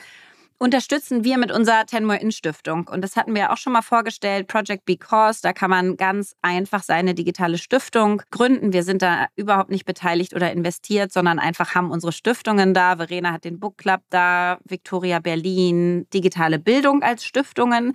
unterstützen 0.58 1.24
wir 1.24 1.38
mit 1.38 1.52
unserer 1.52 1.86
Tenmore 1.86 2.18
In 2.18 2.32
Stiftung. 2.32 2.88
Und 2.88 3.02
das 3.02 3.16
hatten 3.16 3.34
wir 3.34 3.52
auch 3.52 3.56
schon 3.56 3.72
mal 3.72 3.82
vorgestellt, 3.82 4.46
Project 4.46 4.84
Because. 4.84 5.40
Da 5.42 5.52
kann 5.52 5.70
man 5.70 5.96
ganz 5.96 6.34
einfach 6.42 6.82
seine 6.82 7.14
digitale 7.14 7.58
Stiftung 7.58 8.22
gründen. 8.30 8.72
Wir 8.72 8.82
sind 8.82 9.02
da 9.02 9.26
überhaupt 9.36 9.70
nicht 9.70 9.84
beteiligt 9.84 10.34
oder 10.34 10.52
investiert, 10.52 11.12
sondern 11.12 11.38
einfach 11.38 11.74
haben 11.74 11.90
unsere 11.90 12.12
Stiftungen 12.12 12.74
da. 12.74 12.96
Verena 12.96 13.32
hat 13.32 13.44
den 13.44 13.58
Book 13.58 13.78
Club 13.78 14.00
da, 14.10 14.58
Victoria 14.64 15.18
Berlin, 15.18 16.06
digitale 16.12 16.58
Bildung 16.58 17.02
als 17.02 17.24
Stiftungen. 17.24 17.92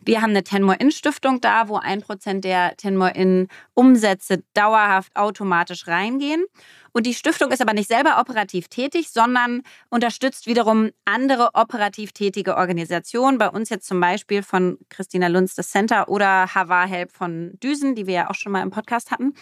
Wir 0.00 0.22
haben 0.22 0.30
eine 0.30 0.44
Tenmore-In-Stiftung 0.44 1.40
da, 1.40 1.68
wo 1.68 1.76
ein 1.76 2.00
Prozent 2.00 2.44
der 2.44 2.76
Tenmore-In-Umsätze 2.76 4.42
dauerhaft 4.54 5.14
automatisch 5.16 5.86
reingehen. 5.86 6.44
Und 6.92 7.06
die 7.06 7.14
Stiftung 7.14 7.50
ist 7.50 7.60
aber 7.60 7.74
nicht 7.74 7.88
selber 7.88 8.18
operativ 8.18 8.68
tätig, 8.68 9.10
sondern 9.10 9.62
unterstützt 9.90 10.46
wiederum 10.46 10.90
andere 11.04 11.50
operativ 11.54 12.12
tätige 12.12 12.56
Organisationen. 12.56 13.38
Bei 13.38 13.48
uns 13.48 13.68
jetzt 13.68 13.86
zum 13.86 14.00
Beispiel 14.00 14.42
von 14.42 14.78
Christina 14.88 15.28
Lunz 15.28 15.54
das 15.54 15.70
Center 15.70 16.08
oder 16.08 16.54
Hava 16.54 16.84
Help 16.84 17.12
von 17.12 17.58
Düsen, 17.62 17.94
die 17.94 18.06
wir 18.06 18.14
ja 18.14 18.30
auch 18.30 18.34
schon 18.34 18.52
mal 18.52 18.62
im 18.62 18.70
Podcast 18.70 19.10
hatten. 19.10 19.34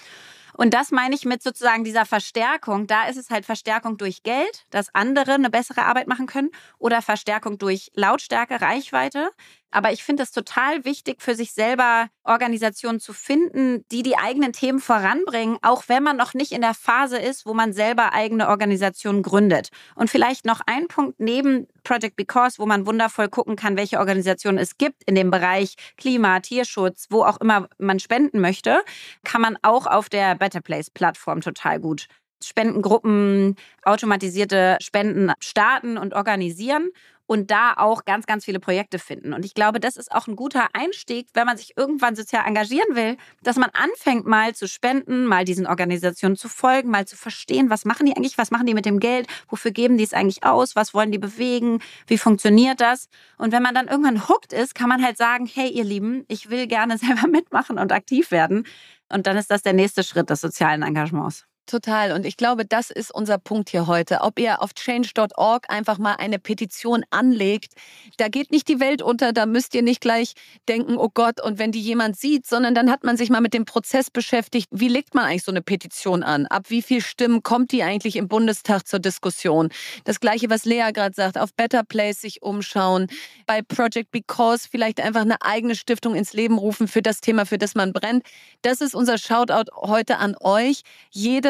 Und 0.56 0.72
das 0.72 0.90
meine 0.90 1.14
ich 1.14 1.26
mit 1.26 1.42
sozusagen 1.42 1.84
dieser 1.84 2.06
Verstärkung. 2.06 2.86
Da 2.86 3.08
ist 3.08 3.18
es 3.18 3.28
halt 3.28 3.44
Verstärkung 3.44 3.98
durch 3.98 4.22
Geld, 4.22 4.66
dass 4.70 4.94
andere 4.94 5.34
eine 5.34 5.50
bessere 5.50 5.84
Arbeit 5.84 6.08
machen 6.08 6.26
können 6.26 6.50
oder 6.78 7.02
Verstärkung 7.02 7.58
durch 7.58 7.90
Lautstärke, 7.94 8.60
Reichweite. 8.62 9.30
Aber 9.70 9.92
ich 9.92 10.04
finde 10.04 10.22
es 10.22 10.30
total 10.30 10.84
wichtig, 10.84 11.20
für 11.20 11.34
sich 11.34 11.52
selber 11.52 12.08
Organisationen 12.24 13.00
zu 13.00 13.12
finden, 13.12 13.84
die 13.90 14.02
die 14.02 14.16
eigenen 14.16 14.52
Themen 14.52 14.80
voranbringen, 14.80 15.58
auch 15.62 15.84
wenn 15.88 16.02
man 16.02 16.16
noch 16.16 16.34
nicht 16.34 16.52
in 16.52 16.60
der 16.60 16.74
Phase 16.74 17.18
ist, 17.18 17.46
wo 17.46 17.54
man 17.54 17.72
selber 17.72 18.12
eigene 18.12 18.48
Organisationen 18.48 19.22
gründet. 19.22 19.70
Und 19.94 20.08
vielleicht 20.08 20.46
noch 20.46 20.60
ein 20.66 20.88
Punkt 20.88 21.20
neben 21.20 21.66
Project 21.84 22.16
Because, 22.16 22.58
wo 22.58 22.66
man 22.66 22.86
wundervoll 22.86 23.28
gucken 23.28 23.56
kann, 23.56 23.76
welche 23.76 23.98
Organisationen 23.98 24.58
es 24.58 24.78
gibt 24.78 25.02
in 25.04 25.14
dem 25.14 25.30
Bereich 25.30 25.74
Klima, 25.96 26.40
Tierschutz, 26.40 27.06
wo 27.10 27.24
auch 27.24 27.40
immer 27.40 27.68
man 27.78 27.98
spenden 27.98 28.40
möchte, 28.40 28.80
kann 29.24 29.40
man 29.40 29.58
auch 29.62 29.86
auf 29.86 30.08
der 30.08 30.36
Better 30.36 30.60
Place 30.60 30.90
Plattform 30.90 31.40
total 31.40 31.80
gut 31.80 32.06
Spendengruppen, 32.42 33.56
automatisierte 33.82 34.76
Spenden 34.80 35.32
starten 35.40 35.96
und 35.96 36.14
organisieren 36.14 36.90
und 37.26 37.50
da 37.50 37.74
auch 37.76 38.04
ganz, 38.04 38.26
ganz 38.26 38.44
viele 38.44 38.60
Projekte 38.60 38.98
finden. 38.98 39.32
Und 39.32 39.44
ich 39.44 39.54
glaube, 39.54 39.80
das 39.80 39.96
ist 39.96 40.12
auch 40.12 40.26
ein 40.26 40.36
guter 40.36 40.68
Einstieg, 40.72 41.28
wenn 41.34 41.46
man 41.46 41.56
sich 41.56 41.76
irgendwann 41.76 42.14
sozial 42.14 42.46
engagieren 42.46 42.94
will, 42.94 43.16
dass 43.42 43.56
man 43.56 43.70
anfängt, 43.70 44.26
mal 44.26 44.54
zu 44.54 44.68
spenden, 44.68 45.26
mal 45.26 45.44
diesen 45.44 45.66
Organisationen 45.66 46.36
zu 46.36 46.48
folgen, 46.48 46.90
mal 46.90 47.06
zu 47.06 47.16
verstehen, 47.16 47.70
was 47.70 47.84
machen 47.84 48.06
die 48.06 48.16
eigentlich, 48.16 48.38
was 48.38 48.50
machen 48.50 48.66
die 48.66 48.74
mit 48.74 48.86
dem 48.86 49.00
Geld, 49.00 49.26
wofür 49.48 49.72
geben 49.72 49.98
die 49.98 50.04
es 50.04 50.14
eigentlich 50.14 50.44
aus, 50.44 50.76
was 50.76 50.94
wollen 50.94 51.12
die 51.12 51.18
bewegen, 51.18 51.80
wie 52.06 52.18
funktioniert 52.18 52.80
das. 52.80 53.08
Und 53.38 53.52
wenn 53.52 53.62
man 53.62 53.74
dann 53.74 53.88
irgendwann 53.88 54.28
hooked 54.28 54.52
ist, 54.52 54.74
kann 54.74 54.88
man 54.88 55.02
halt 55.02 55.16
sagen, 55.16 55.46
hey 55.52 55.68
ihr 55.68 55.84
Lieben, 55.84 56.24
ich 56.28 56.48
will 56.50 56.66
gerne 56.66 56.98
selber 56.98 57.28
mitmachen 57.28 57.78
und 57.78 57.92
aktiv 57.92 58.30
werden. 58.30 58.66
Und 59.08 59.26
dann 59.26 59.36
ist 59.36 59.50
das 59.50 59.62
der 59.62 59.72
nächste 59.72 60.02
Schritt 60.02 60.30
des 60.30 60.40
sozialen 60.40 60.82
Engagements. 60.82 61.46
Total. 61.66 62.12
Und 62.12 62.24
ich 62.24 62.36
glaube, 62.36 62.64
das 62.64 62.90
ist 62.92 63.12
unser 63.12 63.38
Punkt 63.38 63.70
hier 63.70 63.88
heute. 63.88 64.20
Ob 64.20 64.38
ihr 64.38 64.62
auf 64.62 64.72
change.org 64.72 65.68
einfach 65.68 65.98
mal 65.98 66.14
eine 66.14 66.38
Petition 66.38 67.04
anlegt, 67.10 67.72
da 68.18 68.28
geht 68.28 68.52
nicht 68.52 68.68
die 68.68 68.78
Welt 68.78 69.02
unter, 69.02 69.32
da 69.32 69.46
müsst 69.46 69.74
ihr 69.74 69.82
nicht 69.82 70.00
gleich 70.00 70.34
denken, 70.68 70.96
oh 70.96 71.08
Gott, 71.12 71.42
und 71.42 71.58
wenn 71.58 71.72
die 71.72 71.80
jemand 71.80 72.16
sieht, 72.16 72.46
sondern 72.46 72.76
dann 72.76 72.88
hat 72.88 73.02
man 73.02 73.16
sich 73.16 73.30
mal 73.30 73.40
mit 73.40 73.52
dem 73.52 73.64
Prozess 73.64 74.10
beschäftigt. 74.12 74.68
Wie 74.70 74.86
legt 74.86 75.16
man 75.16 75.24
eigentlich 75.24 75.42
so 75.42 75.50
eine 75.50 75.60
Petition 75.60 76.22
an? 76.22 76.46
Ab 76.46 76.66
wie 76.68 76.82
viel 76.82 77.00
Stimmen 77.00 77.42
kommt 77.42 77.72
die 77.72 77.82
eigentlich 77.82 78.14
im 78.14 78.28
Bundestag 78.28 78.86
zur 78.86 79.00
Diskussion? 79.00 79.70
Das 80.04 80.20
Gleiche, 80.20 80.48
was 80.48 80.64
Lea 80.66 80.92
gerade 80.94 81.16
sagt, 81.16 81.36
auf 81.36 81.52
Better 81.52 81.82
Place 81.82 82.20
sich 82.20 82.42
umschauen, 82.42 83.08
bei 83.46 83.60
Project 83.62 84.12
Because 84.12 84.68
vielleicht 84.70 85.00
einfach 85.00 85.22
eine 85.22 85.42
eigene 85.42 85.74
Stiftung 85.74 86.14
ins 86.14 86.32
Leben 86.32 86.58
rufen 86.58 86.86
für 86.86 87.02
das 87.02 87.20
Thema, 87.20 87.44
für 87.44 87.58
das 87.58 87.74
man 87.74 87.92
brennt. 87.92 88.24
Das 88.62 88.80
ist 88.80 88.94
unser 88.94 89.18
Shoutout 89.18 89.72
heute 89.74 90.18
an 90.18 90.36
euch. 90.40 90.82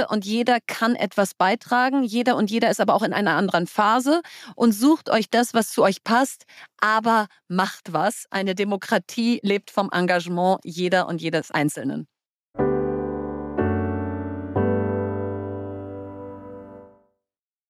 Und 0.08 0.24
jeder 0.24 0.58
kann 0.66 0.94
etwas 0.94 1.34
beitragen. 1.34 2.02
Jeder 2.02 2.36
und 2.36 2.50
jeder 2.50 2.70
ist 2.70 2.80
aber 2.80 2.94
auch 2.94 3.02
in 3.02 3.12
einer 3.12 3.34
anderen 3.36 3.66
Phase 3.66 4.22
und 4.54 4.72
sucht 4.72 5.10
euch 5.10 5.30
das, 5.30 5.54
was 5.54 5.70
zu 5.70 5.82
euch 5.82 6.04
passt, 6.04 6.44
aber 6.80 7.26
macht 7.48 7.92
was. 7.92 8.26
Eine 8.30 8.54
Demokratie 8.54 9.40
lebt 9.42 9.70
vom 9.70 9.90
Engagement 9.92 10.60
jeder 10.64 11.08
und 11.08 11.20
jedes 11.20 11.50
Einzelnen. 11.50 12.06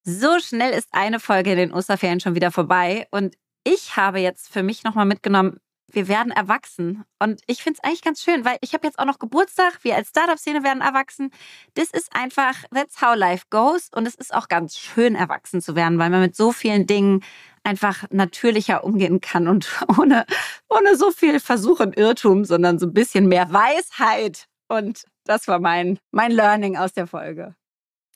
So 0.08 0.38
schnell 0.38 0.72
ist 0.72 0.88
eine 0.92 1.18
Folge 1.18 1.50
in 1.50 1.56
den 1.56 1.72
Osterferien 1.72 2.20
schon 2.20 2.36
wieder 2.36 2.52
vorbei 2.52 3.08
und 3.10 3.34
ich 3.64 3.96
habe 3.96 4.20
jetzt 4.20 4.48
für 4.48 4.62
mich 4.62 4.84
nochmal 4.84 5.06
mitgenommen, 5.06 5.58
wir 5.96 6.08
werden 6.08 6.30
erwachsen. 6.30 7.04
Und 7.18 7.40
ich 7.46 7.62
finde 7.62 7.80
es 7.82 7.84
eigentlich 7.84 8.02
ganz 8.02 8.22
schön, 8.22 8.44
weil 8.44 8.58
ich 8.60 8.74
habe 8.74 8.86
jetzt 8.86 8.98
auch 8.98 9.06
noch 9.06 9.18
Geburtstag. 9.18 9.78
Wir 9.82 9.96
als 9.96 10.10
Startup-Szene 10.10 10.62
werden 10.62 10.82
erwachsen. 10.82 11.30
Das 11.72 11.90
ist 11.90 12.14
einfach, 12.14 12.54
that's 12.72 13.00
how 13.00 13.16
life 13.16 13.46
goes. 13.48 13.88
Und 13.94 14.06
es 14.06 14.14
ist 14.14 14.34
auch 14.34 14.48
ganz 14.48 14.76
schön, 14.76 15.14
erwachsen 15.14 15.62
zu 15.62 15.74
werden, 15.74 15.98
weil 15.98 16.10
man 16.10 16.20
mit 16.20 16.36
so 16.36 16.52
vielen 16.52 16.86
Dingen 16.86 17.24
einfach 17.64 18.04
natürlicher 18.10 18.84
umgehen 18.84 19.22
kann 19.22 19.48
und 19.48 19.68
ohne, 19.98 20.26
ohne 20.68 20.96
so 20.96 21.10
viel 21.10 21.40
Versuch 21.40 21.80
und 21.80 21.96
Irrtum, 21.96 22.44
sondern 22.44 22.78
so 22.78 22.86
ein 22.86 22.92
bisschen 22.92 23.26
mehr 23.26 23.50
Weisheit. 23.50 24.48
Und 24.68 25.04
das 25.24 25.48
war 25.48 25.60
mein, 25.60 25.98
mein 26.10 26.30
Learning 26.30 26.76
aus 26.76 26.92
der 26.92 27.06
Folge. 27.06 27.56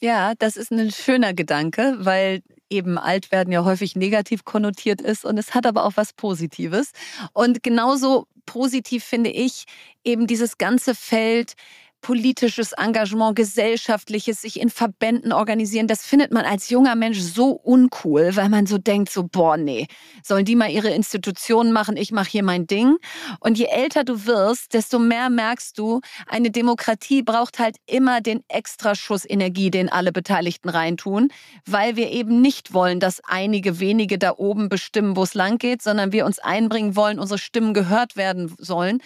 Ja, 0.03 0.35
das 0.39 0.57
ist 0.57 0.71
ein 0.73 0.91
schöner 0.91 1.35
Gedanke, 1.35 1.97
weil 1.99 2.43
eben 2.71 2.97
alt 2.97 3.31
werden 3.33 3.53
ja 3.53 3.65
häufig 3.65 3.97
negativ 3.97 4.45
konnotiert 4.45 5.03
ist 5.03 5.25
und 5.27 5.37
es 5.37 5.55
hat 5.55 5.67
aber 5.67 5.85
auch 5.85 5.93
was 5.97 6.15
Positives. 6.15 6.93
Und 7.35 7.63
genauso 7.63 8.27
positiv 8.47 9.05
finde 9.05 9.29
ich 9.31 9.65
eben 10.03 10.27
dieses 10.27 10.57
ganze 10.57 10.95
Feld 10.95 11.53
politisches 12.01 12.73
Engagement, 12.73 13.37
gesellschaftliches, 13.37 14.41
sich 14.41 14.61
in 14.61 14.71
Verbänden 14.71 15.33
organisieren, 15.33 15.87
das 15.87 16.05
findet 16.05 16.33
man 16.33 16.45
als 16.45 16.71
junger 16.71 16.95
Mensch 16.95 17.21
so 17.21 17.51
uncool, 17.51 18.35
weil 18.37 18.49
man 18.49 18.67
so 18.67 18.79
denkt, 18.79 19.11
so, 19.11 19.25
boah, 19.25 19.57
nee, 19.57 19.87
sollen 20.23 20.45
die 20.45 20.57
mal 20.57 20.71
ihre 20.71 20.91
Institutionen 20.91 21.73
machen, 21.73 21.97
ich 21.97 22.13
mache 22.13 22.31
hier 22.31 22.43
mein 22.43 22.67
Ding. 22.67 22.97
Und 23.41 23.59
je 23.59 23.67
älter 23.67 24.05
du 24.05 24.27
wirst, 24.27 24.75
desto 24.75 24.99
mehr 24.99 25.31
merkst 25.31 25.79
du, 25.79 26.01
eine 26.27 26.51
Demokratie 26.51 27.23
braucht 27.23 27.59
halt 27.59 27.77
immer 27.87 28.21
den 28.21 28.43
Extraschuss 28.49 29.29
Energie, 29.29 29.71
den 29.71 29.89
alle 29.89 30.13
Beteiligten 30.13 30.69
reintun, 30.69 31.29
weil 31.67 31.97
wir 31.97 32.11
eben 32.11 32.41
nicht 32.41 32.73
wollen, 32.73 33.01
dass 33.01 33.21
einige 33.25 33.81
wenige 33.81 34.19
da 34.19 34.35
oben 34.37 34.69
bestimmen, 34.69 35.17
wo 35.17 35.23
es 35.23 35.35
lang 35.35 35.59
geht, 35.59 35.83
sondern 35.83 36.13
wir 36.13 36.27
uns 36.27 36.39
einbringen 36.39 36.97
wollen, 36.97 37.19
unsere 37.19 37.39
Stimmen 37.39 37.75
gehört 37.75 38.17
werden 38.17 38.55
sollen. 38.59 39.01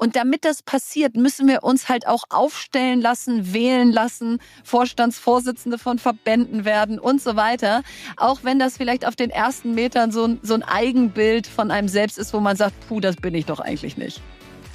Und 0.00 0.16
damit 0.16 0.46
das 0.46 0.62
passiert, 0.62 1.14
müssen 1.14 1.46
wir 1.46 1.62
uns 1.62 1.90
halt 1.90 2.06
auch 2.06 2.24
aufstellen 2.30 3.02
lassen, 3.02 3.52
wählen 3.52 3.92
lassen, 3.92 4.38
Vorstandsvorsitzende 4.64 5.76
von 5.76 5.98
Verbänden 5.98 6.64
werden 6.64 6.98
und 6.98 7.20
so 7.20 7.36
weiter. 7.36 7.82
Auch 8.16 8.38
wenn 8.42 8.58
das 8.58 8.78
vielleicht 8.78 9.06
auf 9.06 9.14
den 9.14 9.28
ersten 9.28 9.74
Metern 9.74 10.10
so 10.10 10.24
ein, 10.24 10.40
so 10.42 10.54
ein 10.54 10.62
Eigenbild 10.62 11.46
von 11.46 11.70
einem 11.70 11.86
selbst 11.86 12.16
ist, 12.16 12.32
wo 12.32 12.40
man 12.40 12.56
sagt, 12.56 12.74
puh, 12.88 13.00
das 13.00 13.16
bin 13.16 13.34
ich 13.34 13.44
doch 13.44 13.60
eigentlich 13.60 13.98
nicht. 13.98 14.22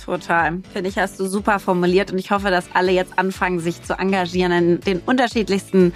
Total. 0.05 0.61
Finde 0.71 0.89
ich, 0.89 0.99
hast 0.99 1.19
du 1.19 1.26
super 1.26 1.57
formuliert 1.57 2.11
und 2.11 2.19
ich 2.19 2.30
hoffe, 2.30 2.51
dass 2.51 2.65
alle 2.76 2.91
jetzt 2.91 3.17
anfangen, 3.17 3.59
sich 3.59 3.82
zu 3.82 3.97
engagieren 3.97 4.51
in 4.51 4.80
den 4.82 4.99
unterschiedlichsten 4.99 5.91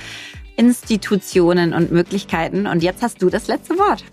Institutionen 0.55 1.75
und 1.75 1.91
Möglichkeiten. 1.91 2.65
Und 2.65 2.81
jetzt 2.81 3.03
hast 3.03 3.21
du 3.21 3.29
das 3.29 3.47
letzte 3.47 3.77
Wort. 3.77 4.03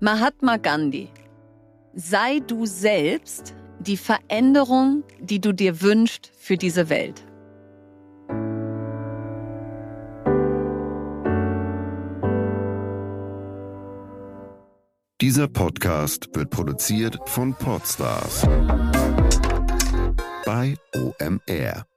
Mahatma 0.00 0.58
Gandhi. 0.58 1.08
Sei 1.94 2.40
du 2.46 2.66
selbst 2.66 3.54
die 3.82 3.96
Veränderung, 3.96 5.04
die 5.20 5.40
du 5.40 5.52
dir 5.52 5.80
wünschst 5.82 6.30
für 6.36 6.56
diese 6.56 6.88
Welt. 6.88 7.24
Dieser 15.20 15.46
Podcast 15.46 16.28
wird 16.34 16.50
produziert 16.50 17.16
von 17.26 17.54
Podstars 17.54 18.42
bei 20.44 20.74
OMR. 20.96 21.91